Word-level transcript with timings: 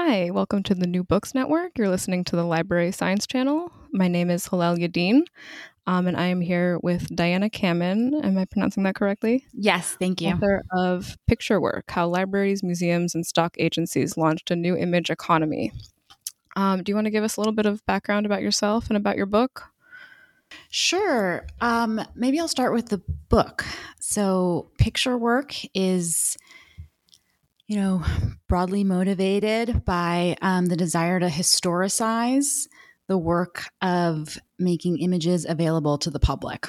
Hi, 0.00 0.30
welcome 0.30 0.62
to 0.62 0.76
the 0.76 0.86
New 0.86 1.02
Books 1.02 1.34
Network. 1.34 1.76
You're 1.76 1.88
listening 1.88 2.22
to 2.26 2.36
the 2.36 2.44
Library 2.44 2.92
Science 2.92 3.26
Channel. 3.26 3.72
My 3.90 4.06
name 4.06 4.30
is 4.30 4.46
Hillel 4.46 4.76
Yadin, 4.76 5.22
um, 5.88 6.06
and 6.06 6.16
I 6.16 6.26
am 6.26 6.40
here 6.40 6.78
with 6.84 7.12
Diana 7.16 7.50
Kamin. 7.50 8.24
Am 8.24 8.38
I 8.38 8.44
pronouncing 8.44 8.84
that 8.84 8.94
correctly? 8.94 9.44
Yes, 9.52 9.96
thank 9.98 10.20
you. 10.20 10.28
Author 10.28 10.62
of 10.70 11.16
Picture 11.26 11.60
Work 11.60 11.90
How 11.90 12.06
Libraries, 12.06 12.62
Museums, 12.62 13.16
and 13.16 13.26
Stock 13.26 13.56
Agencies 13.58 14.16
Launched 14.16 14.52
a 14.52 14.56
New 14.56 14.76
Image 14.76 15.10
Economy. 15.10 15.72
Um, 16.54 16.84
do 16.84 16.92
you 16.92 16.94
want 16.94 17.06
to 17.06 17.10
give 17.10 17.24
us 17.24 17.36
a 17.36 17.40
little 17.40 17.52
bit 17.52 17.66
of 17.66 17.84
background 17.84 18.24
about 18.24 18.40
yourself 18.40 18.86
and 18.86 18.96
about 18.96 19.16
your 19.16 19.26
book? 19.26 19.64
Sure. 20.70 21.44
Um, 21.60 22.00
maybe 22.14 22.38
I'll 22.38 22.46
start 22.46 22.72
with 22.72 22.90
the 22.90 23.02
book. 23.28 23.64
So, 23.98 24.70
Picture 24.78 25.18
Work 25.18 25.56
is 25.74 26.38
you 27.68 27.76
know, 27.76 28.02
broadly 28.48 28.82
motivated 28.82 29.84
by 29.84 30.36
um, 30.40 30.66
the 30.66 30.76
desire 30.76 31.20
to 31.20 31.26
historicize 31.26 32.66
the 33.08 33.18
work 33.18 33.64
of 33.82 34.38
making 34.58 34.98
images 34.98 35.46
available 35.46 35.98
to 35.98 36.10
the 36.10 36.18
public. 36.18 36.66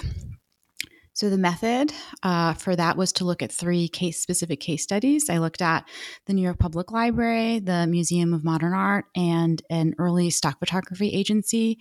So, 1.14 1.30
the 1.30 1.38
method 1.38 1.94
uh, 2.22 2.54
for 2.54 2.76
that 2.76 2.96
was 2.96 3.14
to 3.14 3.26
look 3.26 3.42
at 3.42 3.52
three 3.52 3.88
case 3.88 4.22
specific 4.22 4.60
case 4.60 4.84
studies. 4.84 5.30
I 5.30 5.38
looked 5.38 5.62
at 5.62 5.88
the 6.26 6.34
New 6.34 6.42
York 6.42 6.60
Public 6.60 6.92
Library, 6.92 7.60
the 7.60 7.88
Museum 7.88 8.34
of 8.34 8.44
Modern 8.44 8.74
Art, 8.74 9.06
and 9.16 9.62
an 9.70 9.96
early 10.00 10.30
stock 10.30 10.60
photography 10.60 11.10
agency 11.10 11.78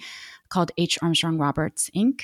called 0.48 0.72
H. 0.76 0.98
Armstrong 1.03 1.38
Roberts, 1.38 1.91
Inc. 1.94 2.22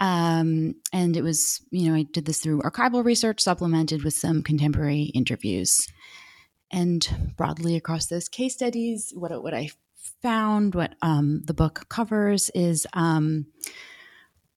Um, 0.00 0.74
and 0.92 1.16
it 1.16 1.22
was, 1.22 1.60
you 1.70 1.90
know, 1.90 1.94
I 1.94 2.04
did 2.04 2.24
this 2.24 2.40
through 2.40 2.62
archival 2.62 3.04
research 3.04 3.40
supplemented 3.40 4.02
with 4.02 4.14
some 4.14 4.42
contemporary 4.42 5.04
interviews. 5.14 5.76
And 6.72 7.34
broadly 7.36 7.76
across 7.76 8.06
those 8.06 8.28
case 8.28 8.54
studies, 8.54 9.12
what, 9.14 9.42
what 9.42 9.54
I 9.54 9.70
found, 10.22 10.74
what 10.74 10.94
um, 11.02 11.42
the 11.44 11.54
book 11.54 11.86
covers 11.88 12.50
is 12.54 12.86
um, 12.94 13.46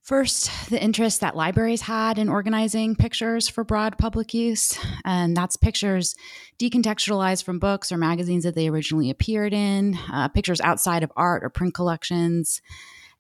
first 0.01 0.49
the 0.69 0.81
interest 0.81 1.21
that 1.21 1.35
libraries 1.35 1.81
had 1.81 2.17
in 2.17 2.29
organizing 2.29 2.95
pictures 2.95 3.49
for 3.49 3.63
broad 3.63 3.97
public 3.97 4.33
use. 4.33 4.77
And 5.03 5.35
that's 5.35 5.57
pictures 5.57 6.15
decontextualized 6.59 7.43
from 7.43 7.59
books 7.59 7.91
or 7.91 7.97
magazines 7.97 8.43
that 8.43 8.55
they 8.55 8.69
originally 8.69 9.09
appeared 9.09 9.53
in, 9.53 9.97
uh, 10.11 10.27
pictures 10.29 10.61
outside 10.61 11.03
of 11.03 11.11
art 11.17 11.43
or 11.43 11.49
print 11.49 11.73
collections. 11.73 12.61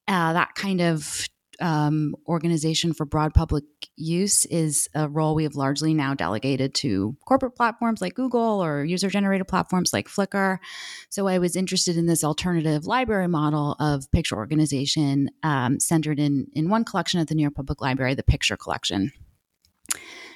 Uh, 0.07 0.33
that 0.33 0.53
kind 0.55 0.81
of 0.81 1.27
um, 1.63 2.13
organization 2.27 2.93
for 2.93 3.05
broad 3.05 3.33
public 3.33 3.63
use 3.95 4.43
is 4.45 4.89
a 4.93 5.07
role 5.07 5.33
we 5.33 5.43
have 5.43 5.55
largely 5.55 5.93
now 5.93 6.13
delegated 6.13 6.73
to 6.75 7.15
corporate 7.25 7.55
platforms 7.55 8.01
like 8.01 8.15
Google 8.15 8.61
or 8.61 8.83
user 8.83 9.09
generated 9.09 9.47
platforms 9.47 9.93
like 9.93 10.09
Flickr. 10.09 10.59
So 11.09 11.25
I 11.27 11.39
was 11.39 11.55
interested 11.55 11.95
in 11.95 12.05
this 12.05 12.21
alternative 12.21 12.85
library 12.85 13.29
model 13.29 13.77
of 13.79 14.11
picture 14.11 14.35
organization 14.35 15.29
um, 15.41 15.79
centered 15.79 16.19
in, 16.19 16.47
in 16.51 16.69
one 16.69 16.83
collection 16.83 17.21
at 17.21 17.29
the 17.29 17.35
New 17.35 17.43
York 17.43 17.55
Public 17.55 17.79
Library, 17.79 18.13
the 18.13 18.23
Picture 18.23 18.57
Collection. 18.57 19.13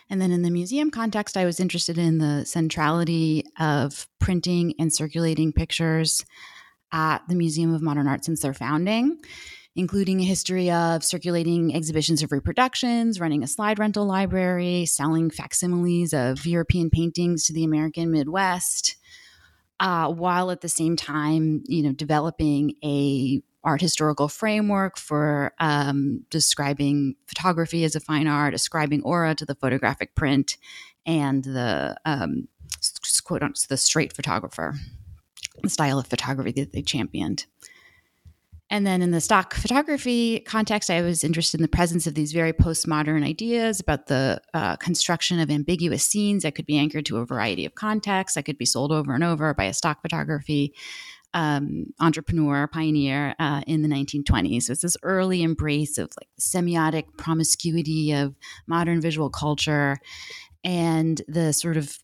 And 0.09 0.21
then 0.21 0.31
in 0.31 0.43
the 0.43 0.49
museum 0.49 0.89
context, 0.89 1.35
I 1.35 1.43
was 1.43 1.59
interested 1.59 1.97
in 1.97 2.19
the 2.19 2.45
centrality 2.45 3.43
of 3.59 4.07
printing 4.19 4.75
and 4.79 4.93
circulating 4.93 5.51
pictures 5.51 6.23
at 6.93 7.27
the 7.27 7.35
Museum 7.35 7.73
of 7.73 7.81
Modern 7.81 8.07
Art 8.07 8.23
since 8.23 8.41
their 8.41 8.53
founding 8.53 9.19
including 9.77 10.19
a 10.19 10.23
history 10.23 10.71
of 10.71 11.03
circulating 11.03 11.73
exhibitions 11.75 12.23
of 12.23 12.31
reproductions, 12.31 13.19
running 13.19 13.43
a 13.43 13.47
slide 13.47 13.77
rental 13.77 14.05
library, 14.05 14.88
selling 14.88 15.29
facsimiles 15.29 16.13
of 16.13 16.47
European 16.47 16.89
paintings 16.89 17.45
to 17.45 17.53
the 17.53 17.63
American 17.63 18.09
Midwest, 18.09 18.95
uh, 19.79 20.11
while 20.11 20.49
at 20.49 20.61
the 20.61 20.67
same 20.67 20.95
time, 20.95 21.63
you 21.67 21.83
know, 21.83 21.91
developing 21.91 22.73
a 22.83 23.39
art 23.63 23.79
historical 23.79 24.27
framework 24.27 24.97
for 24.97 25.53
um, 25.59 26.25
describing 26.31 27.16
photography 27.27 27.83
as 27.83 27.95
a 27.95 27.99
fine 27.99 28.25
art, 28.25 28.55
ascribing 28.55 29.03
aura 29.03 29.35
to 29.35 29.45
the 29.45 29.55
photographic 29.55 30.16
print, 30.16 30.57
and 31.05 31.43
the 31.43 31.95
um, 32.03 32.47
quote 33.23 33.43
the 33.69 33.77
straight 33.77 34.11
photographer, 34.11 34.73
the 35.61 35.69
style 35.69 35.99
of 35.99 36.07
photography 36.07 36.51
that 36.53 36.73
they 36.73 36.81
championed. 36.81 37.45
And 38.69 38.85
then 38.85 39.01
in 39.01 39.11
the 39.11 39.22
stock 39.22 39.53
photography 39.53 40.41
context, 40.41 40.89
I 40.89 41.01
was 41.01 41.23
interested 41.23 41.59
in 41.59 41.61
the 41.61 41.69
presence 41.69 42.05
of 42.05 42.16
these 42.16 42.33
very 42.33 42.51
postmodern 42.51 43.25
ideas 43.25 43.79
about 43.79 44.07
the 44.07 44.41
uh, 44.53 44.75
construction 44.75 45.39
of 45.39 45.50
ambiguous 45.50 46.03
scenes 46.03 46.44
that 46.44 46.53
could 46.53 46.66
be 46.66 46.78
anchored 46.78 47.05
to 47.05 47.17
a 47.17 47.25
variety 47.25 47.66
of 47.66 47.75
contexts, 47.75 48.35
that 48.35 48.44
could 48.44 48.57
be 48.57 48.66
sold 48.66 48.91
over 48.91 49.13
and 49.13 49.23
over 49.23 49.53
by 49.53 49.66
a 49.66 49.73
stock 49.73 50.01
photography 50.01 50.73
um, 51.33 51.94
entrepreneur, 52.00 52.67
pioneer 52.67 53.35
uh, 53.39 53.61
in 53.67 53.83
the 53.83 53.88
1920s. 53.88 54.63
So 54.63 54.73
it's 54.73 54.81
this 54.81 54.97
early 55.03 55.44
embrace 55.44 55.97
of 55.97 56.11
like 56.19 56.29
semiotic 56.39 57.16
promiscuity 57.17 58.13
of 58.13 58.35
modern 58.66 59.01
visual 59.01 59.29
culture 59.29 59.97
and 60.63 61.22
the 61.28 61.53
sort 61.53 61.78
of 61.78 61.97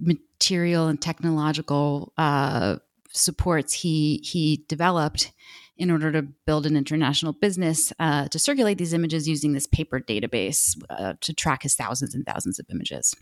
material 0.00 0.88
and 0.88 1.00
technological 1.00 2.12
uh, 2.16 2.76
supports 3.10 3.72
he 3.72 4.22
he 4.24 4.64
developed 4.68 5.32
in 5.78 5.90
order 5.90 6.10
to 6.12 6.22
build 6.44 6.66
an 6.66 6.76
international 6.76 7.32
business 7.32 7.92
uh, 8.00 8.26
to 8.28 8.38
circulate 8.38 8.78
these 8.78 8.92
images 8.92 9.28
using 9.28 9.52
this 9.52 9.66
paper 9.66 10.00
database 10.00 10.76
uh, 10.90 11.14
to 11.20 11.32
track 11.32 11.62
his 11.62 11.74
thousands 11.74 12.14
and 12.14 12.26
thousands 12.26 12.58
of 12.58 12.66
images. 12.70 13.14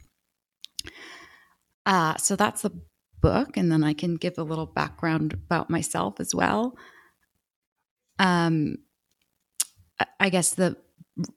Uh, 1.84 2.16
so 2.16 2.34
that's 2.34 2.62
the 2.62 2.72
book, 3.20 3.56
and 3.56 3.70
then 3.70 3.84
I 3.84 3.92
can 3.94 4.16
give 4.16 4.38
a 4.38 4.42
little 4.42 4.66
background 4.66 5.34
about 5.34 5.70
myself 5.70 6.18
as 6.18 6.34
well. 6.34 6.76
Um, 8.18 8.78
I 10.18 10.30
guess 10.30 10.54
the 10.54 10.76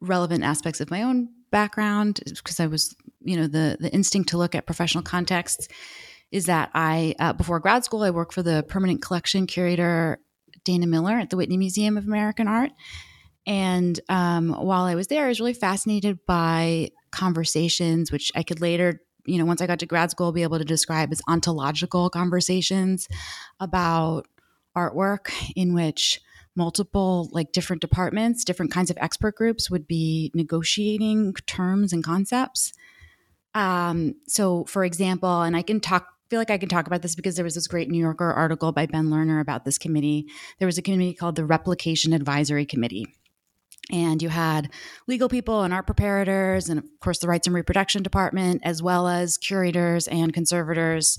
relevant 0.02 0.44
aspects 0.44 0.82
of 0.82 0.90
my 0.90 1.04
own 1.04 1.30
background, 1.52 2.22
because 2.26 2.60
I 2.60 2.68
was, 2.68 2.96
you 3.22 3.38
know, 3.38 3.48
the 3.48 3.78
the 3.80 3.92
instinct 3.92 4.30
to 4.30 4.38
look 4.38 4.56
at 4.56 4.66
professional 4.66 5.04
contexts 5.04 5.68
is 6.32 6.46
that 6.46 6.70
I, 6.74 7.16
uh, 7.20 7.34
before 7.34 7.60
grad 7.60 7.84
school, 7.84 8.04
I 8.04 8.12
worked 8.12 8.34
for 8.34 8.44
the 8.44 8.64
permanent 8.68 9.02
collection 9.02 9.48
curator 9.48 10.20
Dana 10.64 10.88
Miller 10.88 11.14
at 11.14 11.30
the 11.30 11.38
Whitney 11.38 11.58
Museum 11.58 11.98
of 11.98 12.06
American 12.06 12.48
Art. 12.48 12.72
And 13.46 14.00
um, 14.10 14.50
while 14.50 14.84
I 14.84 14.96
was 14.96 15.08
there, 15.08 15.26
I 15.26 15.30
was 15.30 15.40
really 15.40 15.54
fascinated 15.54 16.20
by 16.26 16.92
conversations, 17.12 18.12
which 18.12 18.32
I 18.36 18.44
could 18.44 18.62
later 18.62 19.02
you 19.26 19.38
know, 19.38 19.46
once 19.46 19.62
I 19.62 19.68
got 19.68 19.80
to 19.80 19.86
grad 19.86 20.10
school, 20.10 20.32
be 20.32 20.44
able 20.44 20.58
to 20.58 20.66
describe 20.66 21.12
as 21.12 21.22
ontological 21.28 22.10
conversations 22.10 23.08
about 23.60 24.28
artwork 24.76 25.32
in 25.56 25.74
which 25.74 26.22
multiple 26.56 27.30
like 27.32 27.52
different 27.52 27.82
departments 27.82 28.44
different 28.44 28.72
kinds 28.72 28.90
of 28.90 28.98
expert 29.00 29.36
groups 29.36 29.70
would 29.70 29.88
be 29.88 30.32
negotiating 30.34 31.34
terms 31.46 31.94
and 31.94 32.04
concepts 32.04 32.74
um, 33.54 34.16
so 34.28 34.66
for 34.66 34.84
example 34.84 35.42
and 35.42 35.56
i 35.56 35.62
can 35.62 35.80
talk 35.80 36.08
feel 36.30 36.40
like 36.40 36.52
i 36.52 36.58
can 36.58 36.70
talk 36.70 36.88
about 36.88 37.02
this 37.02 37.16
because 37.16 37.36
there 37.36 37.46
was 37.46 37.56
this 37.56 37.68
great 37.68 37.90
new 37.90 38.00
yorker 38.00 38.32
article 38.32 38.72
by 38.72 38.86
ben 38.86 39.10
lerner 39.10 39.42
about 39.42 39.66
this 39.66 39.78
committee 39.78 40.28
there 40.60 40.66
was 40.66 40.78
a 40.78 40.82
committee 40.82 41.14
called 41.14 41.36
the 41.36 41.46
replication 41.46 42.14
advisory 42.14 42.66
committee 42.66 43.06
and 43.92 44.22
you 44.22 44.30
had 44.30 44.70
legal 45.08 45.30
people 45.30 45.64
and 45.64 45.74
art 45.74 45.88
preparators 45.88 46.70
and 46.70 46.80
of 46.80 46.86
course 47.00 47.20
the 47.20 47.28
rights 47.28 47.48
and 47.48 47.56
reproduction 47.56 48.04
department 48.04 48.62
as 48.64 48.82
well 48.82 49.08
as 49.08 49.38
curators 49.38 50.08
and 50.08 50.34
conservators 50.34 51.18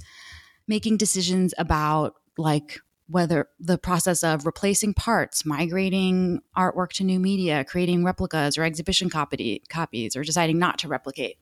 making 0.67 0.97
decisions 0.97 1.53
about 1.59 2.15
like 2.39 2.79
whether 3.11 3.49
the 3.59 3.77
process 3.77 4.23
of 4.23 4.47
replacing 4.47 4.95
parts, 4.95 5.45
migrating 5.45 6.41
artwork 6.57 6.91
to 6.91 7.03
new 7.03 7.19
media, 7.19 7.65
creating 7.65 8.05
replicas 8.05 8.57
or 8.57 8.63
exhibition 8.63 9.11
copy, 9.11 9.61
copies, 9.69 10.15
or 10.15 10.23
deciding 10.23 10.59
not 10.59 10.79
to 10.79 10.87
replicate. 10.87 11.37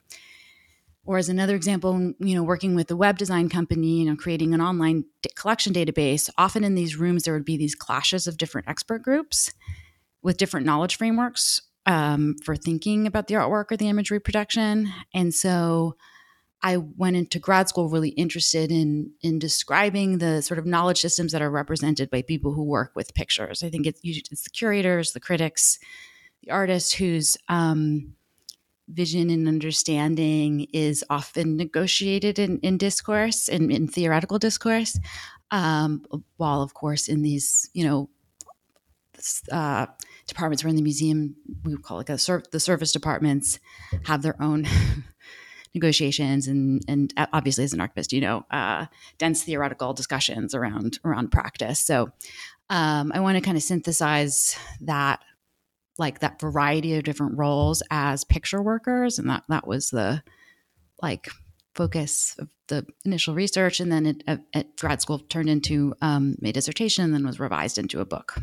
Or 1.08 1.16
as 1.16 1.30
another 1.30 1.56
example, 1.56 2.12
you 2.18 2.34
know, 2.34 2.42
working 2.42 2.74
with 2.74 2.90
a 2.90 2.96
web 2.96 3.16
design 3.16 3.48
company, 3.48 4.00
you 4.00 4.04
know, 4.04 4.14
creating 4.14 4.52
an 4.52 4.60
online 4.60 5.06
collection 5.36 5.72
database. 5.72 6.28
Often 6.36 6.64
in 6.64 6.74
these 6.74 6.96
rooms, 6.96 7.22
there 7.22 7.32
would 7.32 7.46
be 7.46 7.56
these 7.56 7.74
clashes 7.74 8.26
of 8.26 8.36
different 8.36 8.68
expert 8.68 9.02
groups 9.02 9.50
with 10.20 10.36
different 10.36 10.66
knowledge 10.66 10.96
frameworks 10.96 11.62
um, 11.86 12.36
for 12.44 12.56
thinking 12.56 13.06
about 13.06 13.26
the 13.26 13.36
artwork 13.36 13.72
or 13.72 13.78
the 13.78 13.88
image 13.88 14.12
production. 14.22 14.92
And 15.14 15.34
so 15.34 15.96
I 16.62 16.76
went 16.76 17.16
into 17.16 17.38
grad 17.38 17.70
school 17.70 17.88
really 17.88 18.10
interested 18.10 18.70
in 18.70 19.12
in 19.22 19.38
describing 19.38 20.18
the 20.18 20.42
sort 20.42 20.58
of 20.58 20.66
knowledge 20.66 21.00
systems 21.00 21.32
that 21.32 21.40
are 21.40 21.50
represented 21.50 22.10
by 22.10 22.20
people 22.20 22.52
who 22.52 22.64
work 22.64 22.92
with 22.94 23.14
pictures. 23.14 23.62
I 23.62 23.70
think 23.70 23.86
it's 23.86 24.00
it's 24.04 24.42
the 24.42 24.50
curators, 24.50 25.12
the 25.12 25.20
critics, 25.20 25.78
the 26.42 26.50
artists 26.50 26.92
who's 26.92 27.38
um, 27.48 28.12
vision 28.88 29.30
and 29.30 29.46
understanding 29.46 30.66
is 30.72 31.04
often 31.10 31.56
negotiated 31.56 32.38
in, 32.38 32.58
in 32.60 32.78
discourse 32.78 33.48
and 33.48 33.70
in, 33.70 33.82
in, 33.82 33.88
theoretical 33.88 34.38
discourse, 34.38 34.98
um, 35.50 36.04
while 36.36 36.62
of 36.62 36.74
course 36.74 37.08
in 37.08 37.22
these 37.22 37.70
you 37.74 37.84
know 37.84 38.08
uh, 39.50 39.86
departments 40.26 40.62
in 40.62 40.76
the 40.76 40.82
museum 40.82 41.34
we 41.64 41.72
would 41.72 41.82
call 41.82 41.98
it 42.00 42.08
like 42.08 42.18
ser- 42.18 42.44
the 42.52 42.60
service 42.60 42.92
departments 42.92 43.58
have 44.04 44.22
their 44.22 44.40
own 44.40 44.66
negotiations 45.74 46.46
and 46.46 46.82
and 46.88 47.12
obviously 47.32 47.64
as 47.64 47.72
an 47.72 47.80
archivist, 47.80 48.12
you 48.12 48.20
know, 48.20 48.44
uh, 48.50 48.86
dense 49.18 49.42
theoretical 49.42 49.92
discussions 49.92 50.54
around 50.54 50.98
around 51.04 51.30
practice. 51.30 51.80
So 51.80 52.10
um, 52.70 53.12
I 53.14 53.20
want 53.20 53.36
to 53.36 53.40
kind 53.40 53.56
of 53.56 53.62
synthesize 53.62 54.56
that 54.80 55.20
like 55.98 56.20
that 56.20 56.40
variety 56.40 56.96
of 56.96 57.04
different 57.04 57.36
roles 57.36 57.82
as 57.90 58.24
picture 58.24 58.62
workers, 58.62 59.18
and 59.18 59.28
that 59.28 59.44
that 59.48 59.66
was 59.66 59.90
the 59.90 60.22
like 61.02 61.28
focus 61.74 62.34
of 62.38 62.48
the 62.68 62.86
initial 63.04 63.34
research, 63.34 63.80
and 63.80 63.90
then 63.90 64.06
it, 64.06 64.22
at, 64.54 64.76
grad 64.76 65.00
school 65.00 65.18
turned 65.18 65.48
into 65.48 65.94
um, 66.02 66.36
my 66.40 66.50
dissertation, 66.50 67.04
and 67.04 67.14
then 67.14 67.26
was 67.26 67.40
revised 67.40 67.78
into 67.78 68.00
a 68.00 68.04
book. 68.04 68.34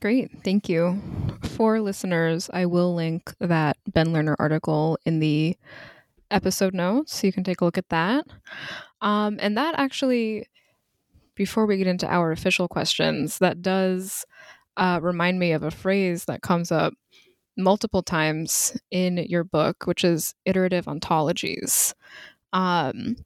Great. 0.00 0.30
Thank 0.44 0.68
you. 0.68 1.00
For 1.42 1.80
listeners, 1.80 2.50
I 2.52 2.66
will 2.66 2.94
link 2.94 3.32
that 3.40 3.78
Ben 3.92 4.08
Lerner 4.08 4.36
article 4.38 4.98
in 5.06 5.20
the 5.20 5.56
episode 6.30 6.74
notes 6.74 7.14
so 7.14 7.26
you 7.26 7.32
can 7.32 7.44
take 7.44 7.60
a 7.60 7.64
look 7.64 7.78
at 7.78 7.88
that. 7.88 8.26
Um, 9.00 9.38
and 9.40 9.56
that 9.56 9.74
actually, 9.78 10.48
before 11.34 11.66
we 11.66 11.78
get 11.78 11.86
into 11.86 12.06
our 12.06 12.30
official 12.30 12.68
questions, 12.68 13.38
that 13.38 13.62
does 13.62 14.26
uh, 14.76 15.00
remind 15.02 15.38
me 15.38 15.52
of 15.52 15.62
a 15.62 15.70
phrase 15.70 16.24
that 16.26 16.42
comes 16.42 16.70
up 16.70 16.94
multiple 17.56 18.02
times 18.02 18.78
in 18.90 19.18
your 19.28 19.44
book, 19.44 19.86
which 19.86 20.04
is 20.04 20.34
iterative 20.44 20.86
ontologies. 20.86 21.94
Um, 22.52 23.16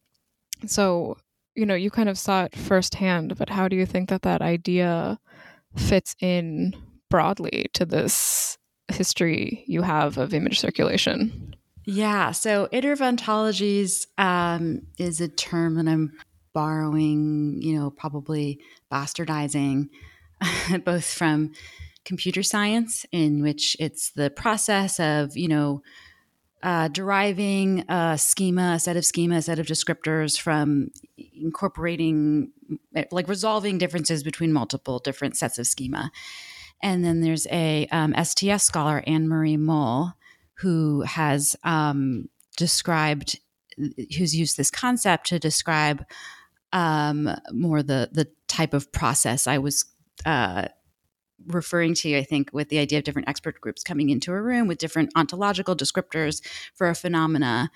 so, 0.66 1.16
you 1.54 1.66
know, 1.66 1.74
you 1.74 1.90
kind 1.90 2.08
of 2.08 2.18
saw 2.18 2.44
it 2.44 2.54
firsthand, 2.54 3.36
but 3.36 3.48
how 3.48 3.68
do 3.68 3.76
you 3.76 3.86
think 3.86 4.08
that 4.08 4.22
that 4.22 4.42
idea 4.42 5.18
fits 5.76 6.14
in 6.20 6.74
broadly 7.08 7.66
to 7.74 7.84
this 7.84 8.58
history 8.88 9.64
you 9.66 9.82
have 9.82 10.18
of 10.18 10.34
image 10.34 10.60
circulation? 10.60 11.54
Yeah, 11.86 12.30
so 12.32 12.68
iterative 12.70 13.04
ontologies 13.04 14.06
um, 14.18 14.82
is 14.98 15.20
a 15.20 15.28
term 15.28 15.74
that 15.76 15.88
I'm 15.88 16.12
borrowing, 16.52 17.60
you 17.62 17.78
know, 17.78 17.90
probably 17.90 18.60
bastardizing 18.92 19.88
both 20.84 21.04
from 21.04 21.52
computer 22.04 22.42
science, 22.42 23.04
in 23.12 23.42
which 23.42 23.76
it's 23.78 24.10
the 24.10 24.30
process 24.30 24.98
of, 24.98 25.36
you 25.36 25.48
know, 25.48 25.82
uh, 26.62 26.88
deriving 26.88 27.84
a 27.88 28.18
schema, 28.18 28.72
a 28.74 28.78
set 28.78 28.96
of 28.96 29.04
schema, 29.04 29.36
a 29.36 29.42
set 29.42 29.58
of 29.58 29.66
descriptors 29.66 30.38
from 30.38 30.90
incorporating, 31.34 32.50
like 33.10 33.28
resolving 33.28 33.78
differences 33.78 34.22
between 34.22 34.52
multiple 34.52 34.98
different 34.98 35.36
sets 35.36 35.58
of 35.58 35.66
schema. 35.66 36.10
And 36.82 37.04
then 37.04 37.20
there's 37.20 37.46
a 37.50 37.86
um, 37.90 38.14
STS 38.22 38.64
scholar, 38.64 39.02
Annemarie 39.06 39.58
Mol, 39.58 40.14
who 40.54 41.02
has 41.02 41.56
um, 41.64 42.28
described, 42.56 43.38
who's 44.16 44.36
used 44.36 44.56
this 44.56 44.70
concept 44.70 45.28
to 45.28 45.38
describe 45.38 46.04
um, 46.72 47.34
more 47.52 47.82
the 47.82 48.10
the 48.12 48.28
type 48.46 48.74
of 48.74 48.92
process 48.92 49.46
I 49.46 49.58
was 49.58 49.84
uh, 50.26 50.68
referring 51.46 51.94
to, 51.94 52.16
I 52.16 52.22
think, 52.22 52.50
with 52.52 52.68
the 52.68 52.78
idea 52.78 52.98
of 52.98 53.04
different 53.04 53.28
expert 53.28 53.60
groups 53.60 53.82
coming 53.82 54.10
into 54.10 54.32
a 54.32 54.40
room 54.40 54.68
with 54.68 54.78
different 54.78 55.10
ontological 55.16 55.74
descriptors 55.74 56.44
for 56.74 56.88
a 56.88 56.94
phenomena 56.94 57.70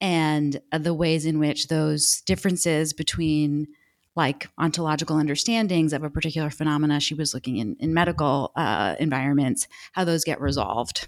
and 0.00 0.60
uh, 0.72 0.78
the 0.78 0.94
ways 0.94 1.26
in 1.26 1.38
which 1.38 1.68
those 1.68 2.22
differences 2.22 2.92
between 2.92 3.68
like 4.16 4.48
ontological 4.58 5.16
understandings 5.16 5.92
of 5.92 6.02
a 6.02 6.10
particular 6.10 6.50
phenomena 6.50 6.98
she 6.98 7.14
was 7.14 7.32
looking 7.32 7.58
in, 7.58 7.76
in 7.78 7.94
medical 7.94 8.52
uh, 8.56 8.96
environments 8.98 9.68
how 9.92 10.04
those 10.04 10.24
get 10.24 10.40
resolved. 10.40 11.06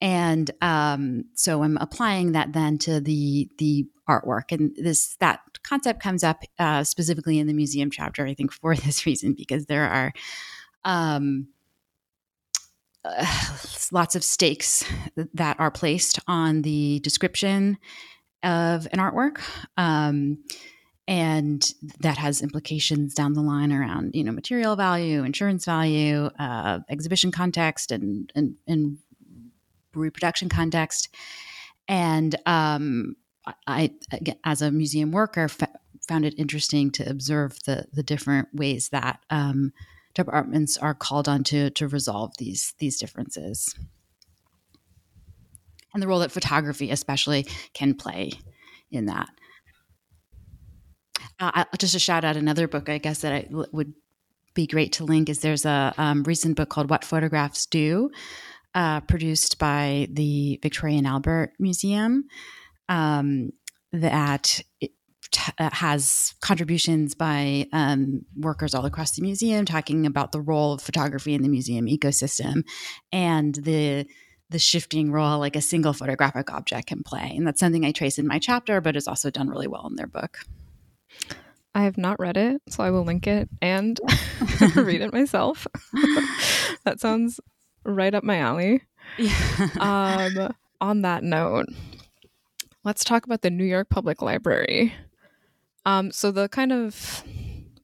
And 0.00 0.50
um, 0.60 1.26
so 1.34 1.62
i'm 1.62 1.76
applying 1.78 2.32
that 2.32 2.52
then 2.52 2.78
to 2.78 3.00
the 3.00 3.48
the 3.58 3.86
artwork. 4.08 4.50
And 4.50 4.74
this 4.76 5.16
that 5.16 5.40
concept 5.62 6.02
comes 6.02 6.24
up 6.24 6.42
uh, 6.58 6.84
specifically 6.84 7.38
in 7.38 7.46
the 7.46 7.52
museum 7.52 7.90
chapter 7.90 8.26
i 8.26 8.34
think 8.34 8.52
for 8.60 8.74
this 8.76 9.06
reason 9.06 9.34
because 9.34 9.66
there 9.66 9.88
are 9.88 10.12
um, 10.84 11.48
uh, 13.04 13.26
lots 13.92 14.16
of 14.16 14.24
stakes 14.24 14.84
that 15.34 15.58
are 15.58 15.70
placed 15.70 16.18
on 16.26 16.62
the 16.62 17.00
description 17.00 17.78
of 18.42 18.88
an 18.92 18.98
artwork 18.98 19.40
um, 19.76 20.38
and 21.08 21.74
that 22.00 22.16
has 22.16 22.42
implications 22.42 23.14
down 23.14 23.34
the 23.34 23.42
line 23.42 23.72
around 23.72 24.14
you 24.14 24.24
know 24.24 24.32
material 24.32 24.76
value 24.76 25.24
insurance 25.24 25.64
value 25.64 26.26
uh, 26.38 26.80
exhibition 26.88 27.30
context 27.30 27.92
and, 27.92 28.32
and, 28.34 28.56
and 28.66 28.98
reproduction 29.94 30.48
context. 30.48 31.14
And 31.88 32.34
um, 32.46 33.16
I, 33.66 33.90
as 34.44 34.62
a 34.62 34.70
museum 34.70 35.10
worker, 35.10 35.44
f- 35.44 35.70
found 36.06 36.24
it 36.24 36.34
interesting 36.38 36.90
to 36.92 37.08
observe 37.08 37.58
the 37.64 37.86
the 37.92 38.02
different 38.02 38.48
ways 38.52 38.90
that 38.90 39.20
um, 39.30 39.72
departments 40.14 40.76
are 40.76 40.94
called 40.94 41.28
on 41.28 41.44
to 41.44 41.70
to 41.70 41.88
resolve 41.88 42.32
these 42.38 42.74
these 42.78 42.98
differences, 42.98 43.74
and 45.92 46.02
the 46.02 46.06
role 46.06 46.20
that 46.20 46.32
photography, 46.32 46.90
especially, 46.90 47.46
can 47.74 47.94
play 47.94 48.32
in 48.90 49.06
that. 49.06 49.28
Uh, 51.40 51.64
just 51.78 51.94
a 51.94 51.98
shout 51.98 52.24
out 52.24 52.36
another 52.36 52.68
book, 52.68 52.88
I 52.88 52.98
guess 52.98 53.22
that 53.22 53.32
I 53.32 53.48
would 53.50 53.94
be 54.54 54.66
great 54.66 54.92
to 54.92 55.04
link 55.04 55.28
is 55.28 55.40
there's 55.40 55.64
a 55.64 55.94
um, 55.98 56.22
recent 56.24 56.56
book 56.56 56.68
called 56.68 56.90
What 56.90 57.04
Photographs 57.04 57.66
Do, 57.66 58.10
uh, 58.74 59.00
produced 59.00 59.58
by 59.58 60.08
the 60.10 60.60
Victoria 60.62 60.98
and 60.98 61.06
Albert 61.06 61.54
Museum 61.58 62.28
um, 62.92 63.50
that 63.92 64.60
t- 64.80 65.52
uh, 65.58 65.70
has 65.72 66.34
contributions 66.40 67.14
by 67.14 67.66
um, 67.72 68.24
workers 68.36 68.74
all 68.74 68.84
across 68.84 69.16
the 69.16 69.22
museum 69.22 69.64
talking 69.64 70.04
about 70.04 70.32
the 70.32 70.40
role 70.40 70.74
of 70.74 70.82
photography 70.82 71.34
in 71.34 71.42
the 71.42 71.48
museum 71.48 71.86
ecosystem 71.86 72.62
and 73.10 73.54
the 73.56 74.06
the 74.50 74.58
shifting 74.58 75.10
role 75.10 75.38
like 75.38 75.56
a 75.56 75.62
single 75.62 75.94
photographic 75.94 76.52
object 76.52 76.88
can 76.88 77.02
play 77.02 77.32
and 77.34 77.46
that's 77.46 77.58
something 77.58 77.86
i 77.86 77.90
trace 77.90 78.18
in 78.18 78.26
my 78.26 78.38
chapter 78.38 78.82
but 78.82 78.94
is 78.94 79.08
also 79.08 79.30
done 79.30 79.48
really 79.48 79.66
well 79.66 79.86
in 79.88 79.96
their 79.96 80.06
book 80.06 80.40
I 81.74 81.84
have 81.84 81.96
not 81.96 82.20
read 82.20 82.36
it, 82.36 82.60
so 82.68 82.84
I 82.84 82.90
will 82.90 83.02
link 83.02 83.26
it 83.26 83.48
and 83.62 83.98
read 84.76 85.00
it 85.00 85.10
myself. 85.10 85.66
that 86.84 87.00
sounds 87.00 87.40
right 87.84 88.14
up 88.14 88.24
my 88.24 88.36
alley. 88.36 88.82
Yeah. 89.16 89.68
um, 89.80 90.54
on 90.82 91.00
that 91.00 91.24
note, 91.24 91.64
let's 92.84 93.04
talk 93.04 93.24
about 93.24 93.42
the 93.42 93.50
New 93.50 93.64
York 93.64 93.88
Public 93.88 94.22
Library. 94.22 94.92
Um, 95.84 96.10
so 96.12 96.30
the 96.30 96.48
kind 96.48 96.72
of 96.72 97.22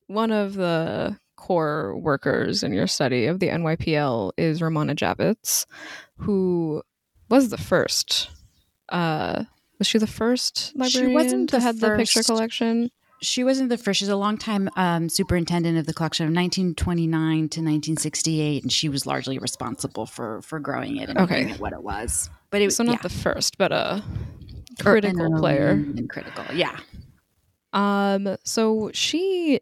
one 0.06 0.30
of 0.30 0.54
the 0.54 1.18
core 1.36 1.96
workers 1.98 2.62
in 2.62 2.72
your 2.72 2.86
study 2.86 3.26
of 3.26 3.40
the 3.40 3.48
NYPL 3.48 4.32
is 4.36 4.60
Romana 4.62 4.94
Javitz, 4.94 5.66
who 6.16 6.82
was 7.28 7.50
the 7.50 7.58
first. 7.58 8.30
Uh, 8.88 9.44
was 9.78 9.86
she 9.86 9.98
the 9.98 10.06
first 10.06 10.72
librarian 10.74 11.10
she 11.10 11.14
wasn't 11.14 11.50
the 11.50 11.60
have 11.60 11.78
the 11.80 11.94
picture 11.96 12.22
collection? 12.22 12.90
She 13.20 13.42
wasn't 13.42 13.68
the 13.68 13.76
first. 13.78 13.98
She's 13.98 14.08
a 14.08 14.16
longtime 14.16 14.70
um, 14.76 15.08
superintendent 15.08 15.76
of 15.76 15.86
the 15.86 15.92
collection 15.94 16.24
of 16.24 16.28
1929 16.28 17.10
to 17.36 17.42
1968, 17.60 18.62
and 18.62 18.72
she 18.72 18.88
was 18.88 19.06
largely 19.06 19.38
responsible 19.38 20.06
for 20.06 20.40
for 20.42 20.60
growing 20.60 20.96
it 20.98 21.08
and 21.08 21.18
Okay. 21.18 21.40
making 21.40 21.54
it 21.54 21.60
what 21.60 21.72
it 21.72 21.82
was. 21.82 22.30
But 22.50 22.62
it 22.62 22.66
was 22.66 22.76
So 22.76 22.84
not 22.84 22.92
yeah. 22.92 23.02
the 23.02 23.08
first, 23.08 23.58
but 23.58 23.72
critical 24.84 25.24
and 25.24 25.36
player. 25.36 25.70
and 25.70 26.08
critical, 26.08 26.44
yeah. 26.54 26.78
Um, 27.72 28.36
so 28.44 28.90
she, 28.94 29.60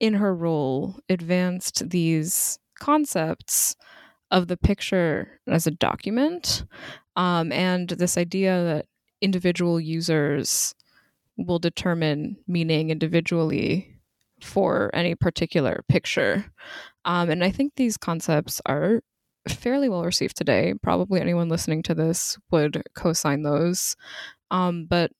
in 0.00 0.14
her 0.14 0.34
role, 0.34 0.98
advanced 1.08 1.88
these 1.90 2.58
concepts 2.78 3.76
of 4.30 4.48
the 4.48 4.56
picture 4.56 5.40
as 5.46 5.66
a 5.66 5.70
document, 5.70 6.64
um, 7.16 7.52
and 7.52 7.88
this 7.90 8.18
idea 8.18 8.64
that 8.64 8.86
individual 9.20 9.80
users 9.80 10.74
will 11.36 11.58
determine 11.58 12.36
meaning 12.46 12.90
individually 12.90 13.94
for 14.42 14.90
any 14.92 15.14
particular 15.14 15.84
picture. 15.88 16.44
Um, 17.04 17.30
and 17.30 17.44
I 17.44 17.50
think 17.50 17.74
these 17.76 17.96
concepts 17.96 18.60
are 18.66 19.00
fairly 19.48 19.88
well 19.88 20.04
received 20.04 20.36
today. 20.36 20.74
Probably 20.82 21.20
anyone 21.20 21.48
listening 21.48 21.82
to 21.84 21.94
this 21.94 22.38
would 22.50 22.82
co 22.94 23.12
sign 23.12 23.42
those. 23.42 23.96
Um, 24.50 24.86
but 24.86 25.12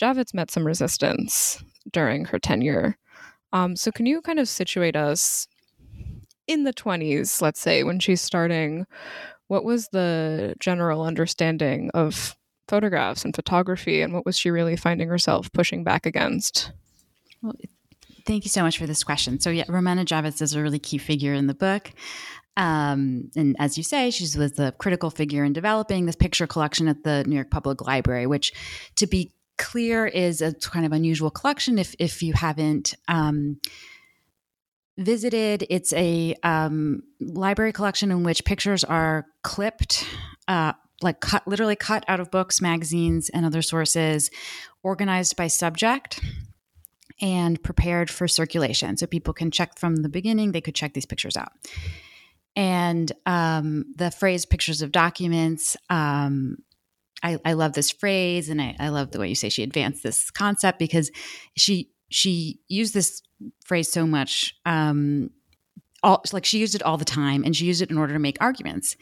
Javitz 0.00 0.34
met 0.34 0.50
some 0.50 0.66
resistance 0.66 1.62
during 1.92 2.24
her 2.26 2.38
tenure. 2.38 2.96
Um, 3.52 3.76
so, 3.76 3.90
can 3.90 4.06
you 4.06 4.20
kind 4.22 4.38
of 4.38 4.48
situate 4.48 4.96
us 4.96 5.46
in 6.46 6.64
the 6.64 6.72
20s, 6.72 7.42
let's 7.42 7.60
say, 7.60 7.82
when 7.82 8.00
she's 8.00 8.20
starting? 8.20 8.86
What 9.48 9.64
was 9.64 9.88
the 9.88 10.54
general 10.60 11.02
understanding 11.02 11.90
of 11.92 12.36
photographs 12.68 13.24
and 13.24 13.34
photography, 13.34 14.00
and 14.00 14.14
what 14.14 14.24
was 14.24 14.38
she 14.38 14.50
really 14.50 14.76
finding 14.76 15.08
herself 15.08 15.52
pushing 15.52 15.82
back 15.82 16.06
against? 16.06 16.72
Well, 17.42 17.54
thank 18.26 18.44
you 18.44 18.50
so 18.50 18.62
much 18.62 18.78
for 18.78 18.86
this 18.86 19.02
question. 19.02 19.40
So, 19.40 19.50
yeah, 19.50 19.64
Romana 19.68 20.04
Javitz 20.04 20.40
is 20.40 20.54
a 20.54 20.62
really 20.62 20.78
key 20.78 20.98
figure 20.98 21.34
in 21.34 21.48
the 21.48 21.54
book. 21.54 21.90
Um, 22.60 23.30
and 23.34 23.56
as 23.58 23.78
you 23.78 23.82
say, 23.82 24.10
she 24.10 24.24
was 24.38 24.52
the 24.52 24.74
critical 24.76 25.08
figure 25.08 25.44
in 25.44 25.54
developing 25.54 26.04
this 26.04 26.14
picture 26.14 26.46
collection 26.46 26.88
at 26.88 27.04
the 27.04 27.24
New 27.26 27.34
York 27.34 27.50
Public 27.50 27.80
Library, 27.80 28.26
which, 28.26 28.52
to 28.96 29.06
be 29.06 29.32
clear, 29.56 30.06
is 30.06 30.42
a 30.42 30.52
kind 30.52 30.84
of 30.84 30.92
unusual 30.92 31.30
collection. 31.30 31.78
If 31.78 31.94
if 31.98 32.22
you 32.22 32.34
haven't 32.34 32.94
um, 33.08 33.60
visited, 34.98 35.66
it's 35.70 35.94
a 35.94 36.34
um, 36.42 37.02
library 37.18 37.72
collection 37.72 38.10
in 38.10 38.24
which 38.24 38.44
pictures 38.44 38.84
are 38.84 39.24
clipped. 39.42 40.04
Uh, 40.46 40.74
like 41.00 41.20
cut 41.20 41.48
literally 41.48 41.76
cut 41.76 42.04
out 42.08 42.20
of 42.20 42.30
books 42.30 42.60
magazines 42.60 43.30
and 43.30 43.46
other 43.46 43.62
sources 43.62 44.30
organized 44.82 45.34
by 45.34 45.46
subject 45.46 46.20
and 47.22 47.62
prepared 47.62 48.10
for 48.10 48.28
circulation. 48.28 48.98
So 48.98 49.06
people 49.06 49.32
can 49.32 49.50
check 49.50 49.78
from 49.78 49.96
the 49.96 50.10
beginning, 50.10 50.52
they 50.52 50.60
could 50.60 50.74
check 50.74 50.92
these 50.92 51.06
pictures 51.06 51.38
out. 51.38 51.52
And 52.56 53.10
um, 53.26 53.86
the 53.96 54.10
phrase 54.10 54.44
pictures 54.44 54.82
of 54.82 54.92
documents, 54.92 55.76
um, 55.88 56.58
I, 57.22 57.38
I 57.44 57.52
love 57.52 57.74
this 57.74 57.90
phrase 57.90 58.48
and 58.48 58.60
I, 58.60 58.76
I 58.80 58.88
love 58.88 59.10
the 59.10 59.18
way 59.18 59.28
you 59.28 59.34
say 59.34 59.48
she 59.48 59.62
advanced 59.62 60.02
this 60.02 60.30
concept 60.30 60.78
because 60.78 61.10
she 61.56 61.90
she 62.08 62.60
used 62.66 62.92
this 62.94 63.22
phrase 63.64 63.92
so 63.92 64.06
much 64.06 64.56
um, 64.64 65.30
all 66.02 66.24
like 66.32 66.46
she 66.46 66.58
used 66.58 66.74
it 66.74 66.82
all 66.82 66.96
the 66.96 67.04
time 67.04 67.44
and 67.44 67.54
she 67.54 67.66
used 67.66 67.82
it 67.82 67.90
in 67.90 67.98
order 67.98 68.14
to 68.14 68.18
make 68.18 68.38
arguments 68.40 68.96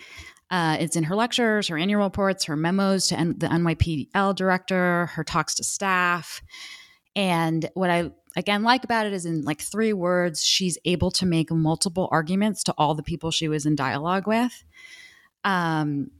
uh, 0.50 0.76
it's 0.80 0.96
in 0.96 1.04
her 1.04 1.16
lectures, 1.16 1.68
her 1.68 1.76
annual 1.76 2.02
reports, 2.02 2.44
her 2.44 2.56
memos 2.56 3.08
to 3.08 3.18
N- 3.18 3.34
the 3.38 3.48
NYPL 3.48 4.34
director, 4.34 5.06
her 5.06 5.24
talks 5.24 5.54
to 5.56 5.64
staff. 5.64 6.40
And 7.18 7.68
what 7.74 7.90
I 7.90 8.12
again 8.36 8.62
like 8.62 8.84
about 8.84 9.04
it 9.04 9.12
is 9.12 9.26
in 9.26 9.42
like 9.42 9.60
three 9.60 9.92
words, 9.92 10.44
she's 10.44 10.78
able 10.84 11.10
to 11.10 11.26
make 11.26 11.50
multiple 11.50 12.08
arguments 12.12 12.62
to 12.64 12.74
all 12.78 12.94
the 12.94 13.02
people 13.02 13.32
she 13.32 13.48
was 13.48 13.66
in 13.66 13.74
dialogue 13.74 14.28
with. 14.28 14.64
Um, 15.42 16.12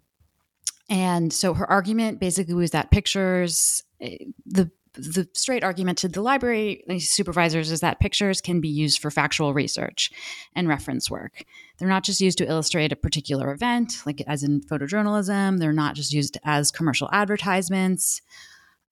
and 0.91 1.33
so 1.33 1.55
her 1.55 1.71
argument 1.71 2.19
basically 2.19 2.55
was 2.55 2.73
that 2.73 2.91
pictures, 2.91 3.85
eh, 4.01 4.17
the 4.45 4.73
the 4.95 5.29
straight 5.35 5.63
argument 5.63 5.99
to 5.99 6.09
the 6.09 6.21
library 6.21 6.83
supervisors 6.99 7.71
is 7.71 7.79
that 7.79 8.01
pictures 8.01 8.41
can 8.41 8.61
be 8.61 8.69
used 8.69 8.99
for 8.99 9.13
factual 9.13 9.55
research 9.55 10.11
and 10.57 10.67
reference 10.67 11.09
work. 11.09 11.45
They're 11.79 11.87
not 11.87 12.03
just 12.03 12.21
used 12.21 12.39
to 12.39 12.49
illustrate 12.49 12.91
a 12.91 12.97
particular 12.97 13.53
event, 13.53 14.03
like 14.05 14.21
as 14.27 14.43
in 14.43 14.63
photojournalism. 14.63 15.61
They're 15.61 15.73
not 15.73 15.95
just 15.95 16.13
used 16.13 16.39
as 16.43 16.73
commercial 16.73 17.09
advertisements 17.13 18.23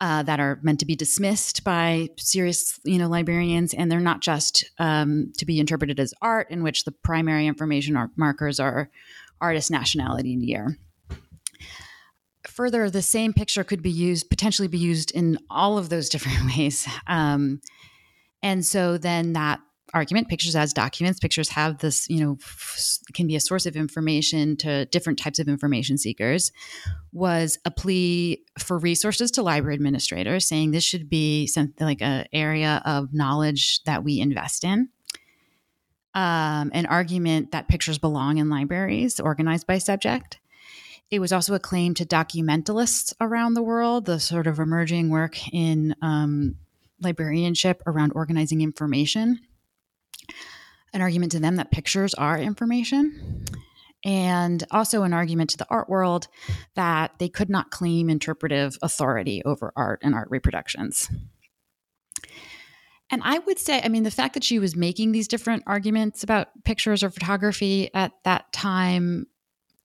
uh, 0.00 0.22
that 0.22 0.40
are 0.40 0.58
meant 0.62 0.80
to 0.80 0.86
be 0.86 0.96
dismissed 0.96 1.64
by 1.64 2.08
serious, 2.16 2.78
you 2.84 2.98
know, 2.98 3.08
librarians, 3.08 3.72
and 3.72 3.90
they're 3.90 4.00
not 4.00 4.20
just 4.20 4.64
um, 4.78 5.32
to 5.38 5.46
be 5.46 5.58
interpreted 5.58 5.98
as 5.98 6.12
art, 6.20 6.50
in 6.50 6.62
which 6.62 6.84
the 6.84 6.92
primary 6.92 7.46
information 7.46 7.96
or 7.96 8.10
markers 8.16 8.60
are 8.60 8.90
artist, 9.40 9.70
nationality, 9.70 10.32
and 10.34 10.42
year. 10.42 10.78
Further, 12.46 12.88
the 12.90 13.02
same 13.02 13.32
picture 13.32 13.64
could 13.64 13.82
be 13.82 13.90
used, 13.90 14.30
potentially 14.30 14.68
be 14.68 14.78
used 14.78 15.10
in 15.10 15.38
all 15.50 15.78
of 15.78 15.88
those 15.88 16.08
different 16.10 16.56
ways. 16.56 16.86
Um, 17.06 17.60
and 18.42 18.64
so 18.64 18.98
then 18.98 19.32
that 19.32 19.60
argument. 19.94 20.28
Pictures 20.28 20.56
as 20.56 20.72
documents. 20.72 21.20
Pictures 21.20 21.48
have 21.50 21.78
this 21.78 22.08
you 22.08 22.20
know 22.24 22.38
can 23.14 23.26
be 23.26 23.36
a 23.36 23.40
source 23.40 23.66
of 23.66 23.76
information 23.76 24.56
to 24.58 24.86
different 24.86 25.18
types 25.18 25.38
of 25.38 25.48
information 25.48 25.98
seekers 25.98 26.52
was 27.12 27.58
a 27.64 27.70
plea 27.70 28.42
for 28.58 28.78
resources 28.78 29.30
to 29.32 29.42
library 29.42 29.74
administrators 29.74 30.46
saying 30.46 30.70
this 30.70 30.84
should 30.84 31.08
be 31.08 31.46
something 31.46 31.86
like 31.86 32.02
an 32.02 32.26
area 32.32 32.82
of 32.84 33.14
knowledge 33.14 33.82
that 33.84 34.04
we 34.04 34.20
invest 34.20 34.64
in. 34.64 34.88
Um, 36.14 36.70
an 36.72 36.86
argument 36.86 37.52
that 37.52 37.68
pictures 37.68 37.98
belong 37.98 38.38
in 38.38 38.48
libraries 38.48 39.20
organized 39.20 39.66
by 39.66 39.78
subject. 39.78 40.38
It 41.10 41.20
was 41.20 41.30
also 41.30 41.54
a 41.54 41.60
claim 41.60 41.94
to 41.94 42.06
documentalists 42.06 43.12
around 43.20 43.54
the 43.54 43.62
world 43.62 44.06
the 44.06 44.18
sort 44.18 44.46
of 44.46 44.58
emerging 44.58 45.10
work 45.10 45.36
in 45.52 45.94
um, 46.02 46.56
librarianship 47.00 47.82
around 47.86 48.12
organizing 48.14 48.62
information 48.62 49.40
an 50.92 51.02
argument 51.02 51.32
to 51.32 51.40
them 51.40 51.56
that 51.56 51.70
pictures 51.70 52.14
are 52.14 52.38
information, 52.38 53.44
and 54.04 54.64
also 54.70 55.02
an 55.02 55.12
argument 55.12 55.50
to 55.50 55.56
the 55.56 55.66
art 55.68 55.88
world 55.88 56.28
that 56.74 57.12
they 57.18 57.28
could 57.28 57.50
not 57.50 57.70
claim 57.70 58.08
interpretive 58.08 58.76
authority 58.82 59.42
over 59.44 59.72
art 59.76 60.00
and 60.02 60.14
art 60.14 60.28
reproductions. 60.30 61.10
And 63.10 63.22
I 63.24 63.38
would 63.38 63.58
say, 63.58 63.80
I 63.82 63.88
mean, 63.88 64.02
the 64.02 64.10
fact 64.10 64.34
that 64.34 64.44
she 64.44 64.58
was 64.58 64.74
making 64.74 65.12
these 65.12 65.28
different 65.28 65.62
arguments 65.66 66.22
about 66.24 66.48
pictures 66.64 67.04
or 67.04 67.10
photography 67.10 67.90
at 67.94 68.12
that 68.24 68.52
time 68.52 69.26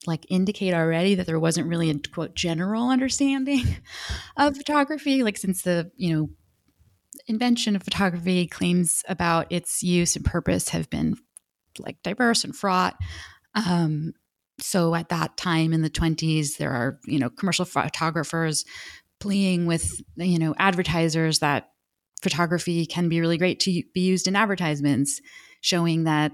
like 0.07 0.25
indicate 0.29 0.73
already 0.73 1.15
that 1.15 1.27
there 1.27 1.39
wasn't 1.39 1.67
really 1.67 1.89
a 1.89 1.99
quote 2.11 2.35
general 2.35 2.89
understanding 2.89 3.63
of 4.37 4.57
photography 4.57 5.23
like 5.23 5.37
since 5.37 5.61
the 5.61 5.91
you 5.95 6.15
know 6.15 6.29
invention 7.27 7.75
of 7.75 7.83
photography 7.83 8.47
claims 8.47 9.03
about 9.07 9.51
its 9.51 9.83
use 9.83 10.15
and 10.15 10.25
purpose 10.25 10.69
have 10.69 10.89
been 10.89 11.15
like 11.79 11.97
diverse 12.03 12.43
and 12.43 12.55
fraught. 12.55 12.95
Um, 13.55 14.13
so 14.59 14.93
at 14.95 15.09
that 15.09 15.37
time 15.37 15.73
in 15.73 15.81
the 15.81 15.89
20s 15.89 16.57
there 16.57 16.71
are 16.71 16.99
you 17.05 17.19
know 17.19 17.29
commercial 17.29 17.65
photographers 17.65 18.63
pleading 19.19 19.65
with 19.65 20.01
you 20.15 20.37
know 20.37 20.53
advertisers 20.57 21.39
that 21.39 21.69
photography 22.21 22.85
can 22.85 23.09
be 23.09 23.19
really 23.19 23.37
great 23.37 23.59
to 23.59 23.81
be 23.93 24.01
used 24.01 24.27
in 24.27 24.35
advertisements 24.35 25.19
showing 25.61 26.03
that 26.03 26.31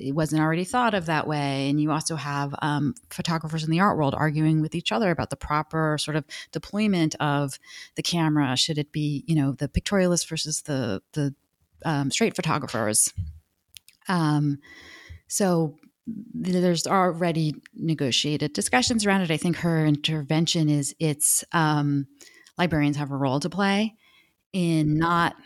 it 0.00 0.12
wasn't 0.12 0.42
already 0.42 0.64
thought 0.64 0.94
of 0.94 1.06
that 1.06 1.26
way. 1.26 1.68
And 1.68 1.80
you 1.80 1.90
also 1.92 2.16
have 2.16 2.54
um, 2.62 2.94
photographers 3.10 3.64
in 3.64 3.70
the 3.70 3.80
art 3.80 3.96
world 3.96 4.14
arguing 4.16 4.60
with 4.60 4.74
each 4.74 4.92
other 4.92 5.10
about 5.10 5.30
the 5.30 5.36
proper 5.36 5.98
sort 5.98 6.16
of 6.16 6.24
deployment 6.52 7.14
of 7.20 7.58
the 7.96 8.02
camera. 8.02 8.56
Should 8.56 8.78
it 8.78 8.92
be, 8.92 9.24
you 9.26 9.34
know, 9.34 9.52
the 9.52 9.68
pictorialist 9.68 10.28
versus 10.28 10.62
the 10.62 11.02
the 11.12 11.34
um, 11.84 12.10
straight 12.10 12.36
photographers? 12.36 13.12
Um, 14.08 14.58
so 15.28 15.76
there's 16.34 16.86
already 16.86 17.54
negotiated 17.74 18.52
discussions 18.52 19.06
around 19.06 19.20
it. 19.20 19.30
I 19.30 19.36
think 19.36 19.56
her 19.58 19.86
intervention 19.86 20.68
is 20.68 20.94
it's 20.98 21.44
um, 21.52 22.06
librarians 22.58 22.96
have 22.96 23.10
a 23.10 23.16
role 23.16 23.40
to 23.40 23.50
play 23.50 23.94
in 24.52 24.98
not 24.98 25.36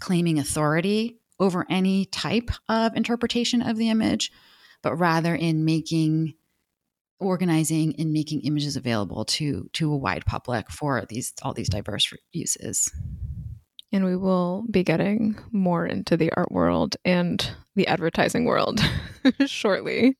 claiming 0.00 0.38
authority 0.38 1.20
over 1.40 1.66
any 1.68 2.06
type 2.06 2.50
of 2.68 2.94
interpretation 2.96 3.62
of 3.62 3.76
the 3.76 3.90
image, 3.90 4.30
but 4.82 4.96
rather 4.96 5.34
in 5.34 5.64
making 5.64 6.34
organizing 7.22 7.94
and 7.98 8.12
making 8.12 8.40
images 8.40 8.76
available 8.76 9.24
to 9.24 9.68
to 9.72 9.92
a 9.92 9.96
wide 9.96 10.26
public 10.26 10.70
for 10.70 11.04
these 11.08 11.32
all 11.42 11.54
these 11.54 11.68
diverse 11.68 12.12
uses. 12.32 12.92
And 13.92 14.04
we 14.04 14.16
will 14.16 14.64
be 14.70 14.82
getting 14.82 15.38
more 15.52 15.86
into 15.86 16.16
the 16.16 16.32
art 16.32 16.50
world 16.50 16.96
and 17.04 17.48
the 17.76 17.86
advertising 17.86 18.46
world 18.46 18.80
shortly. 19.46 20.16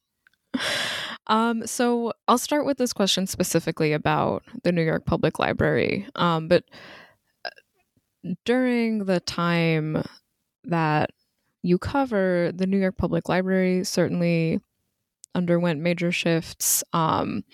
Um, 1.29 1.67
so 1.67 2.13
I'll 2.29 2.39
start 2.39 2.67
with 2.67 2.77
this 2.77 2.93
question 2.93 3.27
specifically 3.27 3.93
about 3.93 4.43
the 4.65 4.73
New 4.73 4.83
York 4.83 5.07
Public 5.07 5.39
Library. 5.39 6.07
Um, 6.17 6.49
but 6.49 6.65
uh, 7.45 7.51
during 8.45 9.07
the 9.07 9.21
time 9.21 10.05
that 10.65 11.11
you 11.63 11.79
cover, 11.79 12.53
the 12.55 12.67
New 12.67 12.79
York 12.79 12.97
Public 12.97 13.29
Library 13.29 13.85
certainly 13.85 14.61
underwent 15.35 15.81
major 15.81 16.13
shifts. 16.13 16.83
Um, 16.93 17.45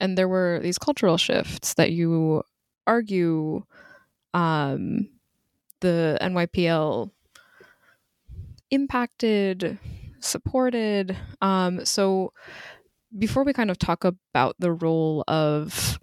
and 0.00 0.16
there 0.16 0.28
were 0.28 0.60
these 0.62 0.78
cultural 0.78 1.16
shifts 1.16 1.74
that 1.74 1.92
you 1.92 2.42
argue 2.86 3.64
um, 4.34 5.08
the 5.80 6.18
NYPL 6.20 7.10
impacted, 8.70 9.78
supported. 10.20 11.16
Um, 11.40 11.84
so, 11.84 12.32
before 13.16 13.42
we 13.42 13.54
kind 13.54 13.70
of 13.70 13.78
talk 13.78 14.04
about 14.04 14.54
the 14.58 14.70
role 14.70 15.24
of 15.26 15.98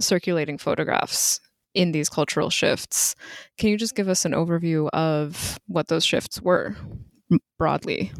circulating 0.00 0.56
photographs 0.56 1.40
in 1.74 1.92
these 1.92 2.08
cultural 2.08 2.50
shifts, 2.50 3.14
can 3.56 3.70
you 3.70 3.76
just 3.76 3.94
give 3.94 4.08
us 4.08 4.24
an 4.24 4.32
overview 4.32 4.88
of 4.92 5.58
what 5.66 5.88
those 5.88 6.04
shifts 6.04 6.40
were 6.40 6.76
broadly? 7.58 8.12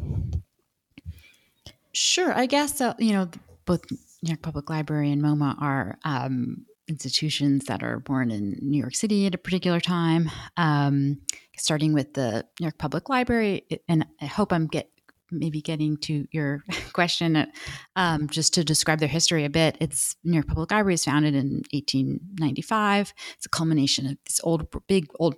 Sure. 1.91 2.33
I 2.33 2.45
guess, 2.45 2.81
uh, 2.81 2.93
you 2.99 3.13
know, 3.13 3.29
both 3.65 3.81
New 3.91 3.97
York 4.29 4.41
Public 4.41 4.69
Library 4.69 5.11
and 5.11 5.21
MoMA 5.21 5.55
are 5.61 5.97
um, 6.03 6.65
institutions 6.87 7.65
that 7.65 7.83
are 7.83 7.99
born 7.99 8.31
in 8.31 8.57
New 8.61 8.79
York 8.79 8.95
City 8.95 9.25
at 9.27 9.35
a 9.35 9.37
particular 9.37 9.79
time. 9.79 10.29
Um, 10.57 11.21
starting 11.57 11.93
with 11.93 12.13
the 12.13 12.45
New 12.59 12.65
York 12.65 12.77
Public 12.77 13.09
Library, 13.09 13.63
and 13.87 14.05
I 14.21 14.25
hope 14.25 14.53
I'm 14.53 14.67
get 14.67 14.89
maybe 15.31 15.61
getting 15.61 15.97
to 15.97 16.27
your 16.31 16.63
question, 16.93 17.47
um, 17.95 18.27
just 18.27 18.53
to 18.55 18.63
describe 18.63 18.99
their 18.99 19.07
history 19.07 19.45
a 19.45 19.49
bit. 19.49 19.77
It's 19.79 20.15
New 20.23 20.33
York 20.33 20.47
Public 20.47 20.71
Library 20.71 20.95
is 20.95 21.05
founded 21.05 21.35
in 21.35 21.63
1895. 21.71 23.13
It's 23.35 23.45
a 23.45 23.49
culmination 23.49 24.05
of 24.05 24.17
this 24.25 24.39
old, 24.43 24.67
big, 24.87 25.07
old 25.19 25.35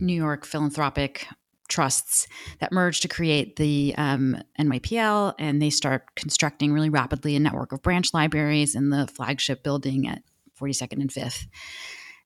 New 0.00 0.14
York 0.14 0.44
philanthropic 0.44 1.26
trusts 1.68 2.26
that 2.60 2.72
merge 2.72 3.00
to 3.00 3.08
create 3.08 3.56
the 3.56 3.94
um, 3.98 4.40
NYPL, 4.58 5.34
and 5.38 5.60
they 5.60 5.70
start 5.70 6.14
constructing 6.16 6.72
really 6.72 6.88
rapidly 6.88 7.36
a 7.36 7.40
network 7.40 7.72
of 7.72 7.82
branch 7.82 8.14
libraries 8.14 8.74
in 8.74 8.90
the 8.90 9.06
flagship 9.06 9.62
building 9.62 10.08
at 10.08 10.22
42nd 10.58 11.00
and 11.00 11.10
5th. 11.10 11.46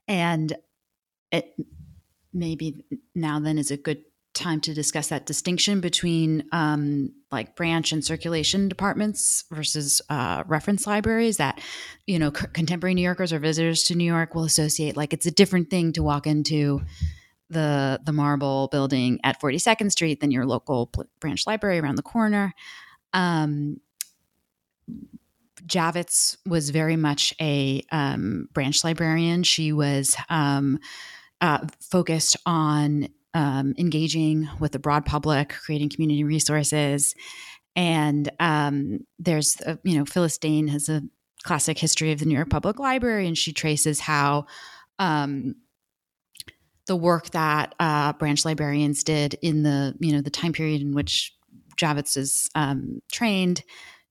And 0.09 0.57
it 1.31 1.55
maybe 2.33 2.85
now 3.15 3.41
then 3.41 3.59
is 3.59 3.71
a 3.71 3.77
good 3.77 4.03
time 4.35 4.61
to 4.62 4.75
discuss 4.75 5.09
that 5.09 5.27
distinction 5.27 5.81
between 5.81 6.45
um, 6.53 7.12
like 7.31 7.55
branch 7.55 7.93
and 7.93 8.05
circulation 8.05 8.69
departments 8.69 9.45
versus 9.51 10.01
uh, 10.09 10.43
reference 10.47 10.87
libraries 10.87 11.37
that 11.37 11.61
you 12.07 12.19
know 12.19 12.33
c- 12.33 12.47
contemporary 12.53 12.95
new 12.95 13.03
yorkers 13.03 13.33
or 13.33 13.39
visitors 13.39 13.85
to 13.85 13.95
new 13.95 14.05
york 14.05 14.35
will 14.35 14.45
associate 14.45 14.97
like 14.97 15.12
it's 15.12 15.27
a 15.27 15.31
different 15.31 15.69
thing 15.69 15.93
to 15.93 16.03
walk 16.03 16.27
into 16.27 16.81
the 17.53 18.01
the 18.05 18.12
marble 18.12 18.69
building 18.73 19.21
at 19.23 19.41
42nd 19.41 19.93
street 19.93 20.21
than 20.21 20.31
your 20.31 20.47
local 20.47 20.91
branch 21.21 21.47
library 21.47 21.79
around 21.79 21.97
the 21.97 22.03
corner. 22.03 22.55
Um, 23.12 23.81
javitz 25.67 26.37
was 26.47 26.71
very 26.71 26.97
much 26.97 27.35
a 27.41 27.85
um, 27.93 28.49
branch 28.53 28.83
librarian. 28.83 29.43
She 29.43 29.73
was 29.73 30.17
um, 30.29 30.81
uh, 31.41 31.67
focused 31.81 32.37
on 32.47 33.09
um, 33.35 33.75
engaging 33.79 34.49
with 34.61 34.73
the 34.73 34.79
broad 34.79 35.05
public, 35.05 35.51
creating 35.51 35.91
community 35.91 36.25
resources. 36.25 37.15
And 37.75 38.31
um, 38.38 39.01
there's, 39.18 39.61
a, 39.64 39.79
you 39.83 39.97
know, 39.97 40.05
Phyllis 40.05 40.38
Dain 40.38 40.68
has 40.68 40.88
a 40.88 41.03
classic 41.42 41.79
history 41.79 42.12
of 42.12 42.18
the 42.18 42.27
New 42.27 42.35
York 42.35 42.51
Public 42.51 42.79
Library, 42.79 43.27
and 43.27 43.37
she 43.37 43.53
traces 43.53 44.01
how 44.01 44.47
um, 44.99 45.55
the 46.87 46.97
work 46.97 47.31
that 47.31 47.75
uh, 47.81 48.12
branch 48.12 48.45
librarians 48.45 49.05
did 49.05 49.35
in 49.42 49.62
the, 49.62 49.95
you 49.99 50.12
know, 50.12 50.21
the 50.21 50.31
time 50.31 50.53
period 50.53 50.83
in 50.83 50.92
which 50.92 51.35
Javitz 51.77 52.16
is 52.16 52.49
um, 52.55 53.01
trained 53.11 53.62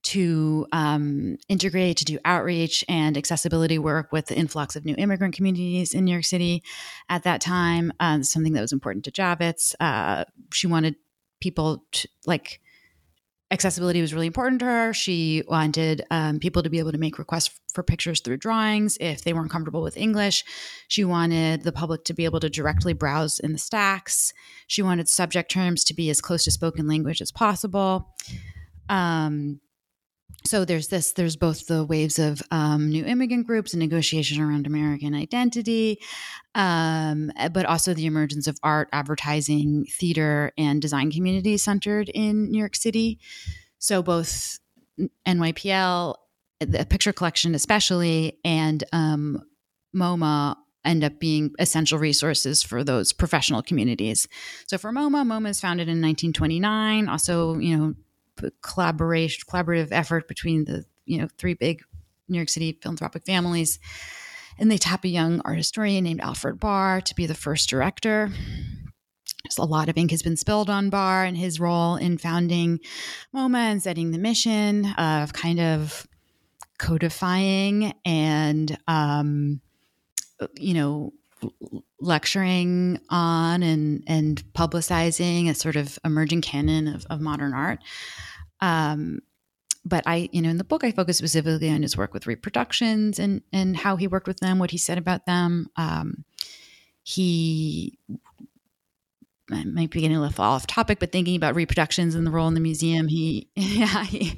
to 0.02 0.66
um, 0.72 1.38
integrate, 1.48 1.96
to 1.98 2.04
do 2.04 2.18
outreach 2.24 2.84
and 2.88 3.16
accessibility 3.16 3.78
work 3.78 4.12
with 4.12 4.26
the 4.26 4.36
influx 4.36 4.76
of 4.76 4.84
new 4.84 4.94
immigrant 4.98 5.34
communities 5.34 5.94
in 5.94 6.04
New 6.04 6.12
York 6.12 6.24
City 6.24 6.62
at 7.08 7.22
that 7.22 7.40
time. 7.40 7.92
Uh, 8.00 8.22
something 8.22 8.52
that 8.52 8.60
was 8.60 8.72
important 8.72 9.04
to 9.04 9.12
Javitz. 9.12 9.74
Uh, 9.80 10.24
she 10.52 10.66
wanted 10.66 10.96
people 11.40 11.84
to, 11.92 12.08
like, 12.26 12.60
accessibility 13.52 14.00
was 14.00 14.14
really 14.14 14.26
important 14.26 14.60
to 14.60 14.64
her. 14.64 14.92
She 14.94 15.42
wanted 15.46 16.04
um, 16.10 16.38
people 16.38 16.62
to 16.62 16.70
be 16.70 16.78
able 16.78 16.92
to 16.92 16.98
make 16.98 17.18
requests 17.18 17.60
for 17.74 17.82
pictures 17.82 18.20
through 18.20 18.38
drawings 18.38 18.96
if 18.98 19.22
they 19.22 19.34
weren't 19.34 19.50
comfortable 19.50 19.82
with 19.82 19.96
English. 19.96 20.44
She 20.88 21.04
wanted 21.04 21.62
the 21.62 21.72
public 21.72 22.04
to 22.04 22.14
be 22.14 22.24
able 22.24 22.40
to 22.40 22.48
directly 22.48 22.94
browse 22.94 23.38
in 23.38 23.52
the 23.52 23.58
stacks. 23.58 24.32
She 24.66 24.82
wanted 24.82 25.08
subject 25.08 25.50
terms 25.50 25.84
to 25.84 25.94
be 25.94 26.08
as 26.08 26.20
close 26.20 26.44
to 26.44 26.50
spoken 26.50 26.88
language 26.88 27.20
as 27.20 27.30
possible. 27.30 28.14
Um, 28.88 29.60
so 30.44 30.64
there's 30.64 30.88
this 30.88 31.12
there's 31.12 31.36
both 31.36 31.66
the 31.66 31.84
waves 31.84 32.18
of 32.18 32.42
um, 32.50 32.88
new 32.88 33.04
immigrant 33.04 33.46
groups 33.46 33.72
and 33.72 33.80
negotiation 33.80 34.40
around 34.40 34.66
american 34.66 35.14
identity 35.14 35.98
um, 36.54 37.32
eh, 37.36 37.48
but 37.48 37.66
also 37.66 37.94
the 37.94 38.06
emergence 38.06 38.46
of 38.46 38.58
art 38.62 38.88
advertising 38.92 39.86
theater 39.90 40.52
and 40.58 40.82
design 40.82 41.10
communities 41.10 41.62
centered 41.62 42.08
in 42.10 42.50
new 42.50 42.58
york 42.58 42.76
city. 42.76 43.18
So 43.78 44.02
both 44.02 44.58
nypl 45.26 46.14
eh, 46.60 46.66
the 46.68 46.86
picture 46.86 47.12
collection 47.12 47.54
especially 47.54 48.38
and 48.44 48.84
um, 48.92 49.42
moma 49.94 50.56
end 50.84 51.04
up 51.04 51.18
being 51.20 51.52
essential 51.58 51.98
resources 51.98 52.62
for 52.62 52.82
those 52.82 53.12
professional 53.12 53.62
communities. 53.62 54.26
So 54.66 54.78
for 54.78 54.92
moma 54.92 55.24
moma 55.24 55.50
is 55.50 55.60
founded 55.60 55.88
in 55.88 56.02
1929 56.02 57.08
also 57.08 57.58
you 57.58 57.76
know 57.76 57.94
collaboration 58.62 59.42
collaborative 59.48 59.88
effort 59.90 60.28
between 60.28 60.64
the 60.64 60.84
you 61.04 61.18
know 61.18 61.28
three 61.38 61.54
big 61.54 61.82
New 62.28 62.38
York 62.38 62.48
City 62.48 62.78
philanthropic 62.80 63.24
families. 63.24 63.78
And 64.58 64.70
they 64.70 64.78
tap 64.78 65.04
a 65.04 65.08
young 65.08 65.40
art 65.44 65.56
historian 65.56 66.04
named 66.04 66.20
Alfred 66.20 66.60
Barr 66.60 67.00
to 67.00 67.14
be 67.14 67.26
the 67.26 67.34
first 67.34 67.70
director. 67.70 68.30
A 69.58 69.64
lot 69.64 69.88
of 69.88 69.98
ink 69.98 70.10
has 70.12 70.22
been 70.22 70.36
spilled 70.36 70.70
on 70.70 70.88
Barr 70.88 71.24
and 71.24 71.36
his 71.36 71.60
role 71.60 71.96
in 71.96 72.16
founding 72.16 72.80
MoMA 73.34 73.58
and 73.58 73.82
setting 73.82 74.10
the 74.10 74.18
mission 74.18 74.86
of 74.92 75.32
kind 75.32 75.60
of 75.60 76.06
codifying 76.78 77.92
and, 78.04 78.78
um, 78.88 79.60
you 80.56 80.74
know, 80.74 81.12
lecturing 82.00 83.00
on 83.08 83.62
and 83.62 84.02
and 84.06 84.42
publicizing 84.54 85.48
a 85.48 85.54
sort 85.54 85.76
of 85.76 85.98
emerging 86.04 86.42
canon 86.42 86.88
of, 86.88 87.06
of 87.10 87.20
modern 87.20 87.54
art. 87.54 87.80
Um, 88.60 89.20
but 89.84 90.04
I, 90.06 90.28
you 90.32 90.42
know, 90.42 90.50
in 90.50 90.58
the 90.58 90.64
book, 90.64 90.84
I 90.84 90.92
focus 90.92 91.18
specifically 91.18 91.70
on 91.70 91.82
his 91.82 91.96
work 91.96 92.14
with 92.14 92.26
reproductions 92.26 93.18
and 93.18 93.42
and 93.52 93.76
how 93.76 93.96
he 93.96 94.06
worked 94.06 94.28
with 94.28 94.38
them, 94.38 94.58
what 94.58 94.70
he 94.70 94.78
said 94.78 94.98
about 94.98 95.26
them. 95.26 95.68
Um, 95.76 96.24
he 97.02 97.98
I 99.50 99.64
might 99.64 99.90
be 99.90 100.00
getting 100.00 100.16
a 100.16 100.20
little 100.20 100.44
off 100.44 100.66
topic, 100.66 100.98
but 100.98 101.12
thinking 101.12 101.36
about 101.36 101.56
reproductions 101.56 102.14
and 102.14 102.26
the 102.26 102.30
role 102.30 102.48
in 102.48 102.54
the 102.54 102.60
museum, 102.60 103.08
he 103.08 103.48
yeah, 103.56 104.04
he 104.04 104.36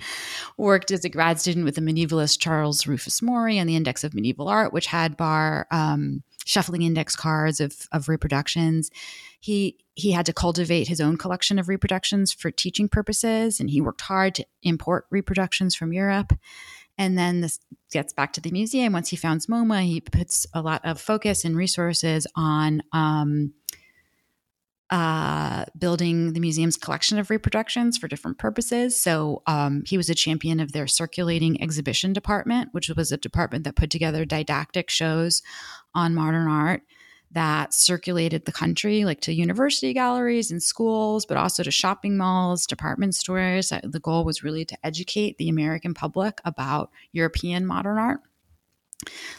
worked 0.57 0.91
as 0.91 1.05
a 1.05 1.09
grad 1.09 1.41
student 1.41 1.65
with 1.65 1.75
the 1.75 1.81
medievalist 1.81 2.41
Charles 2.41 2.87
Rufus 2.87 3.21
Morey 3.23 3.59
on 3.59 3.67
the 3.67 3.77
Index 3.77 4.03
of 4.03 4.15
Medieval 4.15 4.49
Art, 4.49 4.73
which 4.73 4.87
had 4.87 5.17
Barr 5.17 5.67
um, 5.71 6.23
shuffling 6.45 6.83
index 6.83 7.17
cards 7.17 7.61
of, 7.61 7.89
of 7.93 8.09
reproductions. 8.09 8.91
He 9.41 9.79
he 9.95 10.11
had 10.11 10.27
to 10.27 10.33
cultivate 10.33 10.89
his 10.89 11.01
own 11.01 11.17
collection 11.17 11.59
of 11.59 11.69
reproductions 11.69 12.33
for 12.33 12.51
teaching 12.51 12.89
purposes, 12.89 13.61
and 13.61 13.71
he 13.71 13.81
worked 13.81 14.01
hard 14.01 14.35
to 14.37 14.47
import 14.63 15.07
reproductions 15.11 15.75
from 15.75 15.93
Europe. 15.93 16.33
And 16.97 17.19
then 17.19 17.41
this 17.41 17.59
gets 17.93 18.13
back 18.13 18.33
to 18.35 18.41
the 18.41 18.51
museum. 18.51 18.93
Once 18.93 19.09
he 19.09 19.17
founds 19.17 19.47
MoMA, 19.47 19.85
he 19.85 20.01
puts 20.01 20.47
a 20.55 20.63
lot 20.63 20.81
of 20.85 21.01
focus 21.01 21.45
and 21.45 21.57
resources 21.57 22.27
on 22.37 22.83
um, 22.93 23.53
uh, 24.91 25.65
building 25.79 26.35
the 26.35 26.41
museum's 26.41 26.77
collection 26.77 27.19
of 27.19 27.31
reproductions 27.31 27.97
for 27.97 28.07
different 28.07 28.39
purposes. 28.39 29.01
So 29.01 29.43
um, 29.47 29.83
he 29.87 29.97
was 29.97 30.11
a 30.11 30.15
champion 30.15 30.61
of 30.61 30.73
their 30.73 30.87
circulating 30.87 31.61
exhibition 31.63 32.13
department, 32.13 32.69
which 32.73 32.91
was 32.91 33.11
a 33.11 33.17
department 33.17 33.65
that 33.65 33.77
put 33.77 33.91
together 33.91 34.25
didactic 34.25 34.91
shows 34.91 35.43
on 35.95 36.15
modern 36.15 36.49
art 36.49 36.83
that 37.35 37.75
circulated 37.75 38.45
the 38.45 38.53
country, 38.53 39.05
like 39.05 39.21
to 39.23 39.35
university 39.35 39.93
galleries 39.93 40.53
and 40.53 40.63
schools, 40.63 41.27
but 41.27 41.37
also 41.37 41.65
to 41.65 41.71
shopping 41.71 42.17
malls, 42.17 42.65
department 42.65 43.15
stores. 43.15 43.73
Uh, 43.73 43.81
the 43.83 43.99
goal 43.99 44.25
was 44.25 44.45
really 44.45 44.65
to 44.65 44.79
educate 44.85 45.37
the 45.37 45.49
American 45.49 45.95
public 45.95 46.41
about 46.45 46.91
European 47.13 47.67
modern 47.67 47.99
art. 47.99 48.21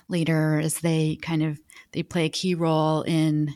Later, 0.10 0.60
as 0.60 0.80
they 0.80 1.18
kind 1.22 1.42
of 1.42 1.60
they 1.94 2.04
play 2.04 2.26
a 2.26 2.30
key 2.30 2.54
role 2.54 3.04
in 3.04 3.54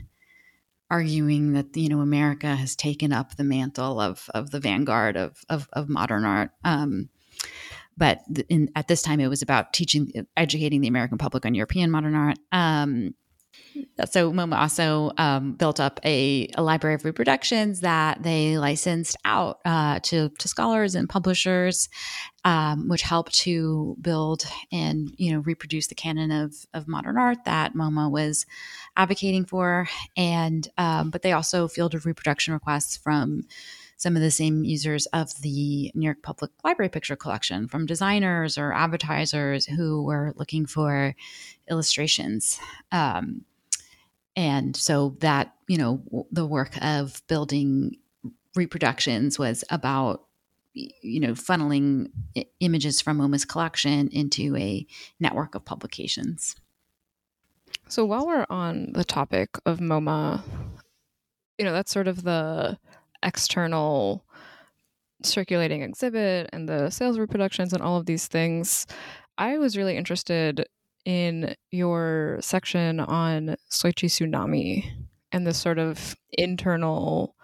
arguing 0.89 1.53
that 1.53 1.75
you 1.75 1.89
know 1.89 2.01
America 2.01 2.55
has 2.55 2.75
taken 2.75 3.13
up 3.13 3.35
the 3.35 3.43
mantle 3.43 3.99
of 3.99 4.29
of 4.33 4.51
the 4.51 4.59
vanguard 4.59 5.17
of 5.17 5.43
of, 5.49 5.67
of 5.73 5.89
modern 5.89 6.25
art. 6.25 6.51
Um, 6.63 7.09
but 7.97 8.21
in, 8.47 8.71
at 8.75 8.87
this 8.87 9.01
time, 9.01 9.19
it 9.19 9.27
was 9.27 9.41
about 9.41 9.73
teaching, 9.73 10.25
educating 10.37 10.79
the 10.79 10.87
American 10.87 11.17
public 11.17 11.45
on 11.45 11.53
European 11.53 11.91
modern 11.91 12.15
art. 12.15 12.37
Um, 12.53 13.13
so 14.09 14.31
MoMA 14.31 14.57
also 14.57 15.11
um, 15.17 15.53
built 15.53 15.79
up 15.79 15.99
a, 16.05 16.49
a, 16.57 16.61
library 16.61 16.95
of 16.95 17.05
reproductions 17.05 17.81
that 17.81 18.23
they 18.23 18.57
licensed 18.57 19.17
out 19.25 19.59
uh, 19.65 19.99
to, 19.99 20.29
to 20.29 20.47
scholars 20.47 20.95
and 20.95 21.09
publishers, 21.09 21.89
um, 22.45 22.87
which 22.87 23.01
helped 23.01 23.33
to 23.39 23.97
build 24.01 24.45
and 24.71 25.13
you 25.17 25.33
know 25.33 25.39
reproduce 25.39 25.87
the 25.87 25.95
canon 25.95 26.31
of, 26.31 26.55
of 26.73 26.87
modern 26.87 27.17
art 27.17 27.43
that 27.45 27.73
MoMA 27.73 28.09
was 28.09 28.45
advocating 28.99 29.45
for. 29.45 29.87
And 30.17 30.67
um, 30.77 31.09
but 31.09 31.21
they 31.21 31.31
also 31.31 31.67
fielded 31.67 32.05
reproduction 32.05 32.53
requests 32.53 32.97
from 32.97 33.43
some 33.95 34.15
of 34.15 34.21
the 34.21 34.31
same 34.31 34.63
users 34.63 35.05
of 35.07 35.33
the 35.41 35.91
New 35.95 36.05
York 36.05 36.21
Public 36.21 36.51
Library 36.63 36.89
picture 36.89 37.15
collection, 37.15 37.67
from 37.67 37.85
designers 37.85 38.57
or 38.57 38.73
advertisers 38.73 39.65
who 39.65 40.03
were 40.03 40.33
looking 40.35 40.65
for 40.65 41.15
illustrations. 41.69 42.59
Um, 42.91 43.45
and 44.35 44.75
so 44.75 45.17
that, 45.19 45.55
you 45.67 45.77
know, 45.77 46.25
the 46.31 46.45
work 46.45 46.77
of 46.81 47.21
building 47.27 47.97
reproductions 48.55 49.37
was 49.39 49.63
about 49.69 50.25
you 50.73 51.19
know 51.19 51.31
funneling 51.31 52.09
images 52.59 53.01
from 53.01 53.17
MoMA's 53.17 53.43
collection 53.45 54.07
into 54.09 54.55
a 54.55 54.85
network 55.19 55.55
of 55.55 55.65
publications. 55.65 56.55
So 57.89 58.05
while 58.05 58.27
we're 58.27 58.45
on 58.51 58.91
the 58.93 59.03
topic 59.03 59.49
of 59.65 59.79
MoMA, 59.79 60.43
you 61.57 61.65
know 61.65 61.73
that's 61.73 61.91
sort 61.91 62.07
of 62.07 62.23
the 62.23 62.77
external 63.23 64.23
circulating 65.23 65.81
exhibit 65.81 66.51
and 66.53 66.69
the 66.69 66.91
sales 66.91 67.17
reproductions 67.17 67.73
and 67.73 67.81
all 67.81 67.97
of 67.97 68.05
these 68.05 68.27
things. 68.27 68.85
I 69.39 69.57
was 69.57 69.75
really 69.75 69.97
interested 69.97 70.67
in 71.03 71.55
your 71.71 72.37
section 72.41 72.99
on 72.99 73.55
Soichi 73.71 74.07
Sunami 74.07 74.91
and 75.31 75.47
the 75.47 75.53
sort 75.53 75.79
of 75.79 76.15
internal 76.33 77.35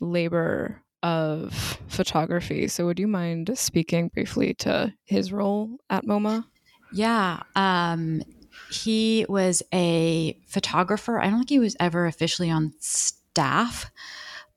labor 0.00 0.82
of 1.04 1.78
photography. 1.86 2.66
So, 2.66 2.84
would 2.86 2.98
you 2.98 3.06
mind 3.06 3.56
speaking 3.56 4.08
briefly 4.08 4.54
to 4.54 4.92
his 5.04 5.32
role 5.32 5.76
at 5.88 6.04
MoMA? 6.04 6.46
Yeah. 6.92 7.42
Um, 7.56 8.22
he 8.70 9.26
was 9.28 9.62
a 9.72 10.38
photographer. 10.46 11.20
I 11.20 11.28
don't 11.28 11.38
think 11.38 11.50
he 11.50 11.58
was 11.58 11.76
ever 11.80 12.06
officially 12.06 12.50
on 12.50 12.72
staff, 12.80 13.90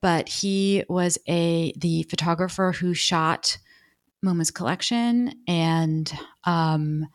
but 0.00 0.28
he 0.28 0.84
was 0.88 1.18
a 1.26 1.72
the 1.76 2.04
photographer 2.04 2.72
who 2.72 2.94
shot 2.94 3.58
MoMA's 4.24 4.50
collection 4.50 5.32
and 5.46 6.12
um, 6.44 7.06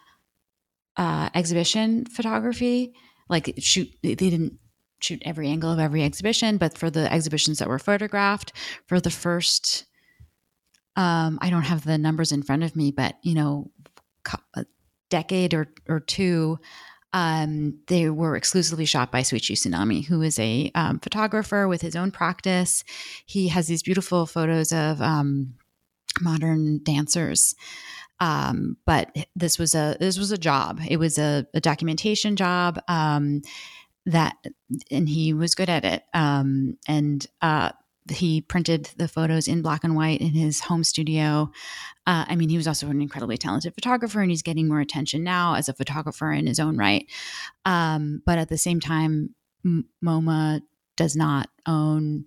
uh, 0.97 1.29
exhibition 1.33 2.05
photography. 2.05 2.93
Like 3.29 3.53
shoot, 3.57 3.89
they 4.01 4.15
didn't 4.15 4.59
shoot 4.99 5.21
every 5.25 5.49
angle 5.49 5.71
of 5.71 5.79
every 5.79 6.03
exhibition, 6.03 6.57
but 6.57 6.77
for 6.77 6.89
the 6.89 7.11
exhibitions 7.11 7.59
that 7.59 7.67
were 7.67 7.79
photographed, 7.79 8.53
for 8.87 8.99
the 8.99 9.09
first, 9.09 9.85
um, 10.95 11.39
I 11.41 11.49
don't 11.49 11.63
have 11.63 11.83
the 11.83 11.97
numbers 11.97 12.31
in 12.31 12.43
front 12.43 12.63
of 12.63 12.75
me, 12.75 12.91
but 12.91 13.15
you 13.21 13.33
know, 13.33 13.71
decade 15.13 15.53
or 15.53 15.67
or 15.87 15.99
two, 15.99 16.57
um, 17.13 17.79
they 17.85 18.09
were 18.09 18.35
exclusively 18.35 18.85
shot 18.85 19.11
by 19.11 19.21
Soichi 19.21 19.55
Sunami, 19.55 20.03
who 20.03 20.23
is 20.23 20.39
a 20.39 20.71
um, 20.73 20.99
photographer 20.99 21.67
with 21.67 21.81
his 21.81 21.95
own 21.95 22.09
practice. 22.09 22.83
He 23.27 23.49
has 23.49 23.67
these 23.67 23.83
beautiful 23.83 24.25
photos 24.25 24.73
of 24.73 24.99
um, 25.01 25.53
modern 26.19 26.81
dancers. 26.83 27.53
Um, 28.19 28.77
but 28.87 29.15
this 29.35 29.59
was 29.59 29.75
a 29.75 29.97
this 29.99 30.17
was 30.17 30.31
a 30.31 30.37
job. 30.37 30.79
It 30.87 30.97
was 30.97 31.19
a, 31.19 31.45
a 31.53 31.59
documentation 31.59 32.35
job 32.35 32.79
um, 32.87 33.41
that, 34.07 34.35
and 34.89 35.07
he 35.07 35.33
was 35.33 35.53
good 35.53 35.69
at 35.69 35.85
it. 35.85 36.03
Um, 36.13 36.77
and 36.87 37.25
uh, 37.41 37.71
he 38.11 38.41
printed 38.41 38.89
the 38.97 39.07
photos 39.07 39.47
in 39.47 39.61
black 39.61 39.83
and 39.83 39.95
white 39.95 40.21
in 40.21 40.31
his 40.31 40.59
home 40.59 40.83
studio. 40.83 41.51
Uh, 42.05 42.25
I 42.27 42.35
mean, 42.35 42.49
he 42.49 42.57
was 42.57 42.67
also 42.67 42.89
an 42.89 43.01
incredibly 43.01 43.37
talented 43.37 43.73
photographer, 43.73 44.21
and 44.21 44.29
he's 44.29 44.41
getting 44.41 44.67
more 44.67 44.81
attention 44.81 45.23
now 45.23 45.55
as 45.55 45.69
a 45.69 45.73
photographer 45.73 46.31
in 46.31 46.47
his 46.47 46.59
own 46.59 46.77
right. 46.77 47.09
Um, 47.65 48.21
but 48.25 48.37
at 48.37 48.49
the 48.49 48.57
same 48.57 48.79
time, 48.79 49.35
MoMA 50.03 50.61
does 50.95 51.15
not 51.15 51.49
own 51.65 52.25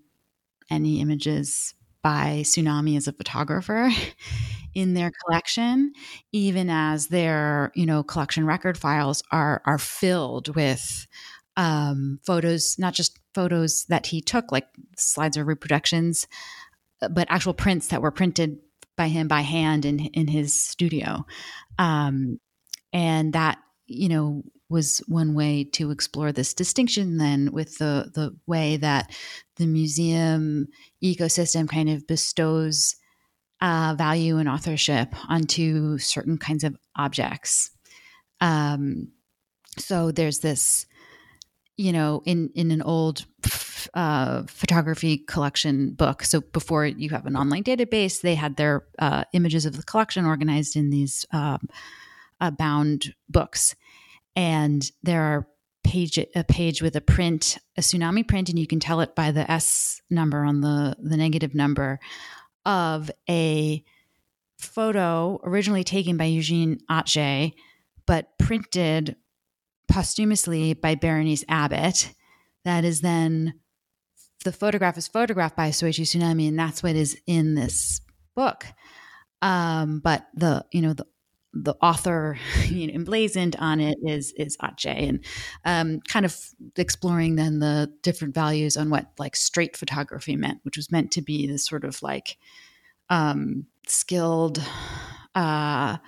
any 0.71 1.01
images 1.01 1.75
by 2.03 2.43
Sunami 2.45 2.97
as 2.97 3.09
a 3.09 3.13
photographer 3.13 3.91
in 4.75 4.95
their 4.95 5.11
collection, 5.25 5.93
even 6.33 6.71
as 6.71 7.09
their 7.09 7.73
you 7.75 7.87
know 7.87 8.03
collection 8.03 8.47
record 8.47 8.79
files 8.79 9.23
are 9.33 9.63
are 9.67 9.79
filled 9.79 10.55
with 10.55 11.07
um, 11.57 12.21
photos, 12.25 12.79
not 12.79 12.95
just 12.95 13.19
photos 13.37 13.85
that 13.91 14.07
he 14.07 14.23
took, 14.23 14.51
like 14.51 14.67
slides 14.97 15.37
or 15.37 15.45
reproductions, 15.45 16.27
uh, 17.03 17.09
but 17.09 17.29
actual 17.31 17.53
prints 17.55 17.89
that 17.89 18.01
were 18.01 18.11
printed 18.11 18.59
by 18.97 19.09
him 19.09 19.29
by 19.29 19.43
hand 19.43 19.85
in 19.85 19.99
in 19.99 20.27
his 20.27 20.51
studio, 20.55 21.27
um, 21.79 22.41
and 22.93 23.35
that 23.35 23.59
you 23.87 24.09
know 24.09 24.43
was 24.69 24.99
one 25.07 25.35
way 25.35 25.63
to 25.63 25.91
explore 25.91 26.33
this 26.33 26.55
distinction. 26.55 27.19
Then 27.19 27.53
with 27.53 27.77
the 27.77 28.11
the 28.15 28.35
way 28.47 28.79
that 28.79 29.15
the 29.57 29.67
museum 29.67 30.69
ecosystem 31.05 31.69
kind 31.69 31.91
of 31.91 32.07
bestows 32.07 32.97
uh, 33.61 33.95
value 33.99 34.39
and 34.39 34.49
authorship 34.49 35.15
onto 35.29 35.99
certain 35.99 36.39
kinds 36.39 36.65
of 36.65 36.77
objects. 36.97 37.71
Um, 38.41 39.13
so 39.79 40.11
there's 40.11 40.41
this 40.41 40.87
you 41.77 41.93
know, 41.93 42.23
in 42.25 42.51
in 42.55 42.71
an 42.71 42.83
old 42.83 43.27
uh, 43.95 44.43
photography 44.49 45.19
collection 45.19 45.93
book. 45.93 46.23
So 46.25 46.41
before 46.41 46.87
you 46.87 47.11
have 47.11 47.27
an 47.27 47.37
online 47.37 47.65
database, 47.65 48.21
they 48.21 48.35
had 48.35 48.57
their 48.57 48.85
uh, 48.99 49.25
images 49.33 49.67
of 49.67 49.77
the 49.77 49.83
collection 49.83 50.25
organized 50.25 50.77
in 50.77 50.91
these 50.91 51.27
um, 51.33 51.69
uh, 52.41 52.51
bound 52.51 53.15
books, 53.29 53.75
and 54.35 54.91
there 55.03 55.23
are 55.23 55.49
page 55.85 56.19
a 56.19 56.45
page 56.45 56.83
with 56.83 56.97
a 56.97 57.01
print, 57.01 57.59
a 57.77 57.81
Sunami 57.81 58.27
print, 58.27 58.49
and 58.49 58.59
you 58.59 58.67
can 58.67 58.81
tell 58.81 59.01
it 59.01 59.15
by 59.15 59.31
the 59.31 59.51
S 59.51 60.01
number 60.11 60.45
on 60.45 60.61
the 60.61 60.97
the 60.99 61.17
negative 61.17 61.55
number 61.55 62.01
of 62.65 63.11
a 63.29 63.85
photo 64.59 65.41
originally 65.45 65.85
taken 65.85 66.17
by 66.17 66.25
Eugene 66.25 66.81
Atget, 66.91 67.55
but 68.07 68.37
printed 68.39 69.17
posthumously 69.89 70.75
by 70.75 70.95
Berenice 70.95 71.45
Abbott. 71.49 72.13
That 72.65 72.85
is 72.85 73.01
then 73.01 73.55
the 74.45 74.53
photograph 74.53 74.99
is 74.99 75.09
photographed 75.09 75.57
by 75.57 75.71
Soichi 75.71 76.03
Sunami, 76.03 76.49
and 76.49 76.59
that's 76.59 76.83
what 76.83 76.97
is 76.97 77.21
in 77.27 77.55
this 77.55 78.01
book. 78.35 78.67
Um, 79.43 80.01
but 80.01 80.27
the 80.35 80.65
you 80.73 80.83
know 80.83 80.93
the 80.93 81.07
the 81.53 81.75
author 81.81 82.39
you 82.67 82.87
know, 82.87 82.95
emblazoned 82.95 83.57
on 83.59 83.81
it 83.81 83.97
is 84.05 84.33
is 84.37 84.57
Atget, 84.59 85.09
and 85.09 85.25
um, 85.65 86.01
kind 86.01 86.27
of 86.27 86.37
exploring 86.77 87.37
then 87.37 87.59
the 87.59 87.93
different 88.03 88.35
values 88.35 88.77
on 88.77 88.91
what 88.91 89.11
like 89.19 89.37
straight 89.37 89.77
photography 89.77 90.37
meant, 90.37 90.61
which 90.63 90.77
was 90.77 90.93
meant 90.93 91.11
to 91.13 91.23
be 91.23 91.47
this 91.47 91.65
sort 91.67 91.85
of 91.85 92.03
like 92.03 92.37
um, 93.11 93.67
skilled. 93.87 94.63
Uh, 95.35 95.99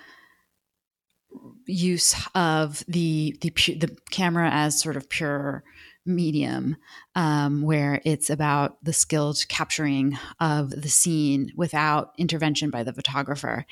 use 1.69 2.15
of 2.35 2.83
the 2.87 3.37
the 3.41 3.49
the 3.49 3.95
camera 4.11 4.49
as 4.51 4.79
sort 4.79 4.97
of 4.97 5.09
pure 5.09 5.63
medium 6.05 6.75
um, 7.15 7.61
where 7.61 8.01
it's 8.03 8.29
about 8.29 8.83
the 8.83 8.93
skilled 8.93 9.45
capturing 9.47 10.17
of 10.39 10.71
the 10.71 10.89
scene 10.89 11.51
without 11.55 12.13
intervention 12.17 12.69
by 12.69 12.83
the 12.83 12.93
photographer. 12.93 13.65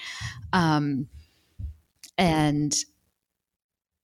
Um, 0.53 1.07
and 2.17 2.75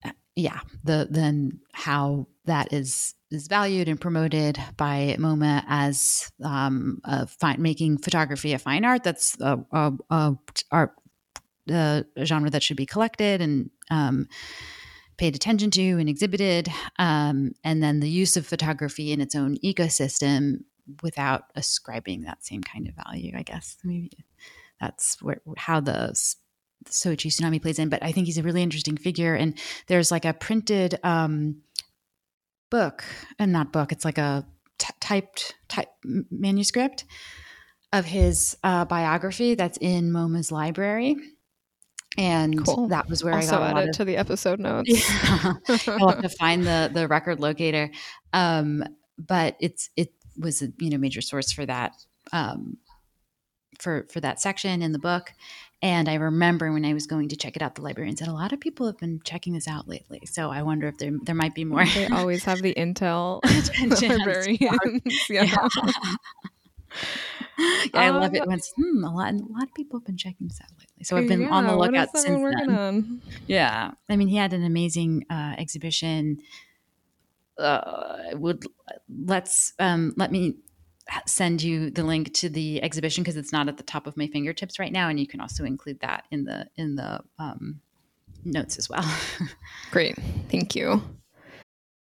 uh, 0.06 0.12
yeah 0.36 0.60
the 0.84 1.08
then 1.10 1.60
how 1.72 2.28
that 2.46 2.72
is 2.74 3.16
is 3.32 3.48
valued 3.48 3.88
and 3.90 4.00
promoted 4.00 4.60
by 4.78 5.16
MoMA 5.18 5.64
as 5.68 6.32
um, 6.44 7.02
fine, 7.40 7.62
making 7.62 7.98
photography 7.98 8.54
a 8.54 8.60
fine 8.60 8.86
art 8.86 9.04
that's 9.04 9.40
a, 9.42 9.60
a, 9.72 9.94
a 10.12 10.38
art 10.72 10.94
the 11.66 12.06
genre 12.24 12.50
that 12.50 12.62
should 12.62 12.78
be 12.78 12.86
collected 12.86 13.42
and 13.42 13.70
um, 13.90 14.28
paid 15.18 15.36
attention 15.36 15.72
to 15.72 15.82
and 16.00 16.10
exhibited, 16.10 16.70
um, 17.00 17.52
and 17.64 17.82
then 17.84 18.00
the 18.00 18.10
use 18.10 18.38
of 18.38 18.46
photography 18.46 19.12
in 19.12 19.22
its 19.22 19.36
own 19.36 19.58
ecosystem 19.64 20.64
without 21.02 21.46
ascribing 21.56 22.24
that 22.24 22.44
same 22.44 22.62
kind 22.62 22.88
of 22.88 22.96
value. 23.06 23.34
I 23.36 23.44
guess 23.44 23.78
maybe 23.84 24.12
that's 24.80 25.22
where, 25.22 25.42
how 25.58 25.80
the 25.80 26.14
Soichi 26.90 27.32
Sunami 27.32 27.62
plays 27.62 27.80
in. 27.80 27.90
But 27.90 28.04
I 28.04 28.12
think 28.12 28.26
he's 28.26 28.38
a 28.38 28.44
really 28.44 28.64
interesting 28.64 28.98
figure, 28.98 29.36
and 29.36 29.58
there's 29.88 30.12
like 30.12 30.26
a 30.26 30.34
printed 30.34 31.00
um, 31.04 31.62
book, 32.70 33.04
and 33.40 33.52
not 33.52 33.72
book. 33.72 33.92
It's 33.92 34.06
like 34.06 34.18
a 34.18 34.46
t- 34.80 34.94
typed 35.00 35.56
type 35.68 35.90
manuscript 36.04 37.06
of 37.92 38.06
his 38.06 38.58
uh, 38.64 38.86
biography 38.86 39.54
that's 39.56 39.78
in 39.78 40.12
MoMA's 40.12 40.52
library 40.52 41.16
and 42.18 42.66
cool. 42.66 42.88
that 42.90 43.10
was 43.10 43.24
where 43.24 43.34
also 43.34 43.56
I 43.56 43.60
got 43.60 43.64
add 43.64 43.72
a 43.72 43.76
lot 43.76 43.90
of, 43.90 43.96
to 43.98 44.06
the 44.06 44.18
episode 44.18 44.60
notes. 44.60 44.90
Yeah. 44.90 45.54
I'll 45.88 46.10
have 46.10 46.22
to 46.22 46.30
find 46.30 46.66
the 46.66 46.90
the 46.94 47.08
record 47.08 47.40
locator, 47.40 47.90
um, 48.34 48.84
but 49.18 49.56
it's 49.60 49.90
it 49.96 50.14
was 50.38 50.62
a 50.62 50.68
you 50.80 50.90
know 50.90 50.98
major 50.98 51.22
source 51.22 51.52
for 51.52 51.66
that 51.66 51.94
um, 52.32 52.78
for 53.80 54.08
for 54.12 54.20
that 54.20 54.40
section 54.40 54.82
in 54.82 54.92
the 54.92 55.00
book. 55.00 55.34
And 55.82 56.08
I 56.08 56.14
remember 56.14 56.72
when 56.72 56.86
I 56.86 56.94
was 56.94 57.08
going 57.08 57.28
to 57.28 57.36
check 57.36 57.58
it 57.58 57.62
out, 57.62 57.76
the 57.76 57.82
librarian 57.82 58.16
said 58.16 58.30
a 58.30 58.34
lot 58.34 58.54
of 58.54 58.62
people 58.62 58.86
have 58.86 58.98
been 58.98 59.20
checking 59.26 59.52
this 59.52 59.68
out 59.68 59.86
lately. 59.86 60.22
So 60.26 60.50
I 60.50 60.62
wonder 60.62 60.88
if 60.88 60.98
there 60.98 61.12
there 61.24 61.36
might 61.36 61.54
be 61.54 61.66
more. 61.66 61.86
They 61.86 62.08
always 62.08 62.44
have 62.46 62.62
the 62.62 62.74
intel 62.78 63.42
librarians. 64.02 65.30
yeah. 65.30 65.44
yeah. 65.44 65.68
yeah, 67.60 67.90
I 67.94 68.08
um, 68.08 68.18
love 68.18 68.34
it 68.34 68.46
when 68.48 68.60
hmm, 68.76 69.04
a 69.04 69.14
lot 69.14 69.34
a 69.34 69.38
lot 69.38 69.64
of 69.64 69.74
people 69.76 70.00
have 70.00 70.06
been 70.06 70.18
checking 70.18 70.48
this 70.48 70.60
out 70.62 70.70
lately. 70.72 71.04
So 71.04 71.18
I've 71.18 71.28
been 71.28 71.42
yeah, 71.42 71.50
on 71.50 71.68
the 71.68 71.76
lookout 71.76 72.10
since 72.16 72.26
then. 72.26 72.76
On? 72.76 73.22
Yeah, 73.48 73.92
I 74.10 74.16
mean, 74.16 74.28
he 74.28 74.38
had 74.38 74.54
an 74.54 74.64
amazing 74.64 75.26
uh, 75.30 75.56
exhibition. 75.58 76.40
Uh, 77.58 78.32
would 78.34 78.66
let's 79.26 79.74
um, 79.80 80.14
let 80.18 80.32
me 80.32 80.56
send 81.26 81.62
you 81.62 81.90
the 81.90 82.04
link 82.04 82.34
to 82.34 82.50
the 82.50 82.82
exhibition 82.82 83.24
because 83.24 83.38
it's 83.38 83.52
not 83.52 83.68
at 83.68 83.78
the 83.78 83.84
top 83.84 84.08
of 84.08 84.18
my 84.18 84.28
fingertips 84.28 84.80
right 84.80 84.92
now, 84.92 85.10
and 85.10 85.20
you 85.20 85.28
can 85.28 85.42
also 85.42 85.64
include 85.64 86.00
that 86.00 86.26
in 86.32 86.46
the 86.46 86.68
in 86.76 86.96
the 86.96 87.20
um, 87.40 87.82
notes 88.46 88.78
as 88.78 88.90
well. 88.90 89.06
Great, 89.92 90.18
thank 90.50 90.76
you. 90.76 91.02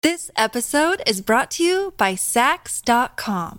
This 0.03 0.31
episode 0.37 1.03
is 1.07 1.21
brought 1.21 1.51
to 1.53 1.65
you 1.65 1.95
by 1.97 2.15
Saks.com. 2.15 3.59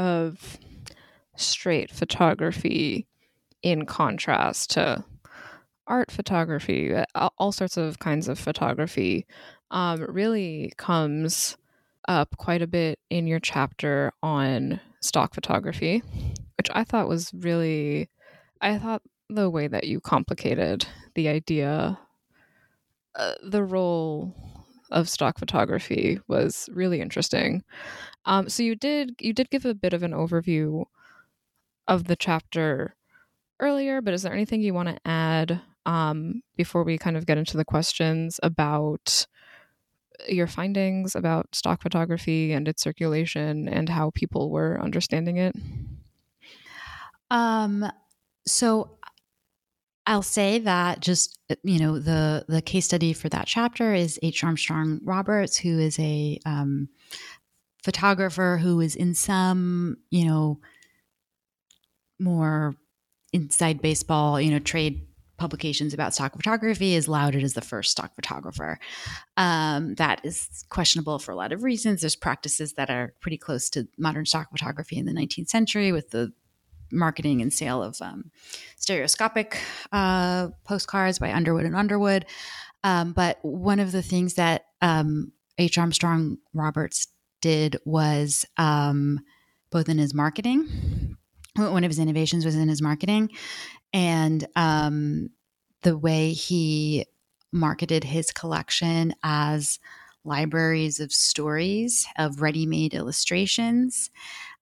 of 0.00 0.58
straight 1.36 1.90
photography 1.90 3.06
in 3.62 3.84
contrast 3.84 4.70
to 4.70 5.04
art 5.86 6.10
photography, 6.10 6.94
all 7.36 7.52
sorts 7.52 7.76
of 7.76 7.98
kinds 7.98 8.26
of 8.26 8.38
photography, 8.38 9.26
um, 9.70 10.00
really 10.08 10.72
comes 10.78 11.58
up 12.08 12.34
quite 12.38 12.62
a 12.62 12.66
bit 12.66 12.98
in 13.10 13.26
your 13.26 13.40
chapter 13.40 14.10
on 14.22 14.80
stock 15.00 15.34
photography, 15.34 16.02
which 16.56 16.70
I 16.72 16.84
thought 16.84 17.08
was 17.08 17.30
really, 17.34 18.08
I 18.62 18.78
thought 18.78 19.02
the 19.28 19.50
way 19.50 19.68
that 19.68 19.84
you 19.84 20.00
complicated 20.00 20.86
the 21.14 21.28
idea, 21.28 21.98
uh, 23.16 23.34
the 23.42 23.62
role 23.62 24.34
of 24.90 25.08
stock 25.08 25.38
photography 25.38 26.20
was 26.28 26.68
really 26.72 27.00
interesting. 27.00 27.62
Um, 28.24 28.48
so 28.48 28.62
you 28.62 28.74
did 28.74 29.14
you 29.20 29.32
did 29.32 29.50
give 29.50 29.64
a 29.64 29.74
bit 29.74 29.92
of 29.92 30.02
an 30.02 30.12
overview 30.12 30.84
of 31.88 32.04
the 32.04 32.16
chapter 32.16 32.94
earlier, 33.60 34.00
but 34.00 34.14
is 34.14 34.22
there 34.22 34.32
anything 34.32 34.62
you 34.62 34.74
want 34.74 34.88
to 34.88 34.98
add 35.08 35.60
um, 35.86 36.42
before 36.56 36.84
we 36.84 36.98
kind 36.98 37.16
of 37.16 37.26
get 37.26 37.38
into 37.38 37.56
the 37.56 37.64
questions 37.64 38.38
about 38.42 39.26
your 40.28 40.46
findings 40.46 41.14
about 41.14 41.54
stock 41.54 41.82
photography 41.82 42.52
and 42.52 42.68
its 42.68 42.82
circulation 42.82 43.68
and 43.68 43.88
how 43.88 44.10
people 44.14 44.50
were 44.50 44.80
understanding 44.82 45.38
it? 45.38 45.56
Um, 47.30 47.90
so 48.46 48.98
I'll 50.06 50.22
say 50.22 50.58
that 50.60 51.00
just 51.00 51.38
you 51.62 51.78
know 51.78 51.98
the 51.98 52.44
the 52.48 52.62
case 52.62 52.86
study 52.86 53.12
for 53.12 53.28
that 53.28 53.46
chapter 53.46 53.94
is 53.94 54.18
H. 54.22 54.42
Armstrong 54.42 55.00
Roberts, 55.04 55.56
who 55.56 55.78
is 55.78 55.98
a 55.98 56.38
um, 56.46 56.88
photographer 57.82 58.58
who 58.60 58.80
is 58.80 58.96
in 58.96 59.14
some, 59.14 59.96
you 60.10 60.26
know, 60.26 60.60
more 62.18 62.74
inside 63.32 63.80
baseball, 63.80 64.40
you 64.40 64.50
know, 64.50 64.58
trade 64.58 65.06
publications 65.38 65.94
about 65.94 66.12
stock 66.12 66.36
photography 66.36 66.94
is 66.94 67.08
lauded 67.08 67.42
as 67.42 67.54
the 67.54 67.62
first 67.62 67.90
stock 67.90 68.14
photographer. 68.14 68.78
Um, 69.38 69.94
that 69.94 70.20
is 70.22 70.64
questionable 70.68 71.18
for 71.18 71.32
a 71.32 71.36
lot 71.36 71.52
of 71.52 71.62
reasons. 71.62 72.02
There's 72.02 72.14
practices 72.14 72.74
that 72.74 72.90
are 72.90 73.14
pretty 73.20 73.38
close 73.38 73.70
to 73.70 73.88
modern 73.96 74.26
stock 74.26 74.50
photography 74.50 74.98
in 74.98 75.06
the 75.06 75.12
19th 75.12 75.48
century 75.48 75.92
with 75.92 76.10
the 76.10 76.32
marketing 76.92 77.40
and 77.40 77.52
sale 77.52 77.82
of 77.82 78.00
um, 78.00 78.30
stereoscopic 78.76 79.58
uh, 79.92 80.48
postcards 80.64 81.18
by 81.18 81.32
Underwood 81.32 81.64
and 81.64 81.76
Underwood. 81.76 82.26
Um, 82.82 83.12
but 83.12 83.38
one 83.42 83.80
of 83.80 83.92
the 83.92 84.02
things 84.02 84.34
that 84.34 84.66
um, 84.80 85.32
H. 85.58 85.78
Armstrong 85.78 86.38
Roberts 86.54 87.08
did 87.40 87.76
was 87.84 88.44
um, 88.56 89.20
both 89.70 89.88
in 89.88 89.98
his 89.98 90.14
marketing, 90.14 91.16
one 91.56 91.84
of 91.84 91.90
his 91.90 91.98
innovations 91.98 92.44
was 92.44 92.56
in 92.56 92.68
his 92.68 92.80
marketing, 92.82 93.30
and 93.92 94.46
um, 94.56 95.30
the 95.82 95.96
way 95.96 96.32
he 96.32 97.06
marketed 97.52 98.04
his 98.04 98.30
collection 98.30 99.14
as 99.22 99.78
libraries 100.24 101.00
of 101.00 101.12
stories, 101.12 102.06
of 102.18 102.40
ready 102.40 102.66
made 102.66 102.94
illustrations. 102.94 104.10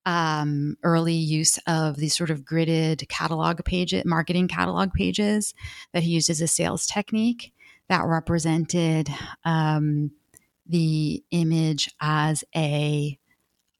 Um, 0.09 0.79
early 0.83 1.16
use 1.16 1.59
of 1.66 1.97
these 1.97 2.16
sort 2.16 2.31
of 2.31 2.40
gridded 2.40 3.07
catalog 3.11 3.62
pages, 3.66 4.07
marketing 4.07 4.49
catalog 4.49 4.94
pages 4.94 5.53
that 5.92 6.03
he 6.03 6.12
used 6.12 6.31
as 6.31 6.40
a 6.40 6.49
sales 6.49 6.87
technique 6.87 7.53
that 7.90 8.07
represented 8.07 9.11
um, 9.44 10.11
the 10.66 11.23
image 11.31 11.90
as 12.01 12.42
a 12.57 13.18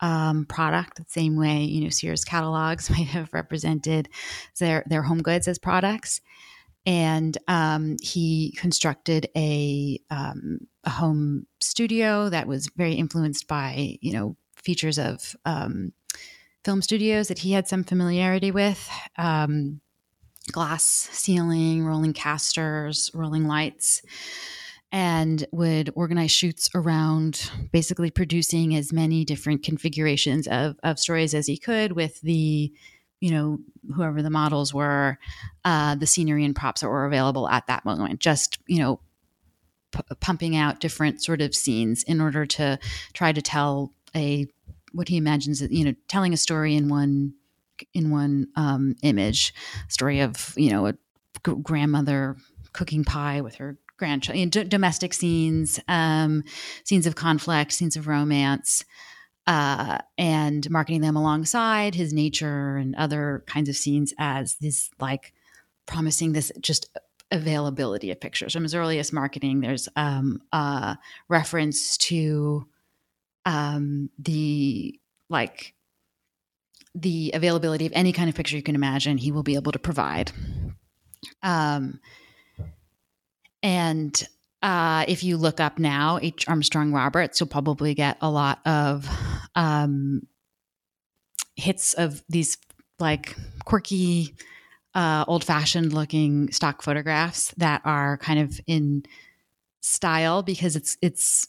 um, 0.01 0.45
product 0.47 0.99
the 0.99 1.05
same 1.09 1.37
way 1.37 1.65
you 1.65 1.83
know 1.83 1.89
Sears 1.89 2.25
catalogs 2.25 2.89
might 2.97 3.09
have 3.09 3.33
represented 3.33 4.09
their 4.59 4.85
their 4.87 5.03
home 5.03 5.23
goods 5.23 5.49
as 5.49 5.59
products. 5.59 6.21
And 6.87 7.37
um, 7.49 7.97
he 8.01 8.55
constructed 8.57 9.29
a 9.37 10.01
um, 10.11 10.61
a 10.85 10.91
home 10.91 11.47
studio 11.61 12.29
that 12.31 12.47
was 12.47 12.69
very 12.77 12.95
influenced 12.95 13.47
by 13.47 13.99
you 14.01 14.13
know 14.13 14.37
features 14.57 14.99
of 14.99 15.37
um, 15.45 15.93
film 16.65 16.83
studios 16.83 17.29
that 17.29 17.39
he 17.39 17.53
had 17.53 17.69
some 17.69 17.85
familiarity 17.85 18.51
with. 18.51 18.89
Um, 19.17 19.81
glass 20.51 20.83
ceiling, 20.85 21.85
rolling 21.85 22.15
casters, 22.15 23.11
rolling 23.15 23.47
lights 23.47 24.03
and 24.91 25.47
would 25.53 25.91
organize 25.95 26.31
shoots 26.31 26.71
around 26.75 27.51
basically 27.73 28.11
producing 28.11 28.75
as 28.75 28.93
many 28.93 29.25
different 29.25 29.63
configurations 29.63 30.47
of, 30.49 30.77
of 30.83 30.99
stories 30.99 31.35
as 31.35 31.47
he 31.47 31.59
could 31.59 31.93
with 31.93 32.21
the 32.23 32.73
you 33.21 33.31
know 33.31 33.59
whoever 33.95 34.23
the 34.23 34.31
models 34.31 34.73
were 34.73 35.19
uh, 35.65 35.95
the 35.97 36.07
scenery 36.07 36.45
and 36.45 36.57
props 36.57 36.81
that 36.81 36.89
were 36.89 37.05
available 37.05 37.49
at 37.49 37.67
that 37.67 37.85
moment 37.85 38.21
just 38.21 38.59
you 38.67 38.79
know 38.79 39.01
p- 39.93 40.01
pumping 40.21 40.57
out 40.57 40.81
different 40.81 41.23
sort 41.23 41.43
of 41.43 41.55
scenes 41.55 42.03
in 42.05 42.21
order 42.21 42.47
to 42.47 42.79
try 43.13 43.33
to 43.33 43.43
tell 43.43 43.93
a 44.17 44.47
what 44.93 45.09
he 45.09 45.17
imagines 45.17 45.61
you 45.61 45.85
know 45.85 45.95
telling 46.09 46.33
a 46.33 46.37
story 46.37 46.75
in 46.75 46.89
one 46.89 47.35
in 47.95 48.11
one 48.11 48.49
um, 48.57 48.97
image 49.03 49.55
story 49.89 50.21
of 50.21 50.55
you 50.57 50.71
know 50.71 50.87
a 50.87 50.93
g- 51.47 51.55
grandmother 51.63 52.37
cooking 52.73 53.05
pie 53.05 53.41
with 53.41 53.57
her 53.57 53.79
grandchildren, 53.99 54.49
d- 54.49 54.65
domestic 54.65 55.13
scenes, 55.13 55.79
um, 55.89 56.45
scenes 56.85 57.07
of 57.07 57.17
conflict, 57.17 57.73
scenes 57.73 57.97
of 57.97 58.07
romance, 58.07 58.85
uh, 59.47 59.99
and 60.17 60.71
marketing 60.71 61.01
them 61.01 61.17
alongside 61.17 61.95
his 61.95 62.13
nature 62.13 62.77
and 62.77 62.95
other 62.97 63.43
kinds 63.47 63.69
of 63.69 63.77
scenes 63.77 64.15
as 64.19 64.55
this 64.57 64.91
like 65.01 65.33
promising 65.87 66.33
this 66.33 66.53
just 66.61 66.89
availability 67.31 68.11
of 68.11 68.21
pictures. 68.21 68.53
From 68.53 68.63
his 68.63 68.75
earliest 68.75 69.13
marketing, 69.13 69.61
there's 69.61 69.89
um, 69.97 70.41
a 70.53 70.97
reference 71.29 71.97
to 71.99 72.67
um, 73.49 74.11
the 74.19 75.01
like 75.31 75.75
the 76.95 77.31
availability 77.33 77.87
of 77.87 77.93
any 77.95 78.13
kind 78.13 78.29
of 78.29 78.35
picture 78.35 78.57
you 78.57 78.63
can 78.63 78.75
imagine. 78.75 79.17
He 79.17 79.33
will 79.33 79.43
be 79.43 79.55
able 79.55 79.73
to 79.73 79.79
provide. 79.79 80.33
Um, 81.43 81.99
and 83.63 84.29
uh, 84.63 85.07
if 85.09 85.25
you 85.25 85.39
look 85.39 85.61
up 85.61 85.79
now, 85.79 86.19
H. 86.21 86.47
Armstrong 86.47 86.93
Roberts, 86.93 87.41
you'll 87.41 87.49
probably 87.49 87.95
get 87.95 88.19
a 88.21 88.31
lot 88.31 88.61
of 88.67 89.09
um, 89.55 90.27
hits 91.57 91.95
of 91.95 92.23
these 92.29 92.59
like 92.99 93.35
quirky, 93.65 94.35
uh, 94.95 95.25
old 95.27 95.43
fashioned 95.43 95.95
looking 95.95 96.53
stock 96.53 96.83
photographs 96.83 97.55
that 97.57 97.81
are 97.87 98.19
kind 98.19 98.41
of 98.41 98.61
in 98.67 99.05
style 99.81 100.43
because 100.43 100.77
it's 100.77 100.99
it's 101.01 101.49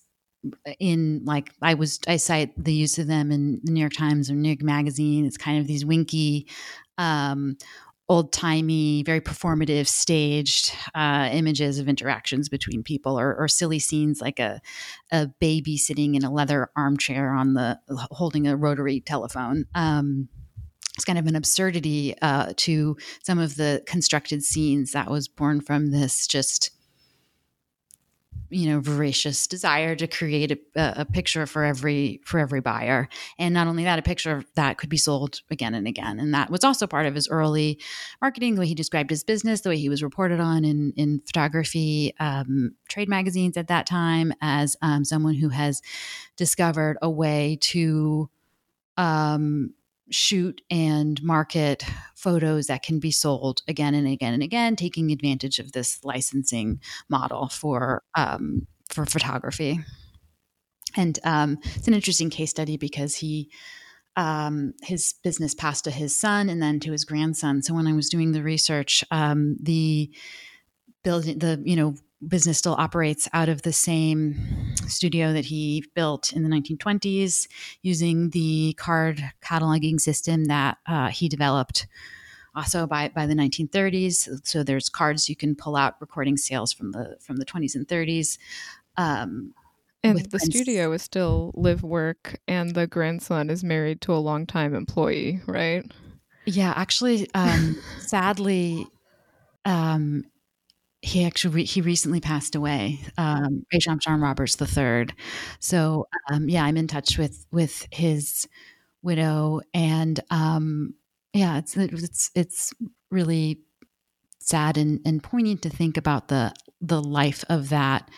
in 0.79 1.23
like 1.25 1.53
I 1.61 1.73
was 1.73 1.99
I 2.07 2.17
cite 2.17 2.51
the 2.61 2.73
use 2.73 2.97
of 2.97 3.07
them 3.07 3.31
in 3.31 3.59
the 3.63 3.71
New 3.71 3.79
York 3.79 3.93
Times 3.93 4.29
or 4.29 4.35
New 4.35 4.49
York 4.49 4.61
Magazine. 4.61 5.25
It's 5.25 5.37
kind 5.37 5.59
of 5.59 5.67
these 5.67 5.85
winky, 5.85 6.47
um, 6.97 7.57
old 8.07 8.31
timey, 8.33 9.03
very 9.03 9.21
performative, 9.21 9.87
staged 9.87 10.73
uh, 10.95 11.29
images 11.31 11.77
of 11.77 11.87
interactions 11.87 12.49
between 12.49 12.83
people, 12.83 13.19
or, 13.19 13.35
or, 13.35 13.47
silly 13.47 13.79
scenes 13.79 14.21
like 14.21 14.39
a 14.39 14.59
a 15.11 15.27
baby 15.39 15.77
sitting 15.77 16.15
in 16.15 16.23
a 16.23 16.31
leather 16.31 16.69
armchair 16.75 17.33
on 17.33 17.53
the 17.53 17.79
holding 18.11 18.47
a 18.47 18.55
rotary 18.55 19.01
telephone. 19.01 19.65
Um, 19.75 20.29
it's 20.95 21.05
kind 21.05 21.19
of 21.19 21.27
an 21.27 21.35
absurdity 21.35 22.13
uh, 22.21 22.51
to 22.57 22.97
some 23.23 23.39
of 23.39 23.55
the 23.55 23.81
constructed 23.85 24.43
scenes 24.43 24.91
that 24.91 25.09
was 25.09 25.29
born 25.29 25.61
from 25.61 25.91
this 25.91 26.27
just 26.27 26.71
you 28.49 28.69
know 28.69 28.79
voracious 28.79 29.47
desire 29.47 29.95
to 29.95 30.07
create 30.07 30.51
a, 30.51 30.59
a, 30.75 31.05
picture 31.05 31.45
for 31.45 31.63
every 31.63 32.21
for 32.25 32.39
every 32.39 32.61
buyer. 32.61 33.07
And 33.37 33.53
not 33.53 33.67
only 33.67 33.83
that 33.83 33.99
a 33.99 34.01
picture 34.01 34.43
that 34.55 34.77
could 34.77 34.89
be 34.89 34.97
sold 34.97 35.41
again 35.51 35.73
and 35.73 35.87
again. 35.87 36.19
And 36.19 36.33
that 36.33 36.49
was 36.49 36.63
also 36.63 36.87
part 36.87 37.05
of 37.05 37.15
his 37.15 37.27
early 37.27 37.79
marketing 38.21 38.55
the 38.55 38.61
way 38.61 38.67
he 38.67 38.75
described 38.75 39.09
his 39.09 39.23
business 39.23 39.61
the 39.61 39.69
way 39.69 39.77
he 39.77 39.89
was 39.89 40.03
reported 40.03 40.39
on 40.39 40.65
in 40.65 40.93
in 40.95 41.19
photography 41.19 42.13
um, 42.19 42.75
trade 42.87 43.09
magazines 43.09 43.57
at 43.57 43.67
that 43.67 43.85
time 43.85 44.33
as 44.41 44.75
um, 44.81 45.05
someone 45.05 45.35
who 45.35 45.49
has 45.49 45.81
discovered 46.35 46.97
a 47.01 47.09
way 47.09 47.57
to 47.61 48.29
um, 48.97 49.73
shoot 50.11 50.61
and 50.69 51.21
market 51.23 51.83
photos 52.15 52.67
that 52.67 52.83
can 52.83 52.99
be 52.99 53.11
sold 53.11 53.61
again 53.67 53.93
and 53.93 54.07
again 54.07 54.33
and 54.33 54.43
again, 54.43 54.75
taking 54.75 55.11
advantage 55.11 55.59
of 55.59 55.71
this 55.71 56.03
licensing 56.03 56.79
model 57.09 57.47
for 57.47 58.03
um, 58.15 58.67
for 58.89 59.05
photography. 59.05 59.79
And 60.95 61.19
um, 61.23 61.59
it's 61.75 61.87
an 61.87 61.93
interesting 61.93 62.29
case 62.29 62.49
study 62.49 62.77
because 62.77 63.15
he 63.15 63.51
um, 64.15 64.73
his 64.81 65.13
business 65.23 65.53
passed 65.53 65.85
to 65.85 65.91
his 65.91 66.15
son 66.15 66.49
and 66.49 66.61
then 66.61 66.79
to 66.81 66.91
his 66.91 67.05
grandson. 67.05 67.61
So 67.61 67.73
when 67.73 67.87
I 67.87 67.93
was 67.93 68.09
doing 68.09 68.31
the 68.31 68.43
research, 68.43 69.03
um, 69.11 69.55
the 69.61 70.11
building 71.03 71.39
the 71.39 71.61
you 71.63 71.75
know 71.75 71.95
business 72.27 72.57
still 72.57 72.75
operates 72.77 73.29
out 73.33 73.49
of 73.49 73.61
the 73.61 73.71
same 73.71 74.35
studio 74.87 75.31
that 75.31 75.45
he 75.45 75.83
built 75.93 76.33
in 76.33 76.43
the 76.43 76.49
1920s 76.49 77.47
using 77.81 78.29
the 78.31 78.73
card 78.77 79.23
cataloging 79.41 79.99
system 79.99 80.45
that 80.45 80.77
uh, 80.85 81.07
he 81.07 81.29
developed 81.29 81.87
also 82.55 82.85
by, 82.85 83.09
by 83.09 83.25
the 83.25 83.33
1930s 83.33 84.45
so 84.45 84.63
there's 84.63 84.89
cards 84.89 85.29
you 85.29 85.35
can 85.35 85.55
pull 85.55 85.75
out 85.75 85.95
recording 86.01 86.35
sales 86.35 86.73
from 86.73 86.91
the 86.91 87.15
from 87.21 87.37
the 87.37 87.45
20s 87.45 87.75
and 87.75 87.87
30s 87.87 88.37
um, 88.97 89.53
and 90.03 90.19
the 90.31 90.39
studio 90.39 90.91
is 90.91 91.01
still 91.01 91.51
live 91.55 91.83
work 91.83 92.39
and 92.47 92.73
the 92.73 92.87
grandson 92.87 93.49
is 93.49 93.63
married 93.63 94.01
to 94.01 94.13
a 94.13 94.15
longtime 94.15 94.75
employee 94.75 95.39
right? 95.45 95.89
Yeah 96.45 96.73
actually 96.75 97.29
um, 97.33 97.77
sadly 97.99 98.87
um, 99.63 100.25
he 101.01 101.23
actually 101.23 101.63
he 101.63 101.81
recently 101.81 102.19
passed 102.19 102.55
away 102.55 102.99
um 103.17 103.65
H. 103.71 103.87
Armstrong 103.87 104.21
Roberts 104.21 104.57
III. 104.61 105.07
So 105.59 106.07
um 106.31 106.49
yeah, 106.49 106.63
I'm 106.65 106.77
in 106.77 106.87
touch 106.87 107.17
with 107.17 107.45
with 107.51 107.87
his 107.91 108.47
widow 109.01 109.61
and 109.73 110.19
um 110.29 110.93
yeah, 111.33 111.57
it's 111.59 111.77
it's 111.77 112.31
it's 112.35 112.73
really 113.11 113.61
sad 114.39 114.77
and, 114.77 114.99
and 115.05 115.23
poignant 115.23 115.61
to 115.63 115.69
think 115.69 115.97
about 115.97 116.27
the 116.27 116.53
the 116.81 117.01
life 117.01 117.43
of 117.49 117.69
that 117.69 118.09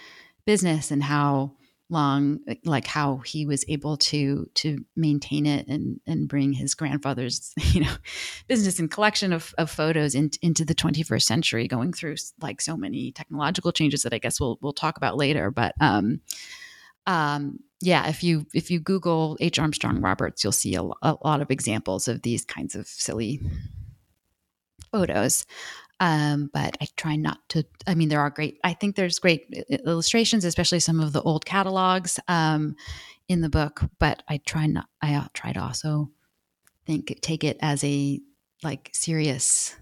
business 0.46 0.92
and 0.92 1.04
how 1.04 1.54
long 1.92 2.40
like 2.64 2.88
how 2.88 3.18
he 3.18 3.46
was 3.46 3.66
able 3.68 3.98
to 3.98 4.50
to 4.56 4.84
maintain 4.96 5.46
it 5.46 5.68
and 5.68 6.00
and 6.08 6.28
bring 6.28 6.54
his 6.54 6.74
grandfather's 6.74 7.54
you 7.72 7.82
know 7.82 7.94
business 8.48 8.80
and 8.80 8.90
collection 8.90 9.34
of, 9.34 9.54
of 9.58 9.70
photos 9.70 10.16
in, 10.16 10.32
into 10.42 10.64
the 10.64 10.76
21st 10.76 11.24
century 11.24 11.68
going 11.68 11.92
through 11.94 12.16
like 12.42 12.62
so 12.62 12.78
many 12.78 13.12
technological 13.12 13.72
changes 13.72 14.04
that 14.04 14.14
i 14.14 14.18
guess 14.18 14.40
we'll 14.40 14.58
we'll 14.62 14.74
talk 14.74 14.98
about 14.98 15.18
later. 15.18 15.52
But 15.52 15.76
um 15.82 16.22
um 17.08 17.60
yeah 17.82 18.08
if 18.08 18.24
you 18.24 18.46
if 18.54 18.72
you 18.72 18.80
google 18.80 19.38
h. 19.40 19.60
Armstrong 19.60 20.02
roberts 20.02 20.44
you'll 20.44 20.52
see 20.54 20.76
a, 20.76 20.84
a 20.84 21.18
lot 21.24 21.42
of 21.42 21.52
examples 21.52 22.08
of 22.08 22.22
these 22.22 22.46
kinds 22.46 22.76
of 22.76 22.88
silly 22.88 23.42
photos 24.92 25.46
um, 26.02 26.50
but 26.52 26.76
I 26.82 26.88
try 26.98 27.16
not 27.16 27.38
to. 27.50 27.64
I 27.86 27.94
mean, 27.94 28.10
there 28.10 28.20
are 28.20 28.32
great. 28.32 28.60
I 28.64 28.74
think 28.74 28.96
there's 28.96 29.20
great 29.20 29.46
illustrations, 29.86 30.44
especially 30.44 30.80
some 30.80 31.00
of 31.00 31.14
the 31.14 31.22
old 31.22 31.46
catalogs 31.46 32.20
um, 32.28 32.76
in 33.30 33.42
the 33.42 33.50
book. 33.50 33.84
But 34.00 34.24
I 34.28 34.38
try 34.38 34.66
not. 34.66 34.88
I 35.04 35.14
uh, 35.14 35.28
try 35.34 35.54
to 35.54 35.62
also 35.62 36.10
think 36.88 37.20
take 37.22 37.44
it 37.44 37.58
as 37.62 37.84
a 37.84 38.20
like 38.64 38.90
serious 38.94 39.76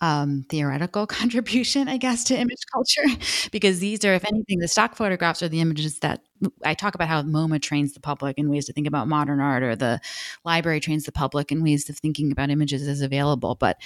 um, 0.00 0.44
theoretical 0.48 1.06
contribution, 1.20 1.88
I 1.88 1.98
guess, 1.98 2.24
to 2.24 2.36
image 2.36 2.66
culture, 2.72 3.22
because 3.52 3.78
these 3.78 4.04
are, 4.04 4.14
if 4.14 4.24
anything, 4.24 4.58
the 4.58 4.66
stock 4.66 4.96
photographs 4.96 5.40
are 5.40 5.48
the 5.48 5.60
images 5.60 6.00
that 6.00 6.20
I 6.64 6.74
talk 6.74 6.96
about 6.96 7.06
how 7.06 7.22
MoMA 7.22 7.62
trains 7.62 7.92
the 7.92 8.00
public 8.00 8.38
in 8.38 8.50
ways 8.50 8.66
to 8.66 8.72
think 8.72 8.88
about 8.88 9.06
modern 9.06 9.38
art, 9.38 9.62
or 9.62 9.76
the 9.76 10.00
library 10.44 10.80
trains 10.80 11.04
the 11.04 11.12
public 11.12 11.52
in 11.52 11.62
ways 11.62 11.88
of 11.88 11.96
thinking 11.96 12.32
about 12.32 12.50
images 12.50 12.88
as 12.88 13.02
available. 13.02 13.54
But 13.54 13.76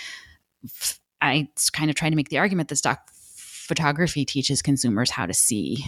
I 1.25 1.49
kind 1.73 1.91
of 1.91 1.97
try 1.97 2.11
to 2.11 2.17
make 2.17 2.29
the 2.29 2.39
argument 2.39 2.69
that 2.69 2.77
stock 2.77 3.11
photography 3.15 4.25
teaches 4.25 4.61
consumers 4.61 5.11
how 5.11 5.25
to 5.25 5.33
see 5.33 5.85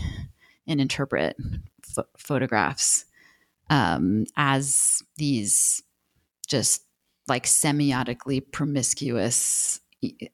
and 0.66 0.80
interpret 0.80 1.36
photographs 2.16 3.04
um, 3.68 4.24
as 4.36 5.02
these 5.16 5.82
just 6.48 6.82
like 7.28 7.44
semiotically 7.44 8.40
promiscuous 8.50 9.80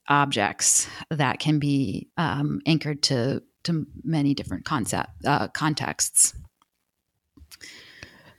objects 0.09 0.87
that 1.11 1.41
can 1.41 1.59
be 1.59 2.09
um, 2.17 2.61
anchored 2.67 3.03
to 3.03 3.43
to 3.65 3.87
many 4.03 4.35
different 4.35 4.65
concept 4.65 5.11
uh, 5.25 5.49
contexts. 5.49 6.35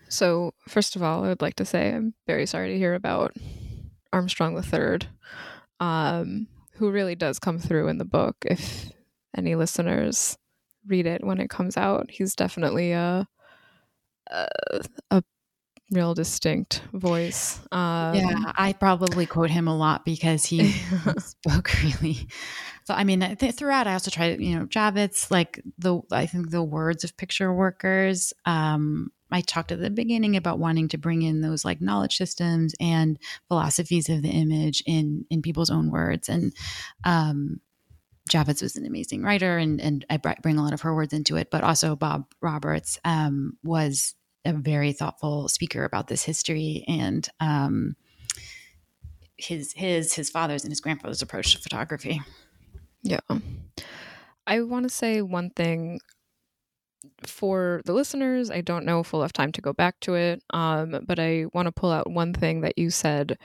So, 0.09 0.53
first 0.67 0.95
of 0.95 1.03
all, 1.03 1.23
I 1.23 1.29
would 1.29 1.41
like 1.41 1.55
to 1.55 1.65
say 1.65 1.93
I'm 1.93 2.13
very 2.27 2.45
sorry 2.45 2.73
to 2.73 2.77
hear 2.77 2.93
about 2.93 3.35
Armstrong 4.11 4.55
III. 4.55 4.99
Um, 5.83 6.47
who 6.75 6.91
really 6.91 7.15
does 7.15 7.39
come 7.39 7.59
through 7.59 7.89
in 7.89 7.97
the 7.97 8.05
book. 8.05 8.37
If 8.45 8.91
any 9.35 9.55
listeners 9.55 10.37
read 10.87 11.05
it 11.05 11.23
when 11.23 11.39
it 11.39 11.49
comes 11.49 11.77
out, 11.77 12.09
he's 12.09 12.35
definitely 12.35 12.93
a 12.93 13.27
a, 14.27 14.47
a 15.11 15.23
real 15.91 16.13
distinct 16.13 16.81
voice. 16.93 17.59
Um, 17.71 18.15
yeah, 18.15 18.51
I 18.55 18.73
probably 18.73 19.25
quote 19.25 19.49
him 19.49 19.67
a 19.67 19.75
lot 19.75 20.05
because 20.05 20.45
he 20.45 20.71
spoke 21.17 21.71
really. 21.83 22.27
So 22.85 22.93
I 22.93 23.03
mean, 23.03 23.35
th- 23.37 23.55
throughout, 23.55 23.85
I 23.87 23.93
also 23.93 24.09
try 24.09 24.35
to 24.35 24.43
you 24.43 24.57
know 24.57 24.65
Javitz 24.65 25.29
like 25.31 25.61
the 25.77 25.99
I 26.11 26.25
think 26.25 26.49
the 26.49 26.63
words 26.63 27.03
of 27.03 27.17
picture 27.17 27.53
workers. 27.53 28.33
Um, 28.45 29.11
I 29.33 29.41
talked 29.41 29.71
at 29.71 29.81
the 29.81 29.89
beginning 29.89 30.37
about 30.37 30.59
wanting 30.59 30.87
to 30.89 30.97
bring 30.97 31.23
in 31.23 31.41
those 31.41 31.65
like 31.65 31.81
knowledge 31.81 32.15
systems 32.15 32.75
and 32.79 33.17
philosophies 33.47 34.07
of 34.07 34.21
the 34.21 34.29
image 34.29 34.83
in 34.85 35.25
in 35.29 35.41
people's 35.41 35.71
own 35.71 35.89
words. 35.89 36.29
And 36.29 36.53
um, 37.03 37.59
Javitz 38.29 38.61
was 38.61 38.75
an 38.75 38.85
amazing 38.85 39.23
writer, 39.23 39.57
and 39.57 39.81
and 39.81 40.05
I 40.09 40.17
bring 40.17 40.57
a 40.57 40.63
lot 40.63 40.73
of 40.73 40.81
her 40.81 40.93
words 40.93 41.13
into 41.13 41.35
it. 41.35 41.49
But 41.49 41.63
also 41.63 41.95
Bob 41.95 42.25
Roberts 42.41 42.99
um, 43.03 43.57
was 43.63 44.13
a 44.45 44.53
very 44.53 44.93
thoughtful 44.93 45.47
speaker 45.47 45.83
about 45.83 46.07
this 46.07 46.23
history 46.23 46.85
and 46.87 47.27
um, 47.39 47.95
his 49.35 49.73
his 49.73 50.13
his 50.13 50.29
father's 50.29 50.63
and 50.63 50.71
his 50.71 50.79
grandfather's 50.79 51.23
approach 51.23 51.55
to 51.55 51.61
photography. 51.61 52.21
Yeah. 53.01 53.19
I 54.45 54.61
want 54.61 54.83
to 54.83 54.89
say 54.89 55.21
one 55.21 55.49
thing 55.49 56.01
for 57.25 57.81
the 57.85 57.93
listeners, 57.93 58.51
I 58.51 58.61
don't 58.61 58.85
know 58.85 58.99
if 58.99 59.11
we'll 59.11 59.21
have 59.21 59.33
time 59.33 59.51
to 59.53 59.61
go 59.61 59.73
back 59.73 59.99
to 60.01 60.15
it, 60.15 60.43
um, 60.51 61.03
but 61.05 61.19
I 61.19 61.45
want 61.53 61.67
to 61.67 61.71
pull 61.71 61.91
out 61.91 62.09
one 62.09 62.33
thing 62.33 62.61
that 62.61 62.77
you 62.77 62.89
said 62.89 63.37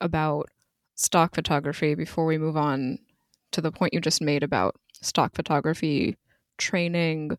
about 0.00 0.48
stock 0.94 1.34
photography 1.34 1.94
before 1.94 2.26
we 2.26 2.38
move 2.38 2.56
on 2.56 2.98
to 3.52 3.60
the 3.60 3.72
point 3.72 3.94
you 3.94 4.00
just 4.00 4.20
made 4.20 4.42
about 4.42 4.76
stock 5.00 5.34
photography 5.34 6.16
training 6.58 7.36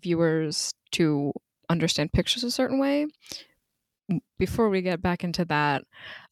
viewers 0.00 0.74
to 0.92 1.32
understand 1.68 2.12
pictures 2.12 2.44
a 2.44 2.50
certain 2.50 2.78
way. 2.78 3.06
Before 4.38 4.68
we 4.68 4.82
get 4.82 5.00
back 5.00 5.24
into 5.24 5.44
that, 5.46 5.84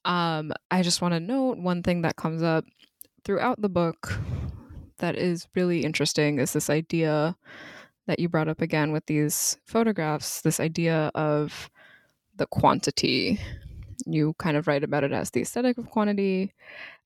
um, 0.05 0.53
I 0.70 0.83
just 0.83 1.01
want 1.01 1.14
to 1.14 1.20
note 1.20 1.59
one 1.59 1.83
thing 1.83 2.03
that 2.03 2.16
comes 2.16 2.43
up 2.43 2.64
throughout 3.24 3.61
the 3.61 3.68
book 3.68 4.18
that 4.99 5.16
is 5.16 5.49
really 5.55 5.85
interesting 5.85 6.39
is 6.39 6.53
this 6.53 6.68
idea 6.68 7.37
that 8.11 8.19
you 8.19 8.29
brought 8.29 8.49
up 8.49 8.61
again 8.61 8.91
with 8.91 9.07
these 9.07 9.57
photographs 9.67 10.41
this 10.41 10.59
idea 10.59 11.13
of 11.15 11.71
the 12.35 12.47
quantity. 12.47 13.39
You 14.05 14.35
kind 14.37 14.57
of 14.57 14.67
write 14.67 14.83
about 14.83 15.05
it 15.05 15.13
as 15.13 15.31
the 15.31 15.43
aesthetic 15.43 15.79
of 15.79 15.89
quantity. 15.89 16.53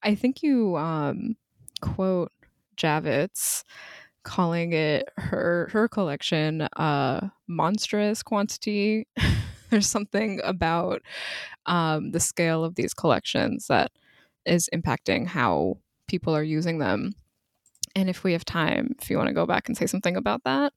I 0.03 0.15
think 0.15 0.43
you 0.43 0.79
um, 0.79 1.37
quote 1.83 2.33
Javitz 2.79 3.65
calling 4.23 4.73
it 4.73 5.07
her 5.19 5.69
her 5.73 5.89
collection 5.89 6.63
a 6.73 7.31
monstrous 7.47 8.23
quantity. 8.23 9.07
There's 9.69 9.87
something 9.87 10.41
about 10.43 11.03
um, 11.67 12.13
the 12.13 12.21
scale 12.21 12.65
of 12.65 12.77
these 12.77 12.95
collections 12.95 13.67
that 13.67 13.93
is 14.47 14.71
impacting 14.73 15.27
how 15.27 15.77
people 16.09 16.35
are 16.35 16.43
using 16.43 16.79
them. 16.79 17.13
And 17.95 18.09
if 18.09 18.25
we 18.25 18.33
have 18.33 18.47
time, 18.47 18.97
if 19.03 19.11
you 19.11 19.19
want 19.19 19.29
to 19.29 19.35
go 19.35 19.45
back 19.45 19.69
and 19.69 19.77
say 19.77 19.87
something 19.87 20.17
about 20.17 20.45
that, 20.45 20.73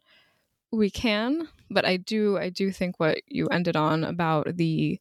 we 0.72 0.90
can. 0.90 1.48
But 1.70 1.86
I 1.86 1.98
do 1.98 2.38
I 2.38 2.50
do 2.50 2.72
think 2.72 3.00
what 3.00 3.20
you 3.28 3.48
ended 3.48 3.76
on 3.76 4.04
about 4.04 4.56
the 4.56 5.00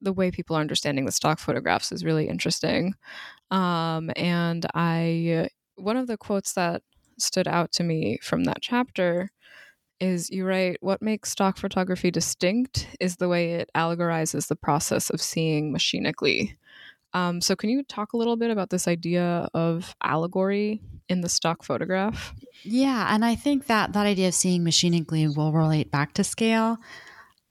the 0.00 0.12
way 0.12 0.30
people 0.30 0.56
are 0.56 0.60
understanding 0.60 1.04
the 1.04 1.12
stock 1.12 1.38
photographs 1.38 1.90
is 1.92 2.04
really 2.04 2.28
interesting. 2.28 2.94
Um, 3.50 4.10
and 4.16 4.66
I 4.74 5.48
one 5.76 5.96
of 5.96 6.06
the 6.08 6.18
quotes 6.18 6.54
that 6.54 6.82
stood 7.18 7.48
out 7.48 7.72
to 7.72 7.84
me 7.84 8.18
from 8.22 8.44
that 8.44 8.58
chapter 8.62 9.30
is 10.00 10.30
you 10.30 10.46
write 10.46 10.78
what 10.82 11.02
makes 11.02 11.30
stock 11.32 11.58
photography 11.58 12.10
distinct 12.10 12.88
is 13.00 13.16
the 13.16 13.28
way 13.28 13.52
it 13.54 13.70
allegorizes 13.76 14.48
the 14.48 14.56
process 14.56 15.10
of 15.10 15.22
seeing 15.22 15.74
machinically 15.74 16.56
um, 17.14 17.40
so, 17.40 17.56
can 17.56 17.70
you 17.70 17.82
talk 17.84 18.12
a 18.12 18.16
little 18.18 18.36
bit 18.36 18.50
about 18.50 18.70
this 18.70 18.88
idea 18.88 19.48
of 19.54 19.96
allegory 20.02 20.82
in 21.08 21.20
the 21.20 21.28
stock 21.28 21.64
photograph? 21.64 22.34
Yeah, 22.64 23.06
and 23.14 23.24
I 23.24 23.34
think 23.34 23.66
that 23.66 23.92
that 23.92 24.06
idea 24.06 24.28
of 24.28 24.34
seeing 24.34 24.62
machinically 24.64 25.34
will 25.34 25.52
relate 25.52 25.90
back 25.90 26.14
to 26.14 26.24
scale. 26.24 26.78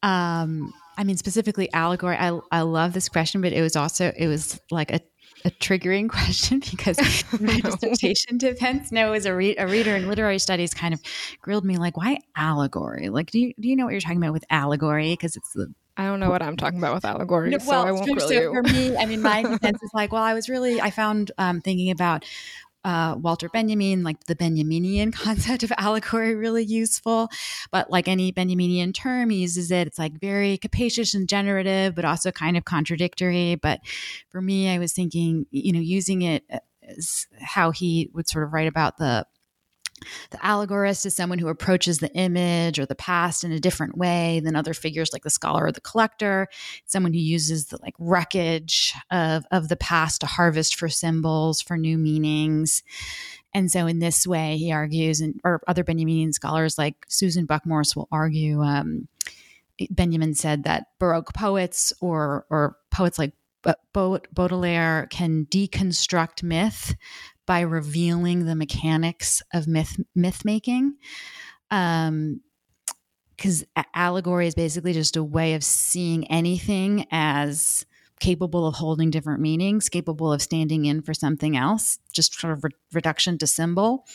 Um, 0.04 0.74
I 0.98 1.04
mean, 1.04 1.18
specifically 1.18 1.72
allegory. 1.74 2.18
I 2.18 2.40
I 2.52 2.62
love 2.62 2.94
this 2.94 3.10
question, 3.10 3.42
but 3.42 3.54
it 3.54 3.62
was 3.62 3.76
also 3.76 4.12
it 4.16 4.28
was 4.28 4.60
like 4.72 4.92
a 4.92 5.00
a 5.46 5.52
triggering 5.52 6.10
question 6.10 6.60
because 6.60 6.98
my 7.40 7.60
dissertation 7.60 8.38
defense 8.38 8.92
no 8.92 9.14
as 9.14 9.26
a, 9.26 9.36
re- 9.36 9.56
a 9.58 9.68
reader 9.68 9.96
in 9.96 10.08
literary 10.08 10.40
studies 10.40 10.74
kind 10.74 10.96
of 10.96 11.02
grilled 11.42 11.64
me 11.64 11.78
like 11.78 11.96
why 11.96 12.18
allegory 12.36 13.10
like 13.10 13.30
do 13.30 13.40
you 13.40 13.54
do 13.60 13.70
you 13.70 13.76
know 13.76 13.86
what 13.86 13.92
you're 13.92 14.02
talking 14.02 14.18
about 14.18 14.34
with 14.34 14.44
allegory 14.50 15.14
because 15.14 15.36
it's 15.36 15.54
the 15.54 15.72
I 15.96 16.06
don't 16.06 16.20
know 16.20 16.30
what 16.30 16.44
I'm 16.44 16.58
talking 16.58 16.78
about 16.78 16.94
with 16.94 17.06
allegory, 17.06 17.50
no, 17.50 17.58
well, 17.66 17.82
so 17.82 17.88
I 17.88 17.92
won't 17.92 18.06
grill 18.06 18.28
so 18.28 18.34
you. 18.34 18.54
For 18.54 18.62
me, 18.62 18.96
I 18.96 19.08
mean, 19.08 19.20
my 19.20 19.42
defense 19.42 19.82
is 19.82 19.90
like, 19.96 20.12
well, 20.12 20.22
I 20.22 20.36
was 20.36 20.48
really, 20.48 20.80
I 20.80 20.92
found 20.92 21.32
um, 21.40 21.60
thinking 21.60 21.90
about 21.90 22.24
uh, 22.88 23.16
Walter 23.18 23.50
Benjamin, 23.50 24.02
like 24.02 24.24
the 24.28 24.36
Benjaminian 24.36 25.12
concept 25.14 25.62
of 25.62 25.74
allegory, 25.78 26.36
really 26.36 26.64
useful. 26.64 27.28
But 27.70 27.92
like 27.92 28.08
any 28.08 28.32
Benjaminian 28.32 28.94
term, 28.94 29.30
he 29.30 29.40
uses 29.40 29.72
it. 29.72 29.88
It's 29.88 30.00
like 30.00 30.22
very 30.22 30.58
capacious 30.58 31.14
and 31.14 31.28
generative, 31.28 31.96
but 31.96 32.06
also 32.06 32.32
kind 32.32 32.56
of 32.56 32.64
contradictory. 32.64 33.56
But 33.56 33.82
for 34.30 34.42
me, 34.42 34.70
I 34.70 34.80
was 34.80 34.94
thinking, 34.94 35.48
you 35.52 35.74
know, 35.74 35.82
using 35.82 36.22
it 36.22 36.46
as 36.82 37.28
how 37.42 37.72
he 37.72 38.10
would 38.14 38.30
sort 38.30 38.46
of 38.46 38.54
write 38.54 38.70
about 38.70 38.96
the 38.98 39.28
the 40.32 40.46
allegorist 40.46 41.06
is 41.06 41.16
someone 41.16 41.40
who 41.40 41.48
approaches 41.48 42.00
the 42.00 42.14
image 42.14 42.80
or 42.80 42.86
the 42.86 42.96
past 42.96 43.44
in 43.44 43.52
a 43.52 43.60
different 43.60 43.98
way 43.98 44.40
than 44.44 44.56
other 44.56 44.74
figures 44.74 45.12
like 45.12 45.24
the 45.24 45.30
scholar 45.30 45.66
or 45.66 45.72
the 45.72 45.82
collector. 45.82 46.48
Someone 46.86 47.14
who 47.14 47.20
uses 47.20 47.68
the 47.68 47.80
like 47.82 47.96
wreckage 48.00 48.94
of, 49.12 49.46
of 49.52 49.70
the 49.70 49.76
past 49.78 50.22
to 50.22 50.28
harvest 50.28 50.76
for 50.76 50.90
symbols, 50.90 51.62
for 51.62 51.78
new 51.78 51.98
meanings. 51.98 52.84
And 53.54 53.72
so, 53.72 53.88
in 53.88 54.00
this 54.00 54.28
way, 54.28 54.58
he 54.58 54.72
argues, 54.72 55.22
and 55.22 55.40
or 55.44 55.62
other 55.68 55.84
Benjaminian 55.84 56.34
scholars 56.34 56.78
like 56.78 57.06
Susan 57.08 57.46
Buck-Morss 57.46 57.96
will 57.96 58.08
argue. 58.12 58.62
Um, 58.62 59.08
Benjamin 59.90 60.34
said 60.34 60.64
that 60.64 60.88
Baroque 61.00 61.34
poets 61.34 61.94
or 62.02 62.46
or 62.50 62.78
poets 62.92 63.18
like 63.18 63.34
Baudelaire 63.94 65.08
can 65.10 65.46
deconstruct 65.46 66.44
myth 66.44 66.96
by 67.46 67.62
revealing 67.62 68.46
the 68.46 68.56
mechanics 68.56 69.42
of 69.54 69.68
myth 69.68 70.00
myth 70.16 70.46
making. 70.46 70.96
Um, 71.72 72.42
because 73.36 73.64
allegory 73.94 74.48
is 74.48 74.56
basically 74.56 74.94
just 74.94 75.16
a 75.16 75.24
way 75.24 75.54
of 75.54 75.64
seeing 75.64 76.26
anything 76.26 77.06
as 77.12 77.86
capable 78.20 78.66
of 78.66 78.74
holding 78.74 79.12
different 79.12 79.42
meanings, 79.42 79.90
capable 79.90 80.34
of 80.34 80.42
standing 80.42 80.86
in 80.86 81.04
for 81.04 81.14
something 81.14 81.56
else, 81.56 82.00
just 82.12 82.40
sort 82.40 82.54
of 82.54 82.64
re- 82.64 82.72
reduction 82.94 83.38
to 83.38 83.46
symbol. 83.46 84.08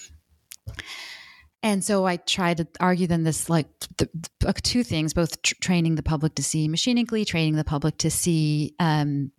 And 1.62 1.84
so 1.84 2.04
I 2.04 2.16
try 2.16 2.54
to 2.54 2.66
argue 2.80 3.06
then 3.06 3.22
this 3.22 3.48
like 3.48 3.68
the, 3.98 4.08
the, 4.40 4.52
two 4.54 4.82
things, 4.82 5.14
both 5.14 5.40
tr- 5.42 5.54
training 5.60 5.94
the 5.94 6.02
public 6.02 6.34
to 6.34 6.42
see 6.42 6.68
machinically, 6.68 7.24
training 7.24 7.54
the 7.54 7.64
public 7.64 7.98
to 7.98 8.10
see 8.10 8.74
um, 8.80 9.30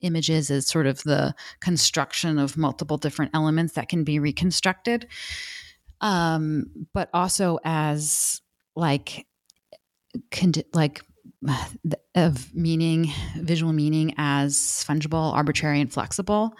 images 0.00 0.50
as 0.50 0.66
sort 0.66 0.86
of 0.86 1.02
the 1.02 1.34
construction 1.60 2.38
of 2.38 2.56
multiple 2.56 2.98
different 2.98 3.32
elements 3.34 3.74
that 3.74 3.88
can 3.88 4.04
be 4.04 4.18
reconstructed. 4.18 5.06
Um, 6.00 6.86
but 6.92 7.08
also 7.14 7.58
as 7.64 8.42
like 8.74 9.26
like 10.74 11.02
of 12.14 12.54
meaning 12.54 13.10
visual 13.36 13.72
meaning 13.72 14.14
as 14.18 14.84
fungible 14.86 15.32
arbitrary 15.32 15.80
and 15.80 15.92
flexible. 15.92 16.54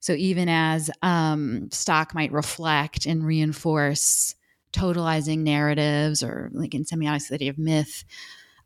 So 0.00 0.14
even 0.14 0.48
as 0.48 0.90
um, 1.02 1.70
stock 1.70 2.14
might 2.14 2.32
reflect 2.32 3.04
and 3.04 3.24
reinforce 3.24 4.34
totalizing 4.72 5.40
narratives 5.40 6.22
or 6.22 6.50
like 6.54 6.74
in 6.74 6.84
semiotics 6.84 7.28
the 7.28 7.34
idea 7.34 7.50
of 7.50 7.58
myth 7.58 8.04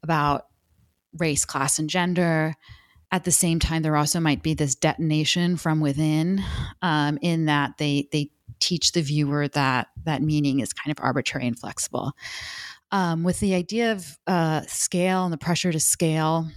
about 0.02 0.46
race 1.18 1.44
class 1.44 1.78
and 1.78 1.88
gender 1.88 2.54
at 3.14 3.22
the 3.22 3.30
same 3.30 3.60
time, 3.60 3.82
there 3.82 3.94
also 3.94 4.18
might 4.18 4.42
be 4.42 4.54
this 4.54 4.74
detonation 4.74 5.56
from 5.56 5.78
within, 5.78 6.42
um, 6.82 7.16
in 7.22 7.44
that 7.44 7.78
they 7.78 8.08
they 8.10 8.28
teach 8.58 8.90
the 8.90 9.02
viewer 9.02 9.46
that 9.46 9.86
that 10.04 10.20
meaning 10.20 10.58
is 10.58 10.72
kind 10.72 10.90
of 10.90 11.00
arbitrary 11.00 11.46
and 11.46 11.56
flexible. 11.56 12.10
Um, 12.90 13.22
with 13.22 13.38
the 13.38 13.54
idea 13.54 13.92
of 13.92 14.18
uh, 14.26 14.62
scale 14.62 15.22
and 15.22 15.32
the 15.32 15.38
pressure 15.38 15.70
to 15.70 15.78
scale, 15.78 16.48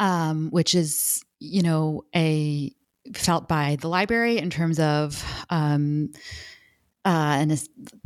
um, 0.00 0.50
which 0.50 0.74
is 0.74 1.24
you 1.38 1.62
know 1.62 2.02
a 2.12 2.74
felt 3.14 3.46
by 3.46 3.76
the 3.80 3.88
library 3.88 4.38
in 4.38 4.50
terms 4.50 4.80
of 4.80 5.24
um, 5.48 6.10
uh, 7.08 7.38
an 7.40 7.50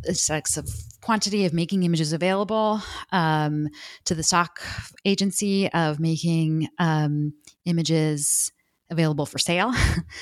aesthetics 0.07 0.57
of 0.57 0.71
quantity 1.01 1.45
of 1.45 1.53
making 1.53 1.83
images 1.83 2.13
available 2.13 2.81
um, 3.11 3.69
to 4.05 4.15
the 4.15 4.23
stock 4.23 4.61
agency 5.05 5.69
of 5.73 5.99
making 5.99 6.69
um, 6.79 7.35
images 7.65 8.53
available 8.91 9.27
for 9.27 9.41
sale. 9.41 9.73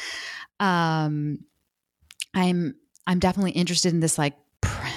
um, 0.61 1.41
I'm 2.33 2.75
I'm 3.07 3.19
definitely 3.19 3.51
interested 3.51 3.93
in 3.93 4.01
this 4.01 4.17
like 4.17 4.35
pr- 4.63 4.89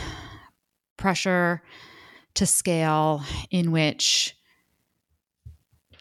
pressure 0.95 1.61
to 2.35 2.45
scale 2.45 3.21
in 3.51 3.73
which 3.73 4.33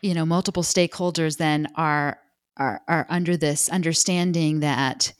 you 0.03 0.15
know 0.15 0.25
multiple 0.25 0.63
stakeholders 0.63 1.37
then 1.37 1.67
are 1.75 2.21
are 2.57 2.81
are 2.87 3.07
under 3.09 3.37
this 3.37 3.69
understanding 3.71 4.61
that 4.61 5.13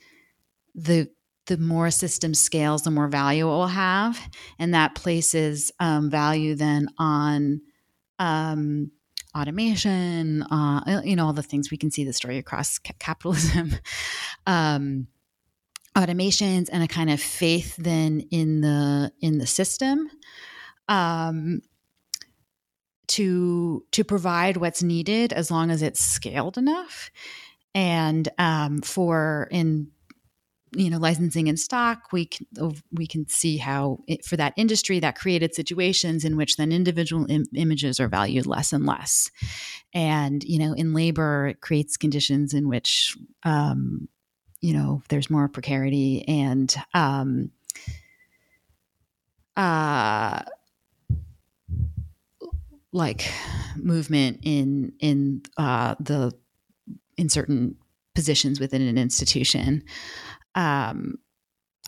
the 0.75 1.09
the 1.47 1.57
more 1.57 1.87
a 1.87 1.91
system 1.91 2.33
scales, 2.33 2.83
the 2.83 2.91
more 2.91 3.07
value 3.07 3.45
it 3.45 3.51
will 3.51 3.67
have. 3.67 4.19
And 4.59 4.73
that 4.73 4.95
places 4.95 5.71
um, 5.79 6.09
value 6.09 6.55
then 6.55 6.87
on 6.97 7.61
um, 8.19 8.91
automation, 9.35 10.43
uh, 10.43 11.01
you 11.03 11.15
know, 11.15 11.25
all 11.25 11.33
the 11.33 11.43
things 11.43 11.71
we 11.71 11.77
can 11.77 11.91
see 11.91 12.05
the 12.05 12.13
story 12.13 12.37
across 12.37 12.79
capitalism. 12.99 13.73
um, 14.47 15.07
automations 15.95 16.69
and 16.71 16.83
a 16.83 16.87
kind 16.87 17.09
of 17.09 17.21
faith 17.21 17.75
then 17.77 18.21
in 18.31 18.61
the 18.61 19.11
in 19.21 19.37
the 19.37 19.45
system 19.45 20.09
um, 20.87 21.61
to 23.07 23.85
to 23.91 24.03
provide 24.03 24.57
what's 24.57 24.81
needed 24.81 25.31
as 25.33 25.51
long 25.51 25.69
as 25.69 25.81
it's 25.83 26.03
scaled 26.03 26.57
enough 26.57 27.11
and 27.75 28.27
um, 28.39 28.81
for 28.81 29.47
in 29.51 29.87
you 30.75 30.89
know 30.89 30.97
licensing 30.97 31.47
in 31.47 31.57
stock 31.57 32.11
we 32.11 32.25
can 32.25 32.45
we 32.91 33.07
can 33.07 33.27
see 33.27 33.57
how 33.57 33.99
it, 34.07 34.23
for 34.25 34.37
that 34.37 34.53
industry 34.57 34.99
that 34.99 35.17
created 35.17 35.53
situations 35.53 36.25
in 36.25 36.35
which 36.35 36.57
then 36.57 36.71
individual 36.71 37.25
Im- 37.29 37.45
images 37.55 37.99
are 37.99 38.07
valued 38.07 38.45
less 38.45 38.73
and 38.73 38.85
less 38.85 39.31
and 39.93 40.43
you 40.43 40.59
know 40.59 40.73
in 40.73 40.93
labor 40.93 41.47
it 41.47 41.61
creates 41.61 41.97
conditions 41.97 42.53
in 42.53 42.67
which 42.67 43.17
um, 43.43 44.07
you 44.61 44.73
know 44.73 45.01
there's 45.09 45.29
more 45.29 45.47
precarity 45.47 46.27
and 46.27 46.75
um, 46.93 47.51
uh, 49.57 50.41
like 52.91 53.31
movement 53.75 54.39
in 54.43 54.93
in 54.99 55.41
uh, 55.57 55.95
the 55.99 56.33
in 57.17 57.29
certain 57.29 57.75
positions 58.15 58.59
within 58.59 58.81
an 58.81 58.97
institution. 58.97 59.83
Um, 60.55 61.15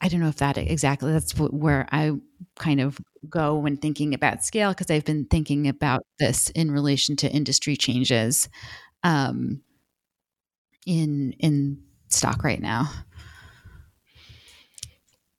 I 0.02 0.10
don't 0.10 0.20
know 0.20 0.28
if 0.28 0.38
that 0.38 0.58
exactly 0.58 1.12
that's 1.12 1.32
where 1.38 1.88
I 1.92 2.12
kind 2.58 2.82
of 2.82 3.00
go 3.30 3.58
when 3.58 3.78
thinking 3.78 4.14
about 4.14 4.44
scale 4.44 4.70
because 4.72 4.92
I've 4.92 5.06
been 5.06 5.26
thinking 5.26 5.68
about 5.68 6.06
this 6.20 6.50
in 6.50 6.70
relation 6.72 7.16
to 7.18 7.32
industry 7.32 7.76
changes 7.78 8.50
um, 9.04 9.62
in 10.86 11.34
in 11.40 11.84
stock 12.10 12.44
right 12.44 12.62
now. 12.62 12.92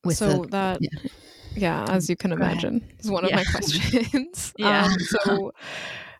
With 0.04 0.16
so 0.16 0.42
the, 0.42 0.48
that 0.48 0.78
yeah. 0.80 1.10
yeah. 1.54 1.86
as 1.90 2.08
you 2.08 2.16
can 2.16 2.32
imagine, 2.32 2.82
is 2.98 3.10
one 3.10 3.24
of 3.24 3.30
yeah. 3.30 3.36
my 3.36 3.44
questions. 3.50 4.54
yeah. 4.58 4.86
Um, 4.86 4.98
so 5.00 5.52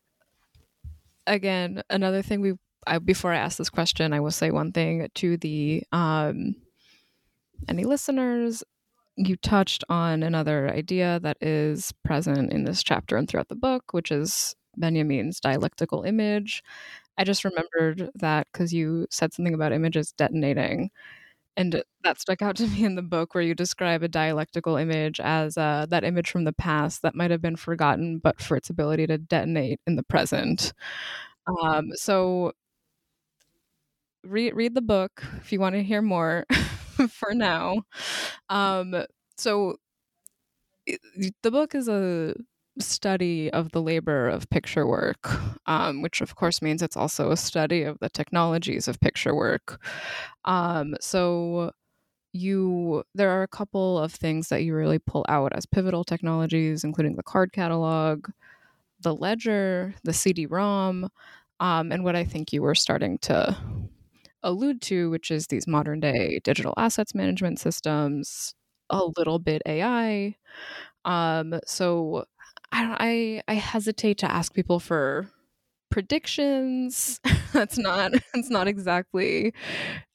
again, 1.27 1.83
another 1.89 2.23
thing 2.23 2.41
we 2.41 2.55
I, 2.87 2.99
before 2.99 3.33
I 3.33 3.39
ask 3.39 3.59
this 3.59 3.71
question, 3.71 4.13
I 4.13 4.21
will 4.21 4.31
say 4.31 4.51
one 4.51 4.73
thing 4.73 5.09
to 5.15 5.37
the 5.39 5.83
um, 5.91 6.55
any 7.69 7.85
listeners. 7.85 8.63
You 9.17 9.37
touched 9.37 9.85
on 9.89 10.23
another 10.23 10.69
idea 10.69 11.21
that 11.23 11.39
is 11.41 11.93
present 12.05 12.53
in 12.53 12.65
this 12.65 12.83
chapter 12.83 13.17
and 13.17 13.29
throughout 13.29 13.49
the 13.49 13.55
book, 13.57 13.93
which 13.93 14.11
is 14.11 14.55
Benjamin's 14.77 15.41
dialectical 15.41 16.03
image. 16.03 16.63
I 17.19 17.25
just 17.25 17.45
remembered 17.45 18.11
that 18.15 18.47
because 18.53 18.75
you 18.75 19.07
said 19.11 19.33
something 19.33 19.55
about 19.55 19.73
images 19.73 20.13
detonating. 20.13 20.91
And 21.57 21.83
that 22.05 22.21
stuck 22.21 22.43
out 22.43 22.57
to 22.57 22.67
me 22.67 22.85
in 22.85 22.97
the 22.97 23.03
book 23.03 23.35
where 23.35 23.43
you 23.43 23.55
describe 23.55 24.03
a 24.03 24.09
dialectical 24.09 24.77
image 24.77 25.21
as 25.21 25.57
uh, 25.57 25.87
that 25.89 26.05
image 26.05 26.31
from 26.31 26.45
the 26.45 26.53
past 26.53 27.01
that 27.03 27.15
might 27.15 27.31
have 27.31 27.41
been 27.41 27.57
forgotten, 27.57 28.19
but 28.19 28.41
for 28.43 28.57
its 28.57 28.69
ability 28.69 29.07
to 29.07 29.17
detonate 29.17 29.81
in 29.87 29.97
the 29.97 30.03
present. 30.03 30.75
Um, 31.63 31.91
so 31.95 32.53
read 34.25 34.55
read 34.57 34.75
the 34.75 34.83
book 34.83 35.23
if 35.39 35.53
you 35.53 35.61
want 35.61 35.75
to 35.75 35.83
hear 35.83 36.03
more 36.03 36.45
for 37.11 37.35
now. 37.35 37.83
Um, 38.49 39.05
so 39.37 39.77
the 41.43 41.51
book 41.51 41.75
is 41.75 41.89
a 41.89 42.35
study 42.79 43.51
of 43.53 43.73
the 43.73 43.83
labor 43.83 44.29
of 44.29 44.49
picture 44.51 44.87
work, 44.87 45.31
um, 45.67 46.03
which 46.03 46.21
of 46.21 46.37
course 46.37 46.61
means 46.61 46.83
it's 46.83 46.97
also 46.97 47.31
a 47.31 47.37
study 47.37 47.83
of 47.83 47.99
the 48.01 48.09
technologies 48.11 48.87
of 48.89 49.01
picture 49.01 49.35
work. 49.35 49.83
Um, 50.45 50.95
so 51.01 51.73
you 52.33 53.03
there 53.15 53.31
are 53.31 53.43
a 53.43 53.49
couple 53.49 53.99
of 53.99 54.13
things 54.13 54.49
that 54.49 54.63
you 54.63 54.75
really 54.75 54.99
pull 54.99 55.25
out 55.29 55.53
as 55.55 55.67
pivotal 55.67 56.05
technologies, 56.05 56.85
including 56.85 57.17
the 57.17 57.23
card 57.23 57.53
catalog, 57.53 58.29
the 59.01 59.15
ledger, 59.15 59.95
the 60.05 60.13
CD-ROM, 60.13 61.09
um, 61.61 61.93
and 61.93 62.05
what 62.05 62.17
I 62.17 62.25
think 62.25 62.53
you 62.53 62.63
were 62.63 62.75
starting 62.75 63.19
to 63.19 63.57
allude 64.43 64.81
to, 64.83 65.11
which 65.11 65.31
is 65.31 65.47
these 65.49 65.67
modern 65.67 66.01
day 66.01 66.41
digital 66.45 66.75
assets 66.77 67.15
management 67.15 67.59
systems, 67.61 68.55
a 68.91 69.03
little 69.17 69.39
bit 69.39 69.63
AI. 69.67 70.37
Um, 71.05 71.61
so 71.67 72.25
I, 72.73 73.43
I 73.49 73.53
I 73.53 73.55
hesitate 73.57 74.19
to 74.19 74.31
ask 74.31 74.55
people 74.55 74.81
for 74.81 75.31
predictions. 75.91 77.21
That's 77.53 77.79
not 77.79 78.13
it's 78.35 78.51
not 78.51 78.69
exactly 78.69 79.55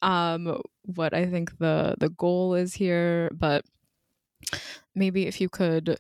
um, 0.02 0.62
what 0.84 1.14
I 1.14 1.26
think 1.28 1.58
the 1.60 1.96
the 2.00 2.10
goal 2.10 2.56
is 2.56 2.74
here, 2.76 3.32
but 3.34 3.66
maybe 4.96 5.28
if 5.28 5.42
you 5.42 5.50
could 5.50 5.98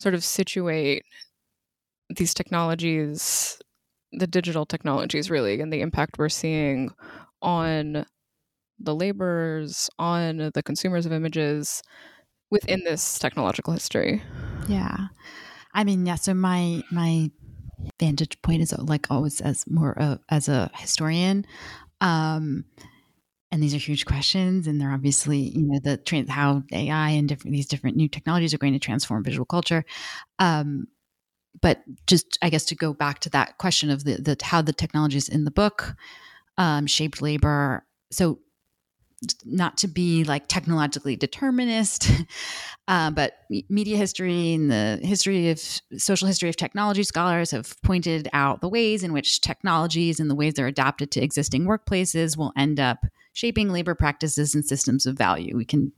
sort 0.00 0.14
of 0.14 0.24
situate 0.24 1.04
these 2.10 2.34
technologies 2.34 3.58
the 4.12 4.26
digital 4.26 4.64
technologies 4.64 5.30
really 5.30 5.60
and 5.60 5.72
the 5.72 5.82
impact 5.82 6.18
we're 6.18 6.30
seeing 6.30 6.90
on 7.42 8.04
the 8.78 8.94
laborers, 8.94 9.90
on 9.98 10.50
the 10.54 10.62
consumers 10.62 11.06
of 11.06 11.12
images 11.12 11.82
within 12.50 12.82
this 12.84 13.18
technological 13.18 13.72
history. 13.72 14.22
Yeah. 14.68 15.08
I 15.74 15.84
mean, 15.84 16.06
yeah, 16.06 16.14
so 16.14 16.34
my 16.34 16.82
my 16.90 17.30
vantage 18.00 18.40
point 18.42 18.62
is 18.62 18.76
like 18.76 19.10
always 19.10 19.40
as 19.40 19.64
more 19.68 20.00
uh, 20.00 20.16
as 20.28 20.48
a 20.48 20.70
historian 20.74 21.44
um 22.00 22.64
and 23.50 23.62
these 23.62 23.74
are 23.74 23.78
huge 23.78 24.04
questions 24.04 24.66
and 24.66 24.80
they're 24.80 24.92
obviously 24.92 25.38
you 25.38 25.62
know 25.62 25.78
the 25.82 25.96
trans 25.96 26.28
how 26.28 26.62
ai 26.72 27.10
and 27.10 27.28
different 27.28 27.52
these 27.52 27.66
different 27.66 27.96
new 27.96 28.08
technologies 28.08 28.52
are 28.52 28.58
going 28.58 28.72
to 28.72 28.78
transform 28.78 29.24
visual 29.24 29.46
culture 29.46 29.84
um 30.38 30.86
but 31.60 31.82
just 32.06 32.38
i 32.42 32.50
guess 32.50 32.64
to 32.64 32.74
go 32.74 32.92
back 32.92 33.20
to 33.20 33.30
that 33.30 33.58
question 33.58 33.90
of 33.90 34.04
the 34.04 34.14
the 34.16 34.36
how 34.42 34.60
the 34.60 34.72
technologies 34.72 35.28
in 35.28 35.44
the 35.44 35.50
book 35.50 35.94
um, 36.58 36.86
shaped 36.86 37.22
labor. 37.22 37.86
So, 38.10 38.40
not 39.44 39.78
to 39.78 39.88
be 39.88 40.22
like 40.22 40.46
technologically 40.46 41.16
determinist, 41.16 42.08
uh, 42.88 43.10
but 43.10 43.32
media 43.68 43.96
history 43.96 44.54
and 44.54 44.70
the 44.70 45.00
history 45.02 45.50
of 45.50 45.60
social 45.96 46.28
history 46.28 46.48
of 46.48 46.56
technology 46.56 47.02
scholars 47.02 47.50
have 47.50 47.74
pointed 47.82 48.28
out 48.32 48.60
the 48.60 48.68
ways 48.68 49.02
in 49.02 49.12
which 49.12 49.40
technologies 49.40 50.20
and 50.20 50.30
the 50.30 50.36
ways 50.36 50.54
they're 50.54 50.68
adapted 50.68 51.10
to 51.10 51.20
existing 51.20 51.64
workplaces 51.64 52.36
will 52.36 52.52
end 52.56 52.78
up 52.78 52.98
shaping 53.38 53.70
labor 53.70 53.94
practices 53.94 54.52
and 54.52 54.64
systems 54.64 55.06
of 55.06 55.16
value. 55.16 55.56
We 55.56 55.64
can 55.64 55.92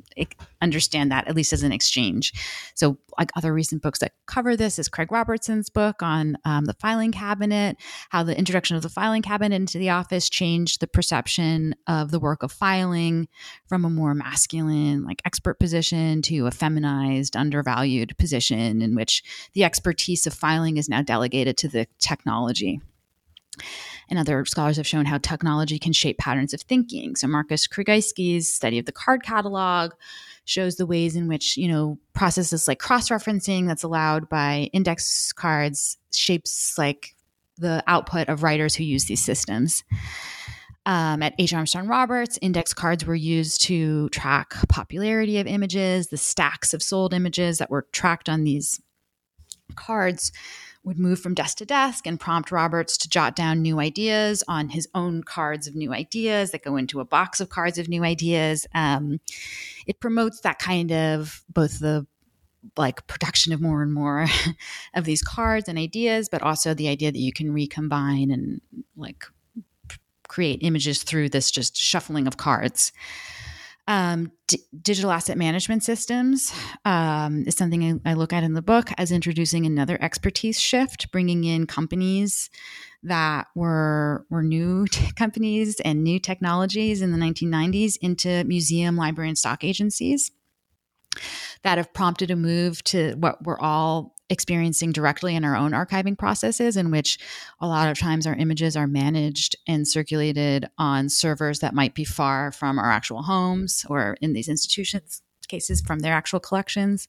understand 0.61 1.11
that 1.11 1.27
at 1.27 1.35
least 1.35 1.55
as 1.55 1.63
an 1.63 1.73
exchange. 1.73 2.35
So, 2.75 2.99
like 3.19 3.31
other 3.35 3.55
recent 3.55 3.81
books 3.81 4.01
that 4.01 4.13
cover 4.27 4.59
this 4.59 4.79
is 4.79 4.91
Craig 4.91 5.11
Robertson's 5.11 5.71
book 5.71 6.03
on 6.03 6.37
um, 6.45 6.67
the 6.67 6.75
filing 6.75 7.13
cabinet, 7.13 7.79
how 8.11 8.25
the 8.25 8.37
introduction 8.37 8.77
of 8.77 8.83
the 8.83 8.91
filing 8.91 9.23
cabinet 9.23 9.57
into 9.57 9.79
the 9.79 9.89
office 9.89 10.29
changed 10.29 10.81
the 10.81 10.87
perception 10.87 11.75
of 11.87 12.11
the 12.11 12.21
work 12.21 12.43
of 12.43 12.53
filing 12.53 13.27
from 13.67 13.87
a 13.87 13.91
more 13.91 14.13
masculine, 14.13 15.03
like 15.05 15.23
expert 15.25 15.59
position 15.59 16.21
to 16.21 16.47
a 16.47 16.51
feminized, 16.51 17.37
undervalued 17.37 18.19
position 18.19 18.83
in 18.83 18.95
which 18.95 19.23
the 19.55 19.65
expertise 19.65 20.27
of 20.27 20.35
filing 20.35 20.77
is 20.77 20.91
now 20.91 21.01
delegated 21.01 21.57
to 21.57 21.69
the 21.69 21.87
technology 21.99 22.83
and 24.11 24.19
other 24.19 24.45
scholars 24.45 24.77
have 24.77 24.87
shown 24.87 25.07
how 25.07 25.19
technology 25.19 25.79
can 25.79 25.93
shape 25.93 26.19
patterns 26.19 26.53
of 26.53 26.61
thinking. 26.63 27.17
So 27.17 27.29
Markus 27.29 27.67
Krajewski's 27.67 28.53
study 28.53 28.79
of 28.79 28.87
the 28.87 28.93
card 28.93 29.23
catalog 29.23 29.93
shows 30.45 30.77
the 30.77 30.87
ways 30.87 31.15
in 31.15 31.29
which, 31.29 31.57
you 31.57 31.69
know, 31.69 31.99
processes 32.13 32.67
like 32.67 32.81
cross-referencing 32.81 33.67
that's 33.67 33.85
allowed 33.85 34.29
by 34.29 34.69
index 34.73 35.33
cards 35.33 35.97
shapes 36.13 36.77
like 36.77 37.15
the 37.57 37.85
output 37.87 38.29
of 38.29 38.43
writers 38.43 38.75
who 38.75 38.85
use 38.85 39.05
these 39.05 39.23
systems. 39.23 39.85
Um, 40.87 41.23
at 41.23 41.35
H. 41.39 41.53
Armstrong 41.53 41.87
Roberts, 41.87 42.39
index 42.41 42.73
cards 42.73 43.05
were 43.05 43.15
used 43.15 43.61
to 43.63 44.09
track 44.09 44.55
popularity 44.69 45.39
of 45.39 45.47
images, 45.47 46.09
the 46.09 46.17
stacks 46.17 46.75
of 46.75 46.83
sold 46.83 47.15
images 47.15 47.59
that 47.59 47.71
were 47.71 47.87
tracked 47.93 48.29
on 48.29 48.45
these 48.45 48.81
cards 49.77 50.33
would 50.83 50.99
move 50.99 51.21
from 51.21 51.35
desk 51.35 51.59
to 51.59 51.67
desk 51.67 52.07
and 52.07 52.19
prompt 52.19 52.51
Roberts 52.51 52.97
to 52.99 53.09
jot 53.09 53.37
down 53.37 53.61
new 53.61 53.79
ideas 53.79 54.43
on 54.49 54.71
his 54.71 54.89
own 54.95 55.23
cards 55.23 55.67
of 55.67 55.75
new 55.75 55.93
ideas 55.93 56.53
that 56.53 56.65
go 56.65 56.77
into 56.77 57.01
a 57.01 57.05
box 57.05 57.41
of 57.41 57.51
cards 57.51 57.79
of 57.79 57.89
new 57.89 58.03
ideas. 58.03 58.67
Um, 58.75 59.21
it 59.87 60.01
promotes 60.01 60.41
that 60.41 60.59
kind 60.59 60.91
of 60.91 61.45
both 61.49 61.81
the 61.81 62.07
like 62.77 63.07
production 63.07 63.53
of 63.53 63.61
more 63.61 63.83
and 63.83 63.93
more 63.93 64.27
of 64.95 65.05
these 65.05 65.23
cards 65.23 65.69
and 65.69 65.79
ideas, 65.79 66.29
but 66.29 66.43
also 66.43 66.75
the 66.75 66.89
idea 66.89 67.13
that 67.13 67.19
you 67.19 67.33
can 67.33 67.53
recombine 67.53 68.31
and 68.31 68.61
like 68.97 69.25
create 70.29 70.61
images 70.63 71.03
through 71.03 71.29
this 71.29 71.51
just 71.51 71.77
shuffling 71.77 72.27
of 72.27 72.37
cards. 72.37 72.93
Um, 73.91 74.31
d- 74.47 74.63
digital 74.83 75.11
asset 75.11 75.37
management 75.37 75.83
systems 75.83 76.55
um, 76.85 77.43
is 77.45 77.57
something 77.57 78.01
I, 78.07 78.13
I, 78.13 78.15
look 78.15 78.33
at 78.33 78.45
in 78.45 78.55
the 78.55 78.63
book 78.63 78.91
as 78.99 79.11
introducing 79.11 79.67
another 79.67 80.01
expertise 80.01 80.61
shift, 80.61 81.11
bringing 81.11 81.43
in 81.43 81.67
companies 81.67 82.51
that 83.03 83.49
were 83.57 84.27
were 84.31 84.45
new 84.45 84.87
companies 85.17 85.81
and 85.81 86.05
new 86.05 86.21
technologies 86.21 87.03
in 87.03 87.11
the 87.11 87.19
1990s 87.19 87.97
into 88.01 88.45
museum, 88.45 88.97
library, 88.97 89.29
and 89.29 89.37
stock 89.39 89.65
agencies 89.65 90.31
that 91.63 91.77
have 91.77 91.93
prompted 91.93 92.31
a 92.31 92.37
move 92.37 92.85
to 92.85 93.15
what 93.15 93.45
we're 93.45 93.59
all 93.59 94.15
experiencing 94.31 94.93
directly 94.93 95.35
in 95.37 95.45
our 95.45 95.57
own 95.57 95.73
archiving 95.73 96.17
processes, 96.17 96.77
in 96.77 96.91
which 96.91 97.19
a 97.61 97.67
lot 97.67 97.91
of 97.91 97.99
times 97.99 98.27
our 98.27 98.35
images 98.35 98.77
are 98.77 98.87
managed 98.87 99.57
and 99.67 99.87
circulated 99.87 100.67
on 100.79 101.09
servers 101.09 101.59
that 101.59 101.75
might 101.75 101.95
be 101.95 102.05
far 102.05 102.53
from 102.53 102.79
our 102.79 102.91
actual 102.91 103.23
homes 103.23 103.85
or 103.91 104.17
in 104.23 104.33
these 104.33 104.49
institutions 104.49 105.23
cases 105.51 105.81
from 105.81 105.99
their 105.99 106.15
actual 106.15 106.41
collections. 106.41 107.09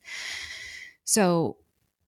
So 1.05 1.57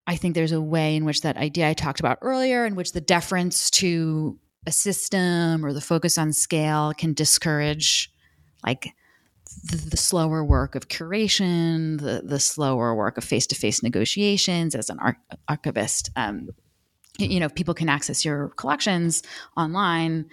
I 0.05 0.17
think 0.17 0.35
there's 0.35 0.51
a 0.51 0.59
way 0.59 0.95
in 0.95 1.05
which 1.05 1.21
that 1.21 1.37
idea 1.37 1.69
I 1.69 1.73
talked 1.73 2.01
about 2.01 2.17
earlier, 2.21 2.65
in 2.65 2.75
which 2.75 2.91
the 2.91 3.01
deference 3.01 3.69
to 3.71 4.37
a 4.65 4.71
system 4.71 5.65
or 5.65 5.71
the 5.71 5.81
focus 5.81 6.17
on 6.17 6.33
scale 6.33 6.93
can 6.97 7.13
discourage 7.13 8.11
like 8.65 8.93
the, 9.63 9.77
the 9.77 9.97
slower 9.97 10.43
work 10.43 10.75
of 10.75 10.87
curation, 10.87 11.99
the, 11.99 12.21
the 12.23 12.39
slower 12.39 12.95
work 12.95 13.17
of 13.17 13.23
face 13.23 13.47
to 13.47 13.55
face 13.55 13.83
negotiations 13.83 14.75
as 14.75 14.89
an 14.89 14.99
archivist. 15.47 16.09
Um, 16.15 16.49
you 17.19 17.39
know, 17.39 17.45
if 17.45 17.55
people 17.55 17.73
can 17.73 17.89
access 17.89 18.25
your 18.25 18.49
collections 18.49 19.23
online, 19.55 20.25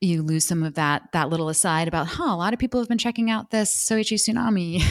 you 0.00 0.22
lose 0.22 0.44
some 0.46 0.62
of 0.62 0.74
that 0.74 1.10
that 1.12 1.28
little 1.28 1.48
aside 1.48 1.88
about, 1.88 2.06
huh, 2.06 2.34
a 2.34 2.36
lot 2.36 2.52
of 2.52 2.58
people 2.58 2.80
have 2.80 2.88
been 2.88 2.98
checking 2.98 3.30
out 3.30 3.50
this 3.50 3.74
Soichi 3.74 4.16
Sunami 4.16 4.82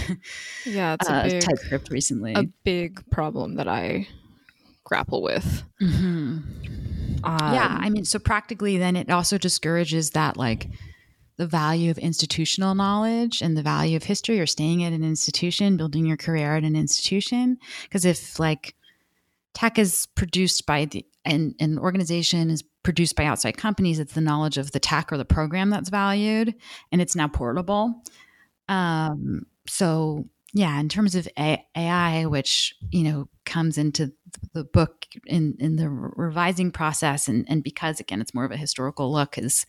yeah, 0.66 0.96
it's 1.00 1.10
a 1.10 1.24
big, 1.24 1.42
typescript 1.42 1.90
recently. 1.90 2.34
A 2.34 2.44
big 2.64 3.10
problem 3.10 3.56
that 3.56 3.68
I 3.68 4.08
grapple 4.84 5.22
with. 5.22 5.64
Mm-hmm. 5.82 6.38
Um, 7.24 7.54
yeah, 7.54 7.78
I 7.80 7.90
mean, 7.90 8.06
so 8.06 8.20
practically, 8.20 8.78
then 8.78 8.96
it 8.96 9.10
also 9.10 9.38
discourages 9.38 10.12
that 10.12 10.38
like 10.38 10.68
the 11.38 11.48
value 11.48 11.92
of 11.92 11.98
institutional 11.98 12.76
knowledge 12.76 13.42
and 13.42 13.58
the 13.58 13.64
value 13.64 13.98
of 13.98 14.04
history 14.04 14.40
or 14.40 14.46
staying 14.46 14.84
at 14.84 14.94
an 14.94 15.04
institution, 15.04 15.78
building 15.78 16.06
your 16.06 16.18
career 16.18 16.56
at 16.56 16.64
an 16.64 16.76
institution. 16.76 17.58
Because 17.84 18.06
if 18.06 18.40
like 18.40 18.76
tech 19.54 19.78
is 19.78 20.08
produced 20.16 20.66
by 20.66 20.86
the 20.86 21.06
and 21.26 21.56
an 21.60 21.80
organization 21.80 22.52
is 22.52 22.64
produced 22.84 23.16
by 23.16 23.26
outside 23.26 23.58
companies, 23.58 24.00
it's 24.00 24.14
the 24.14 24.22
knowledge 24.22 24.58
of 24.58 24.72
the 24.72 24.80
tech 24.80 25.12
or 25.12 25.18
the 25.18 25.26
program 25.26 25.72
that's 25.72 25.90
valued, 25.90 26.54
and 26.92 27.02
it's 27.02 27.16
now 27.16 27.28
portable. 27.28 28.04
Um, 28.70 29.48
so 29.68 30.26
yeah, 30.54 30.80
in 30.80 30.88
terms 30.88 31.16
of 31.16 31.28
AI, 31.38 32.26
which 32.28 32.76
you 32.92 33.04
know 33.04 33.28
comes 33.46 33.78
into 33.78 34.14
the 34.54 34.64
book 34.64 35.06
in 35.26 35.58
in 35.60 35.76
the 35.76 35.90
revising 35.90 36.72
process, 36.72 37.28
and 37.28 37.46
and 37.50 37.64
because 37.64 38.00
again 38.00 38.22
it's 38.22 38.34
more 38.34 38.46
of 38.46 38.52
a 38.52 38.58
historical 38.58 39.12
look, 39.12 39.38
is 39.38 39.66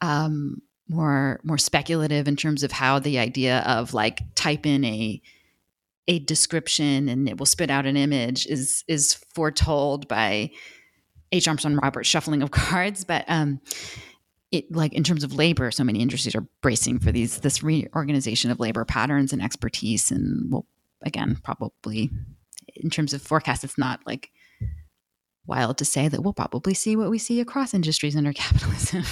um, 0.00 0.62
more 0.88 1.40
more 1.42 1.58
speculative 1.58 2.28
in 2.28 2.36
terms 2.36 2.62
of 2.62 2.72
how 2.72 2.98
the 2.98 3.18
idea 3.18 3.60
of 3.60 3.94
like 3.94 4.20
type 4.34 4.66
in 4.66 4.84
a 4.84 5.20
a 6.08 6.18
description 6.18 7.08
and 7.08 7.28
it 7.28 7.38
will 7.38 7.46
spit 7.46 7.70
out 7.70 7.86
an 7.86 7.96
image 7.96 8.46
is 8.46 8.84
is 8.88 9.14
foretold 9.34 10.08
by 10.08 10.50
H. 11.32 11.48
Armstrong 11.48 11.76
Roberts 11.76 12.08
shuffling 12.08 12.42
of 12.42 12.50
cards, 12.52 13.04
but 13.04 13.24
um, 13.28 13.60
it 14.50 14.70
like 14.70 14.92
in 14.92 15.02
terms 15.02 15.24
of 15.24 15.34
labor, 15.34 15.70
so 15.70 15.84
many 15.84 16.00
industries 16.00 16.34
are 16.34 16.46
bracing 16.60 16.98
for 16.98 17.10
these 17.10 17.38
this 17.38 17.62
reorganization 17.62 18.50
of 18.50 18.60
labor 18.60 18.84
patterns 18.84 19.32
and 19.32 19.42
expertise, 19.42 20.10
and 20.10 20.52
well, 20.52 20.66
again, 21.02 21.38
probably 21.42 22.10
in 22.76 22.90
terms 22.90 23.14
of 23.14 23.22
forecast, 23.22 23.64
it's 23.64 23.78
not 23.78 24.00
like 24.06 24.30
wild 25.46 25.78
to 25.78 25.84
say 25.84 26.08
that 26.08 26.22
we'll 26.22 26.32
probably 26.32 26.74
see 26.74 26.96
what 26.96 27.10
we 27.10 27.18
see 27.18 27.40
across 27.40 27.74
industries 27.74 28.16
under 28.16 28.32
capitalism. 28.34 29.04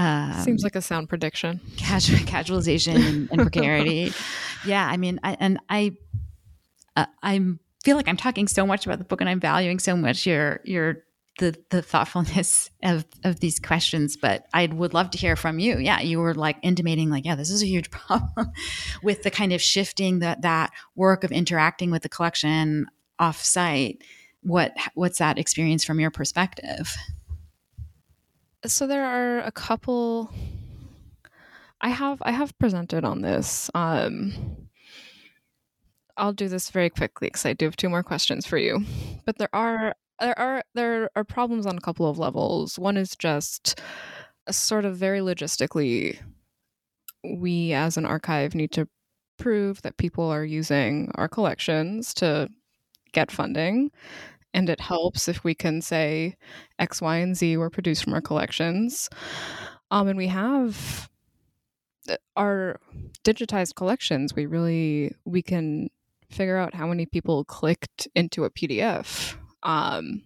Um, 0.00 0.32
Seems 0.44 0.62
like 0.62 0.76
a 0.76 0.80
sound 0.80 1.10
prediction. 1.10 1.60
Casual, 1.76 2.20
casualization 2.20 2.94
and, 2.94 3.28
and 3.30 3.40
precarity. 3.42 4.12
yeah, 4.64 4.86
I 4.86 4.96
mean, 4.96 5.20
I, 5.22 5.36
and 5.38 5.58
I, 5.68 5.92
uh, 6.96 7.04
I 7.22 7.38
feel 7.84 7.96
like 7.96 8.08
I'm 8.08 8.16
talking 8.16 8.48
so 8.48 8.66
much 8.66 8.86
about 8.86 8.98
the 8.98 9.04
book, 9.04 9.20
and 9.20 9.28
I'm 9.28 9.40
valuing 9.40 9.78
so 9.78 9.96
much 9.96 10.26
your 10.26 10.60
your 10.64 11.04
the 11.38 11.54
the 11.68 11.82
thoughtfulness 11.82 12.70
of 12.82 13.04
of 13.24 13.40
these 13.40 13.58
questions. 13.58 14.16
But 14.16 14.46
I 14.54 14.68
would 14.68 14.94
love 14.94 15.10
to 15.10 15.18
hear 15.18 15.36
from 15.36 15.58
you. 15.58 15.76
Yeah, 15.76 16.00
you 16.00 16.18
were 16.18 16.34
like 16.34 16.56
intimating, 16.62 17.10
like, 17.10 17.26
yeah, 17.26 17.34
this 17.34 17.50
is 17.50 17.62
a 17.62 17.66
huge 17.66 17.90
problem 17.90 18.52
with 19.02 19.22
the 19.22 19.30
kind 19.30 19.52
of 19.52 19.60
shifting 19.60 20.20
that 20.20 20.40
that 20.42 20.72
work 20.94 21.24
of 21.24 21.30
interacting 21.32 21.90
with 21.90 22.02
the 22.02 22.08
collection 22.08 22.86
off 23.20 23.44
site. 23.44 24.02
What 24.42 24.74
what's 24.94 25.18
that 25.18 25.38
experience 25.38 25.84
from 25.84 26.00
your 26.00 26.10
perspective? 26.10 26.96
so 28.66 28.86
there 28.86 29.04
are 29.04 29.40
a 29.40 29.52
couple 29.52 30.30
I 31.80 31.88
have 31.88 32.20
I 32.22 32.32
have 32.32 32.58
presented 32.58 33.04
on 33.04 33.22
this. 33.22 33.70
Um, 33.74 34.68
I'll 36.16 36.32
do 36.34 36.48
this 36.48 36.70
very 36.70 36.90
quickly 36.90 37.28
because 37.28 37.46
I 37.46 37.54
do 37.54 37.64
have 37.64 37.76
two 37.76 37.88
more 37.88 38.02
questions 38.02 38.46
for 38.46 38.58
you. 38.58 38.84
But 39.24 39.38
there 39.38 39.48
are 39.54 39.94
there 40.20 40.38
are 40.38 40.62
there 40.74 41.10
are 41.16 41.24
problems 41.24 41.66
on 41.66 41.78
a 41.78 41.80
couple 41.80 42.08
of 42.08 42.18
levels. 42.18 42.78
One 42.78 42.96
is 42.96 43.16
just 43.16 43.80
sort 44.50 44.84
of 44.84 44.96
very 44.96 45.20
logistically 45.20 46.18
we 47.24 47.72
as 47.72 47.96
an 47.96 48.04
archive 48.06 48.54
need 48.54 48.72
to 48.72 48.88
prove 49.38 49.80
that 49.82 49.96
people 49.96 50.24
are 50.24 50.44
using 50.44 51.10
our 51.14 51.28
collections 51.28 52.12
to 52.14 52.48
get 53.12 53.30
funding 53.30 53.90
and 54.52 54.68
it 54.68 54.80
helps 54.80 55.28
if 55.28 55.44
we 55.44 55.54
can 55.54 55.80
say 55.80 56.36
X, 56.78 57.00
Y, 57.00 57.16
and 57.18 57.36
Z 57.36 57.56
were 57.56 57.70
produced 57.70 58.04
from 58.04 58.14
our 58.14 58.20
collections. 58.20 59.08
Um, 59.90 60.08
and 60.08 60.16
we 60.16 60.26
have 60.28 61.08
uh, 62.08 62.16
our 62.36 62.80
digitized 63.24 63.74
collections. 63.74 64.34
We 64.34 64.46
really 64.46 65.14
we 65.24 65.42
can 65.42 65.88
figure 66.30 66.56
out 66.56 66.74
how 66.74 66.86
many 66.86 67.06
people 67.06 67.44
clicked 67.44 68.08
into 68.14 68.44
a 68.44 68.50
PDF. 68.50 69.36
Um, 69.62 70.22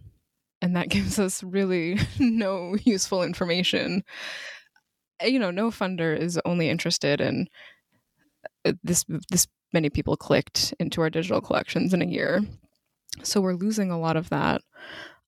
and 0.62 0.76
that 0.76 0.88
gives 0.90 1.18
us 1.18 1.42
really 1.42 1.98
no 2.18 2.76
useful 2.84 3.22
information. 3.22 4.04
Uh, 5.22 5.26
you 5.26 5.38
know, 5.38 5.50
no 5.50 5.70
funder 5.70 6.18
is 6.18 6.40
only 6.44 6.68
interested 6.68 7.20
in 7.20 7.48
uh, 8.64 8.72
this 8.82 9.04
this 9.30 9.46
many 9.72 9.90
people 9.90 10.16
clicked 10.16 10.72
into 10.78 11.00
our 11.00 11.10
digital 11.10 11.40
collections 11.40 11.92
in 11.92 12.00
a 12.00 12.06
year. 12.06 12.40
So 13.22 13.40
we're 13.40 13.54
losing 13.54 13.90
a 13.90 13.98
lot 13.98 14.16
of 14.16 14.30
that. 14.30 14.62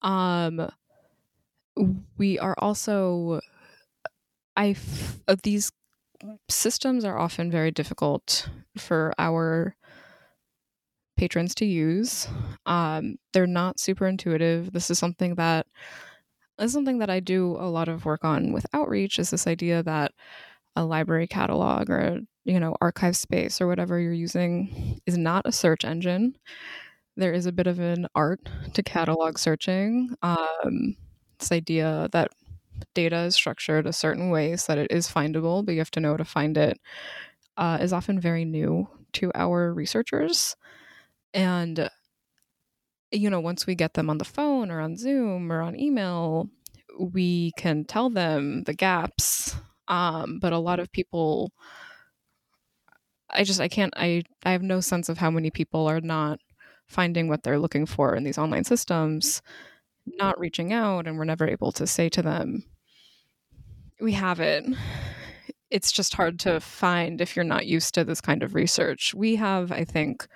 Um, 0.03 0.69
we 2.17 2.39
are 2.39 2.55
also, 2.59 3.41
I 4.57 4.77
uh, 5.29 5.37
these 5.43 5.73
systems 6.49 7.05
are 7.05 7.19
often 7.19 7.51
very 7.51 7.71
difficult 7.71 8.49
for 8.79 9.13
our 9.19 9.77
patrons 11.17 11.55
to 11.57 11.65
use. 11.67 12.29
Um, 12.67 13.17
they're 13.33 13.47
not 13.47 13.81
super 13.81 14.07
intuitive. 14.07 14.73
This 14.73 14.91
is 14.91 14.99
something 14.99 15.35
that 15.37 15.67
is 16.61 16.73
something 16.73 16.99
that 16.99 17.11
I 17.11 17.21
do 17.21 17.57
a 17.59 17.69
lot 17.69 17.89
of 17.89 18.05
work 18.05 18.25
on 18.25 18.53
with 18.53 18.67
outreach. 18.73 19.19
Is 19.19 19.31
this 19.31 19.47
idea 19.47 19.83
that 19.83 20.13
a 20.77 20.85
library 20.85 21.27
catalog 21.27 21.91
or 21.91 22.21
you 22.45 22.61
know 22.61 22.77
archive 22.81 23.17
space 23.17 23.61
or 23.61 23.67
whatever 23.67 24.01
you're 24.01 24.13
using 24.13 25.01
is 25.07 25.19
not 25.19 25.47
a 25.47 25.53
search 25.53 25.85
engine 25.85 26.37
there 27.17 27.33
is 27.33 27.47
a 27.47 27.53
bit 27.53 27.67
of 27.67 27.79
an 27.79 28.07
art 28.15 28.41
to 28.75 28.83
catalog 28.83 29.39
searching. 29.39 30.15
Um, 30.23 30.97
this 31.39 31.53
idea 31.53 32.09
that 32.13 32.31
data 32.95 33.21
is 33.21 33.35
structured 33.35 33.87
a 33.87 33.93
certain 33.93 34.31
way 34.31 34.57
so 34.57 34.75
that 34.75 34.79
it 34.79 34.91
is 34.91 35.09
findable, 35.09 35.65
but 35.65 35.73
you 35.73 35.81
have 35.81 35.91
to 35.93 36.01
know 36.01 36.17
to 36.17 36.25
find 36.25 36.59
it, 36.59 36.79
uh, 37.57 37.79
is 37.81 37.93
often 37.93 38.21
very 38.21 38.45
new 38.45 38.89
to 39.15 39.33
our 39.35 39.73
researchers. 39.73 40.57
And, 41.33 41.89
you 43.11 43.31
know, 43.31 43.41
once 43.41 43.67
we 43.67 43.75
get 43.75 43.95
them 43.95 44.11
on 44.11 44.19
the 44.19 44.25
phone 44.25 44.71
or 44.71 44.81
on 44.81 44.97
Zoom 44.97 45.51
or 45.51 45.63
on 45.63 45.79
email, 45.79 46.49
we 46.99 47.53
can 47.57 47.85
tell 47.85 48.11
them 48.11 48.65
the 48.65 48.75
gaps. 48.75 49.57
Um, 49.89 50.39
but 50.41 50.53
a 50.53 50.59
lot 50.59 50.81
of 50.81 50.93
people, 50.93 51.53
I 53.31 53.45
just, 53.45 53.61
I 53.61 53.69
can't, 53.69 53.95
I, 53.97 54.23
I 54.45 54.53
have 54.53 54.63
no 54.63 54.81
sense 54.81 55.09
of 55.09 55.19
how 55.19 55.31
many 55.31 55.51
people 55.51 55.87
are 55.87 56.01
not 56.01 56.41
finding 56.87 57.29
what 57.29 57.43
they're 57.43 57.59
looking 57.59 57.87
for 57.87 58.15
in 58.15 58.25
these 58.25 58.39
online 58.39 58.65
systems, 58.65 59.43
not 60.07 60.39
reaching 60.39 60.73
out, 60.73 61.07
and 61.07 61.19
we're 61.19 61.25
never 61.25 61.49
able 61.49 61.73
to 61.73 61.87
say 61.87 62.09
to 62.11 62.23
them, 62.23 62.65
We 64.01 64.13
have 64.13 64.41
it. 64.41 64.65
It's 65.71 65.91
just 65.91 66.15
hard 66.15 66.39
to 66.41 66.61
find 66.61 67.21
if 67.21 67.35
you're 67.35 67.45
not 67.45 67.67
used 67.67 67.95
to 67.95 68.05
this 68.05 68.21
kind 68.21 68.43
of 68.43 68.55
research. 68.55 69.15
We 69.15 69.37
have, 69.37 69.73
I 69.73 69.85
think, 69.85 70.29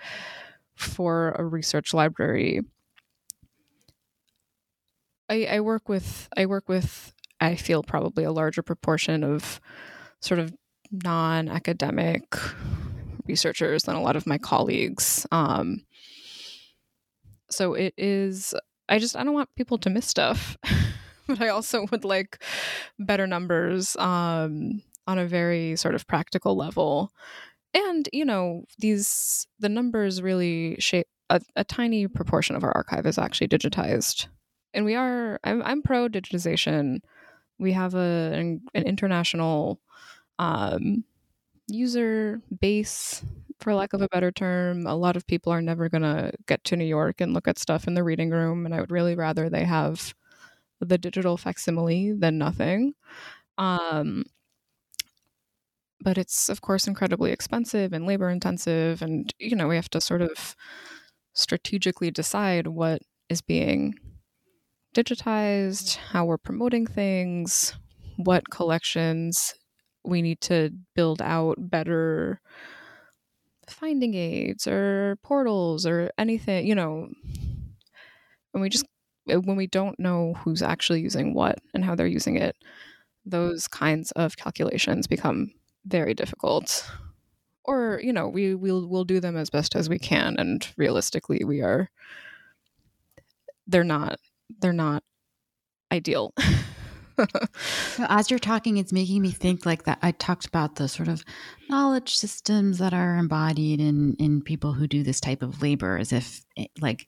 for 0.74 1.30
a 1.38 1.44
research 1.44 1.94
library, 1.94 2.62
I, 5.28 5.44
I 5.44 5.60
work 5.60 5.88
with 5.88 6.28
I 6.36 6.46
work 6.46 6.68
with 6.68 7.14
I 7.40 7.54
feel 7.54 7.82
probably 7.82 8.24
a 8.24 8.32
larger 8.32 8.62
proportion 8.62 9.22
of 9.22 9.60
sort 10.20 10.40
of 10.40 10.52
non-academic 10.90 12.36
researchers 13.26 13.84
than 13.84 13.94
a 13.94 14.02
lot 14.02 14.16
of 14.16 14.26
my 14.26 14.36
colleagues. 14.36 15.26
Um, 15.30 15.84
so 17.50 17.74
it 17.74 17.94
is 17.96 18.54
I 18.88 18.98
just 18.98 19.16
I 19.16 19.24
don't 19.24 19.34
want 19.34 19.54
people 19.56 19.78
to 19.78 19.90
miss 19.90 20.06
stuff. 20.06 20.56
but 21.30 21.40
I 21.40 21.48
also 21.48 21.86
would 21.90 22.04
like 22.04 22.42
better 22.98 23.26
numbers 23.26 23.96
um, 23.96 24.82
on 25.06 25.18
a 25.18 25.26
very 25.26 25.76
sort 25.76 25.94
of 25.94 26.06
practical 26.06 26.56
level. 26.56 27.12
And, 27.72 28.08
you 28.12 28.24
know, 28.24 28.64
these 28.78 29.46
the 29.60 29.68
numbers 29.68 30.20
really 30.20 30.76
shape 30.80 31.06
a, 31.30 31.40
a 31.54 31.64
tiny 31.64 32.08
proportion 32.08 32.56
of 32.56 32.64
our 32.64 32.72
archive 32.72 33.06
is 33.06 33.18
actually 33.18 33.48
digitized. 33.48 34.26
And 34.74 34.84
we 34.84 34.94
are 34.96 35.38
I'm, 35.44 35.62
I'm 35.62 35.82
pro 35.82 36.08
digitization. 36.08 36.98
We 37.58 37.72
have 37.72 37.94
a 37.94 38.32
an, 38.34 38.62
international 38.74 39.80
um, 40.38 41.04
user 41.68 42.40
base 42.60 43.22
for 43.60 43.74
lack 43.74 43.92
of 43.92 44.02
a 44.02 44.08
better 44.08 44.32
term. 44.32 44.86
A 44.86 44.94
lot 44.94 45.16
of 45.16 45.26
people 45.26 45.52
are 45.52 45.62
never 45.62 45.88
going 45.88 46.02
to 46.02 46.32
get 46.46 46.64
to 46.64 46.76
New 46.76 46.84
York 46.84 47.20
and 47.20 47.34
look 47.34 47.48
at 47.48 47.58
stuff 47.58 47.86
in 47.86 47.94
the 47.94 48.04
reading 48.04 48.30
room. 48.30 48.66
And 48.66 48.74
I 48.74 48.80
would 48.80 48.90
really 48.90 49.14
rather 49.14 49.48
they 49.48 49.64
have 49.64 50.14
the 50.80 50.98
digital 50.98 51.36
facsimile 51.36 52.12
than 52.12 52.38
nothing. 52.38 52.94
Um, 53.58 54.24
but 56.00 56.18
it's 56.18 56.48
of 56.48 56.60
course 56.60 56.86
incredibly 56.86 57.30
expensive 57.30 57.92
and 57.92 58.06
labor 58.06 58.30
intensive 58.30 59.02
and 59.02 59.32
you 59.38 59.54
know 59.54 59.68
we 59.68 59.76
have 59.76 59.90
to 59.90 60.00
sort 60.00 60.22
of 60.22 60.54
strategically 61.34 62.10
decide 62.10 62.66
what 62.66 63.02
is 63.28 63.40
being 63.42 63.94
digitized 64.94 65.96
how 65.96 66.24
we're 66.24 66.38
promoting 66.38 66.86
things 66.86 67.74
what 68.16 68.50
collections 68.50 69.54
we 70.04 70.22
need 70.22 70.40
to 70.40 70.70
build 70.94 71.22
out 71.22 71.56
better 71.58 72.40
finding 73.72 74.14
aids 74.14 74.66
or 74.66 75.16
portals 75.22 75.86
or 75.86 76.10
anything 76.18 76.66
you 76.66 76.74
know. 76.74 77.08
When 78.52 78.62
we 78.62 78.68
just 78.68 78.86
uh, 79.30 79.40
when 79.40 79.56
we 79.56 79.66
don't 79.66 79.98
know 79.98 80.34
who's 80.38 80.62
actually 80.62 81.00
using 81.00 81.34
what 81.34 81.58
and 81.74 81.84
how 81.84 81.94
they're 81.94 82.06
using 82.06 82.36
it 82.36 82.56
those 83.24 83.68
kinds 83.68 84.10
of 84.12 84.36
calculations 84.36 85.06
become 85.06 85.52
very 85.86 86.14
difficult. 86.14 86.90
Or 87.64 88.00
you 88.02 88.12
know 88.12 88.28
we 88.28 88.54
we'll 88.54 88.86
we'll 88.88 89.04
do 89.04 89.20
them 89.20 89.36
as 89.36 89.50
best 89.50 89.76
as 89.76 89.88
we 89.88 89.98
can 89.98 90.36
and 90.38 90.66
realistically 90.76 91.44
we 91.44 91.60
are 91.60 91.90
they're 93.66 93.84
not 93.84 94.18
they're 94.60 94.72
not 94.72 95.04
ideal 95.92 96.32
as 97.98 98.30
you're 98.30 98.38
talking 98.38 98.76
it's 98.76 98.92
making 98.92 99.22
me 99.22 99.30
think 99.30 99.66
like 99.66 99.84
that 99.84 99.98
i 100.02 100.10
talked 100.12 100.46
about 100.46 100.76
the 100.76 100.88
sort 100.88 101.08
of 101.08 101.24
knowledge 101.68 102.16
systems 102.16 102.78
that 102.78 102.92
are 102.92 103.16
embodied 103.16 103.80
in 103.80 104.14
in 104.18 104.42
people 104.42 104.72
who 104.72 104.86
do 104.86 105.02
this 105.02 105.20
type 105.20 105.42
of 105.42 105.62
labor 105.62 105.98
as 105.98 106.12
if 106.12 106.44
it, 106.56 106.62
eh, 106.62 106.80
like 106.80 107.06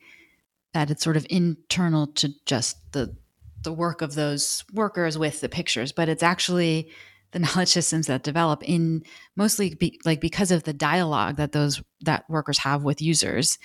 that 0.75 0.91
it's 0.91 1.05
sort 1.05 1.17
of 1.17 1.27
internal 1.31 2.07
to 2.07 2.31
just 2.47 2.77
the 2.93 3.15
the 3.63 3.73
work 3.73 4.03
of 4.03 4.15
those 4.15 4.65
workers 4.73 5.17
with 5.17 5.41
the 5.41 5.49
pictures 5.49 5.93
but 5.93 6.09
it's 6.09 6.23
actually 6.23 6.91
the 7.33 7.39
knowledge 7.41 7.69
systems 7.69 8.07
that 8.07 8.23
develop 8.23 8.63
in 8.63 9.03
mostly 9.37 9.75
be, 9.75 10.01
like 10.05 10.21
because 10.21 10.51
of 10.51 10.63
the 10.63 10.73
dialogue 10.73 11.37
that 11.37 11.53
those 11.53 11.83
that 12.03 12.25
workers 12.29 12.59
have 12.59 12.85
with 12.85 13.03
users. 13.03 13.59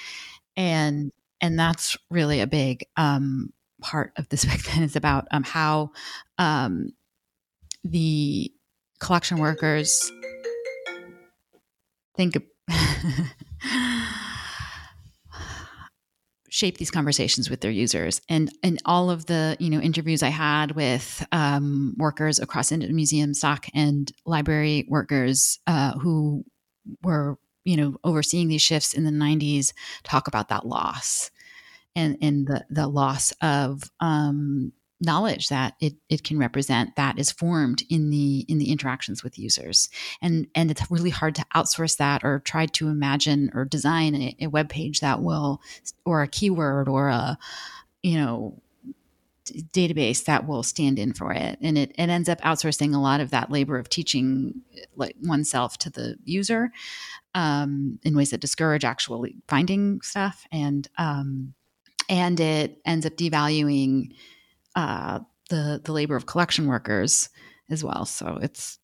And 0.56 1.12
and 1.40 1.60
that's 1.60 1.96
really 2.10 2.40
a 2.40 2.48
big 2.48 2.86
um, 2.96 3.54
part 3.82 4.14
of 4.18 4.30
this 4.30 4.46
book 4.50 4.60
then 4.62 4.84
is 4.84 4.96
about 4.96 5.28
um, 5.32 5.44
how 5.44 5.92
um, 6.38 6.92
the 7.84 8.52
collection 9.00 9.38
workers 9.38 10.12
think 12.16 12.36
shape 16.50 16.78
these 16.78 16.90
conversations 16.90 17.50
with 17.50 17.62
their 17.62 17.72
users. 17.72 18.20
And 18.30 18.52
in 18.64 18.80
all 18.84 19.12
of 19.12 19.28
the 19.28 19.56
you 19.60 19.70
know 19.70 19.80
interviews 19.80 20.24
i 20.24 20.30
had 20.30 20.72
with 20.72 21.26
um, 21.32 21.94
workers 21.98 22.40
across 22.40 22.72
museum 22.72 23.34
stock 23.34 23.68
and 23.74 24.12
library 24.26 24.86
workers 24.90 25.60
uh, 25.68 25.94
who 26.00 26.44
were 27.04 27.38
you 27.64 27.78
know 27.78 27.98
overseeing 28.04 28.48
these 28.48 28.62
shifts 28.62 28.94
in 28.94 29.04
the 29.04 29.12
90s 29.12 29.74
talk 30.04 30.28
about 30.28 30.50
that 30.50 30.66
loss 30.66 31.30
and 31.98 32.18
and 32.22 32.48
the 32.48 32.64
the 32.70 32.88
loss 32.88 33.34
of 33.42 33.92
um, 34.00 34.72
knowledge 35.02 35.50
that 35.50 35.74
it, 35.80 35.94
it 36.10 36.24
can 36.24 36.40
represent 36.40 36.96
that 36.96 37.20
is 37.20 37.32
formed 37.32 37.84
in 37.90 38.10
the 38.10 38.46
in 38.48 38.60
the 38.60 38.72
interactions 38.72 39.24
with 39.24 39.38
users. 39.38 39.90
And 40.22 40.48
and 40.56 40.72
it's 40.72 40.90
really 40.90 41.10
hard 41.10 41.36
to 41.36 41.46
outsource 41.56 41.98
that 41.98 42.24
or 42.24 42.40
try 42.40 42.68
to 42.68 42.88
imagine 42.88 43.52
or 43.54 43.66
design 43.66 44.16
a, 44.16 44.36
a 44.42 44.48
web 44.48 44.70
page 44.70 45.02
that 45.02 45.22
will 45.22 45.60
or 46.06 46.22
a 46.22 46.28
keyword 46.28 46.88
or 46.88 47.10
a 47.10 47.38
you 48.04 48.18
know 48.18 48.62
database 49.74 50.26
that 50.26 50.46
will 50.46 50.62
stand 50.62 51.00
in 51.00 51.14
for 51.14 51.32
it. 51.32 51.58
And 51.62 51.78
it, 51.78 51.92
it 51.92 52.10
ends 52.10 52.28
up 52.30 52.42
outsourcing 52.42 52.94
a 52.94 53.00
lot 53.00 53.22
of 53.22 53.32
that 53.32 53.50
labor 53.50 53.80
of 53.80 53.90
teaching 53.90 54.62
like 54.98 55.16
oneself 55.24 55.78
to 55.80 55.90
the 55.90 56.18
user 56.26 56.70
um, 57.34 57.98
in 58.04 58.16
ways 58.16 58.32
that 58.32 58.42
discourage 58.42 58.84
actually 58.84 59.38
finding 59.48 60.02
stuff. 60.02 60.46
And 60.52 60.88
um, 60.98 61.54
and 62.10 62.40
it 62.40 62.80
ends 62.86 63.06
up 63.06 63.14
devaluing 63.14 64.14
uh, 64.76 65.20
the 65.50 65.82
the 65.84 65.92
labor 65.92 66.16
of 66.16 66.26
collection 66.26 66.68
workers 66.68 67.30
as 67.70 67.84
well. 67.84 68.06
So 68.06 68.40
it's 68.42 68.80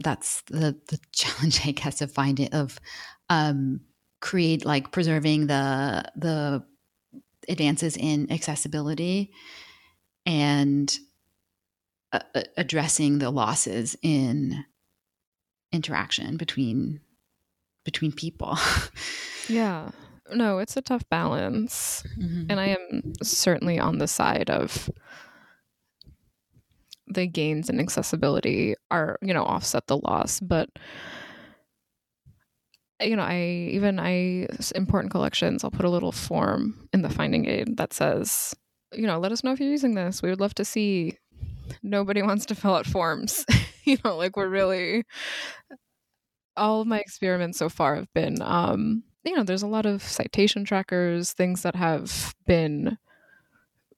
that's 0.00 0.42
the 0.42 0.78
the 0.88 0.98
challenge, 1.12 1.66
I 1.66 1.72
guess, 1.72 2.00
of 2.00 2.12
finding 2.12 2.52
of 2.52 2.78
um, 3.28 3.80
create 4.20 4.64
like 4.64 4.92
preserving 4.92 5.46
the 5.46 6.04
the 6.16 6.64
advances 7.48 7.96
in 7.96 8.30
accessibility 8.32 9.32
and 10.24 10.98
uh, 12.12 12.20
addressing 12.56 13.18
the 13.18 13.30
losses 13.30 13.96
in 14.02 14.64
interaction 15.72 16.36
between 16.36 17.00
between 17.84 18.12
people. 18.12 18.58
yeah. 19.48 19.90
No, 20.32 20.58
it's 20.58 20.76
a 20.76 20.82
tough 20.82 21.08
balance. 21.08 22.02
Mm-hmm. 22.18 22.50
And 22.50 22.60
I 22.60 22.66
am 22.68 23.12
certainly 23.22 23.78
on 23.78 23.98
the 23.98 24.08
side 24.08 24.50
of 24.50 24.90
the 27.06 27.26
gains 27.26 27.70
in 27.70 27.78
accessibility 27.78 28.74
are, 28.90 29.18
you 29.22 29.32
know, 29.32 29.44
offset 29.44 29.86
the 29.86 29.98
loss, 29.98 30.40
but 30.40 30.68
you 33.00 33.14
know, 33.14 33.22
I 33.22 33.68
even 33.72 34.00
I 34.00 34.48
important 34.74 35.10
collections, 35.10 35.62
I'll 35.62 35.70
put 35.70 35.84
a 35.84 35.90
little 35.90 36.12
form 36.12 36.88
in 36.92 37.02
the 37.02 37.10
finding 37.10 37.46
aid 37.46 37.76
that 37.76 37.92
says, 37.92 38.54
you 38.92 39.06
know, 39.06 39.18
let 39.18 39.32
us 39.32 39.44
know 39.44 39.52
if 39.52 39.60
you're 39.60 39.70
using 39.70 39.94
this. 39.94 40.22
We 40.22 40.30
would 40.30 40.40
love 40.40 40.54
to 40.54 40.64
see. 40.64 41.18
Nobody 41.82 42.22
wants 42.24 42.46
to 42.46 42.54
fill 42.54 42.74
out 42.74 42.86
forms. 42.86 43.44
you 43.84 43.98
know, 44.04 44.16
like 44.16 44.36
we're 44.36 44.48
really 44.48 45.04
all 46.56 46.80
of 46.80 46.86
my 46.86 46.98
experiments 46.98 47.58
so 47.58 47.68
far 47.68 47.96
have 47.96 48.12
been 48.14 48.40
um 48.40 49.02
you 49.26 49.36
know, 49.36 49.42
there's 49.42 49.62
a 49.62 49.66
lot 49.68 49.86
of 49.86 50.02
citation 50.02 50.64
trackers, 50.64 51.32
things 51.32 51.62
that 51.62 51.74
have 51.74 52.34
been 52.46 52.98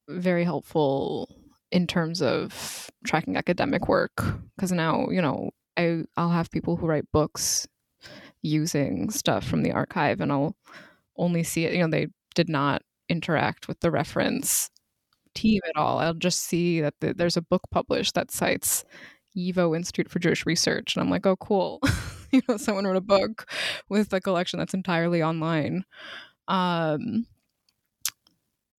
very 0.09 0.45
helpful 0.45 1.29
in 1.71 1.87
terms 1.87 2.23
of 2.23 2.91
tracking 3.05 3.37
academic 3.37 3.89
work. 3.89 4.25
Because 4.57 4.73
now 4.73 5.09
you 5.11 5.23
know 5.23 5.51
I 5.77 6.05
I'll 6.17 6.31
have 6.31 6.51
people 6.51 6.77
who 6.77 6.87
write 6.87 7.11
books 7.13 7.67
using 8.43 9.11
stuff 9.11 9.45
from 9.45 9.63
the 9.63 9.73
archive 9.73 10.21
and 10.21 10.33
I'll 10.33 10.57
only 11.17 11.43
see 11.43 11.65
it 11.65 11.75
you 11.75 11.81
know 11.81 11.91
they 11.91 12.07
did 12.35 12.49
not 12.49 12.83
interact 13.09 13.69
with 13.69 13.81
the 13.81 13.91
reference 13.91 14.71
team 15.35 15.61
at 15.69 15.77
all. 15.81 15.99
I'll 15.99 16.15
just 16.15 16.43
see 16.43 16.81
that 16.81 16.95
the, 17.01 17.15
there's 17.15 17.37
a 17.37 17.43
book 17.43 17.63
published 17.71 18.15
that 18.15 18.31
cites 18.31 18.85
YIVO 19.37 19.77
Institute 19.77 20.11
for 20.11 20.19
Jewish 20.19 20.47
Research 20.47 20.97
and 20.97 21.03
I'm 21.03 21.11
like 21.11 21.27
oh 21.27 21.37
cool 21.37 21.81
you 22.33 22.43
know 22.49 22.57
someone 22.57 22.87
wrote 22.87 22.97
a 22.97 23.01
book 23.01 23.51
with 23.89 24.13
a 24.13 24.21
collection 24.21 24.59
that's 24.59 24.75
entirely 24.75 25.23
online 25.23 25.85
um 26.49 27.27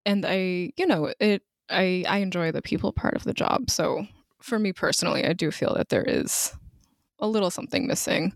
and 0.06 0.24
I 0.26 0.72
you 0.76 0.86
know 0.86 1.12
it 1.20 1.42
I 1.68 2.04
I 2.08 2.18
enjoy 2.18 2.52
the 2.52 2.62
people 2.62 2.92
part 2.92 3.14
of 3.14 3.24
the 3.24 3.34
job. 3.34 3.70
So 3.70 4.06
for 4.40 4.58
me 4.58 4.72
personally, 4.72 5.24
I 5.24 5.32
do 5.32 5.50
feel 5.50 5.74
that 5.74 5.88
there 5.88 6.04
is 6.04 6.52
a 7.18 7.28
little 7.28 7.50
something 7.50 7.86
missing. 7.86 8.34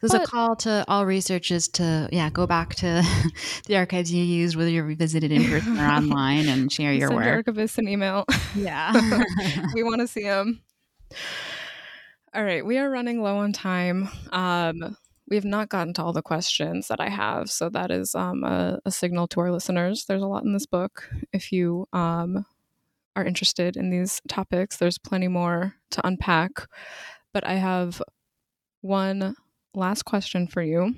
There's 0.00 0.12
but, 0.12 0.24
a 0.24 0.26
call 0.26 0.56
to 0.56 0.84
all 0.88 1.06
researchers 1.06 1.68
to 1.68 2.08
yeah 2.12 2.30
go 2.30 2.46
back 2.46 2.74
to 2.76 3.02
the 3.66 3.76
archives 3.76 4.12
you 4.12 4.24
used, 4.24 4.56
whether 4.56 4.70
you're 4.70 4.94
visited 4.94 5.32
in 5.32 5.44
person 5.44 5.78
or 5.78 5.86
online, 5.86 6.48
and 6.48 6.70
share 6.70 6.92
your 6.92 7.08
Send 7.08 7.16
work. 7.16 7.24
Your 7.26 7.34
archivist 7.34 7.78
an 7.78 7.88
email. 7.88 8.24
Yeah, 8.54 8.92
we 9.74 9.82
want 9.82 10.00
to 10.00 10.08
see 10.08 10.24
them. 10.24 10.62
All 12.34 12.44
right, 12.44 12.64
we 12.64 12.78
are 12.78 12.88
running 12.88 13.22
low 13.22 13.36
on 13.36 13.52
time. 13.52 14.08
Um, 14.30 14.96
we 15.28 15.36
have 15.36 15.44
not 15.44 15.68
gotten 15.68 15.92
to 15.94 16.02
all 16.02 16.14
the 16.14 16.22
questions 16.22 16.88
that 16.88 16.98
I 16.98 17.10
have. 17.10 17.50
So 17.50 17.68
that 17.68 17.90
is 17.90 18.14
um, 18.14 18.42
a, 18.42 18.78
a, 18.86 18.90
signal 18.90 19.28
to 19.28 19.40
our 19.40 19.52
listeners. 19.52 20.06
There's 20.06 20.22
a 20.22 20.26
lot 20.26 20.42
in 20.42 20.54
this 20.54 20.64
book. 20.64 21.10
If 21.34 21.52
you 21.52 21.86
um, 21.92 22.46
are 23.16 23.24
interested 23.24 23.76
in 23.76 23.90
these 23.90 24.22
topics, 24.28 24.78
there's 24.78 24.96
plenty 24.96 25.28
more 25.28 25.74
to 25.90 26.06
unpack. 26.06 26.66
But 27.34 27.46
I 27.46 27.54
have 27.54 28.00
one 28.80 29.36
last 29.74 30.04
question 30.04 30.46
for 30.46 30.62
you. 30.62 30.94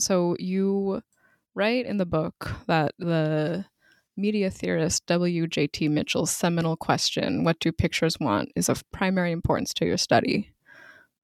So 0.00 0.34
you 0.40 1.02
write 1.54 1.86
in 1.86 1.98
the 1.98 2.06
book 2.06 2.50
that 2.66 2.94
the 2.98 3.64
media 4.16 4.50
theorist 4.50 5.06
W.J.T. 5.06 5.88
Mitchell's 5.88 6.32
seminal 6.32 6.76
question, 6.76 7.44
What 7.44 7.60
do 7.60 7.70
pictures 7.70 8.18
want? 8.18 8.50
is 8.56 8.68
of 8.68 8.82
primary 8.90 9.30
importance 9.30 9.72
to 9.74 9.86
your 9.86 9.98
study. 9.98 10.53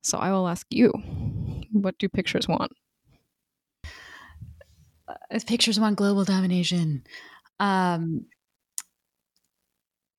So 0.03 0.19
I 0.19 0.33
will 0.33 0.49
ask 0.49 0.67
you, 0.71 0.93
what 1.73 1.99
do 1.99 2.09
pictures 2.09 2.49
want? 2.49 2.73
Uh, 5.09 5.39
pictures 5.47 5.79
want 5.79 5.97
global 5.97 6.25
domination. 6.25 7.05
Um, 7.59 8.27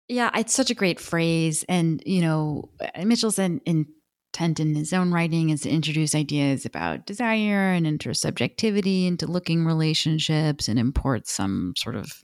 yeah, 0.07 0.29
it's 0.37 0.53
such 0.53 0.69
a 0.69 0.75
great 0.75 0.99
phrase. 0.99 1.63
And, 1.69 2.03
you 2.05 2.21
know, 2.21 2.69
Mitchell's 3.03 3.39
in, 3.39 3.61
intent 3.65 4.59
in 4.59 4.75
his 4.75 4.93
own 4.93 5.11
writing 5.11 5.49
is 5.49 5.61
to 5.61 5.69
introduce 5.69 6.15
ideas 6.15 6.65
about 6.65 7.05
desire 7.05 7.71
and 7.71 7.85
intersubjectivity 7.85 9.07
into 9.07 9.25
looking 9.25 9.65
relationships 9.65 10.67
and 10.67 10.79
import 10.79 11.27
some 11.27 11.73
sort 11.77 11.95
of 11.95 12.23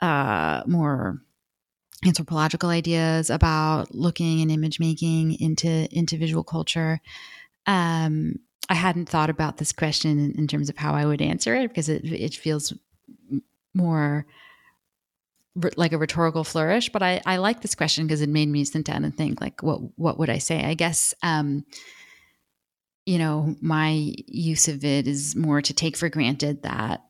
uh, 0.00 0.62
more 0.66 1.20
anthropological 2.04 2.68
ideas 2.68 3.30
about 3.30 3.94
looking 3.94 4.42
and 4.42 4.50
image 4.50 4.78
making 4.78 5.40
into 5.40 5.88
into 5.96 6.18
visual 6.18 6.44
culture. 6.44 7.00
Um, 7.66 8.40
I 8.68 8.74
hadn't 8.74 9.08
thought 9.08 9.30
about 9.30 9.58
this 9.58 9.72
question 9.72 10.18
in, 10.18 10.32
in, 10.32 10.48
terms 10.48 10.68
of 10.68 10.76
how 10.76 10.94
I 10.94 11.06
would 11.06 11.22
answer 11.22 11.54
it 11.54 11.68
because 11.68 11.88
it 11.88 12.04
it 12.04 12.34
feels 12.34 12.72
more 13.74 14.26
like 15.76 15.92
a 15.92 15.98
rhetorical 15.98 16.44
flourish. 16.44 16.90
But 16.90 17.02
I, 17.02 17.20
I 17.24 17.38
like 17.38 17.62
this 17.62 17.74
question 17.74 18.06
because 18.06 18.20
it 18.20 18.28
made 18.28 18.48
me 18.48 18.64
sit 18.64 18.84
down 18.84 19.04
and 19.04 19.16
think 19.16 19.40
like, 19.40 19.62
what 19.62 19.80
what 19.96 20.18
would 20.18 20.30
I 20.30 20.38
say? 20.38 20.64
I 20.64 20.74
guess 20.74 21.14
um, 21.22 21.64
you 23.04 23.18
know 23.18 23.56
my 23.60 24.14
use 24.26 24.68
of 24.68 24.84
it 24.84 25.06
is 25.06 25.34
more 25.34 25.62
to 25.62 25.72
take 25.72 25.96
for 25.96 26.08
granted 26.08 26.62
that 26.62 27.02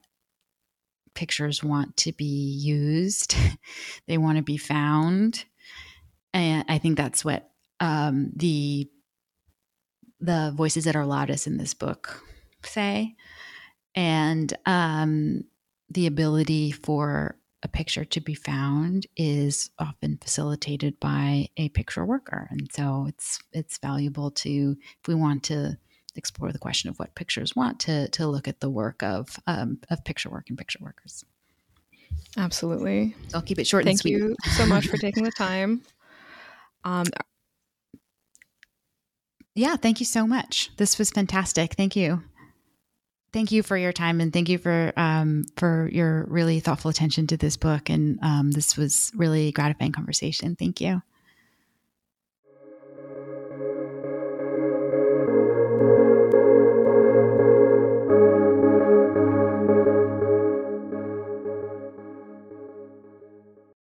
pictures 1.17 1.65
want 1.65 1.97
to 1.99 2.13
be 2.13 2.25
used, 2.25 3.35
they 4.07 4.19
want 4.19 4.37
to 4.37 4.43
be 4.43 4.57
found. 4.57 5.45
And 6.33 6.65
I 6.69 6.79
think 6.79 6.97
that's 6.97 7.25
what 7.25 7.51
um, 7.81 8.31
the 8.37 8.89
the 10.21 10.53
voices 10.57 10.85
that 10.85 10.97
are 10.97 11.05
loudest 11.05 11.47
in 11.47 11.59
this 11.59 11.75
book 11.75 12.23
say. 12.65 13.17
And 13.95 14.53
um, 14.65 15.45
the 15.91 16.07
ability 16.07 16.73
for 16.73 17.37
a 17.63 17.69
picture 17.69 18.05
to 18.05 18.21
be 18.21 18.35
found 18.35 19.07
is 19.17 19.71
often 19.79 20.19
facilitated 20.23 21.01
by 21.01 21.49
a 21.57 21.69
picture 21.71 22.05
worker 22.05 22.47
and 22.51 22.71
so 22.71 23.07
it's 23.09 23.41
it's 23.53 23.79
valuable 23.79 24.31
to 24.31 24.77
if 24.81 25.09
we 25.09 25.15
want 25.15 25.43
to 25.43 25.77
explore 26.17 26.53
the 26.53 26.59
question 26.59 26.91
of 26.91 26.99
what 26.99 27.15
pictures 27.15 27.55
want 27.55 27.81
to 27.81 28.09
to 28.09 28.27
look 28.27 28.49
at 28.49 28.61
the 28.61 28.71
work 28.71 29.03
of 29.03 29.39
um, 29.47 29.79
of 29.91 30.05
picture 30.05 30.31
work 30.31 30.49
and 30.49 30.59
picture 30.59 30.79
workers. 30.81 31.25
Absolutely. 32.37 33.15
So 33.29 33.39
I'll 33.39 33.43
keep 33.43 33.59
it 33.59 33.67
short. 33.67 33.85
Thank 33.85 34.05
and 34.05 34.11
you 34.11 34.37
so 34.57 34.67
much 34.67 34.87
for 34.89 34.97
taking 34.97 35.25
the 35.25 35.33
time. 35.33 35.83
Um, 36.85 37.07
yeah, 39.57 39.75
thank 39.75 39.99
you 39.99 40.07
so 40.07 40.25
much. 40.25 40.71
This 40.77 40.99
was 41.01 41.11
fantastic. 41.11 41.75
Thank 41.75 41.97
you. 41.97 42.23
Thank 43.33 43.51
you 43.51 43.63
for 43.63 43.77
your 43.77 43.93
time 43.93 44.21
and 44.21 44.33
thank 44.33 44.49
you 44.49 44.59
for 44.59 44.93
um, 44.97 45.45
for 45.57 45.91
your 45.93 46.27
really 46.29 46.61
thoughtful 46.61 46.91
attention 46.91 47.27
to 47.29 47.37
this 47.37 47.57
book. 47.57 47.91
And 47.91 48.19
um, 48.23 48.53
this 48.53 48.77
was 48.77 49.11
really 49.17 49.51
gratifying 49.51 49.93
conversation. 49.93 50.57
Thank 50.57 50.81
you. 50.81 51.03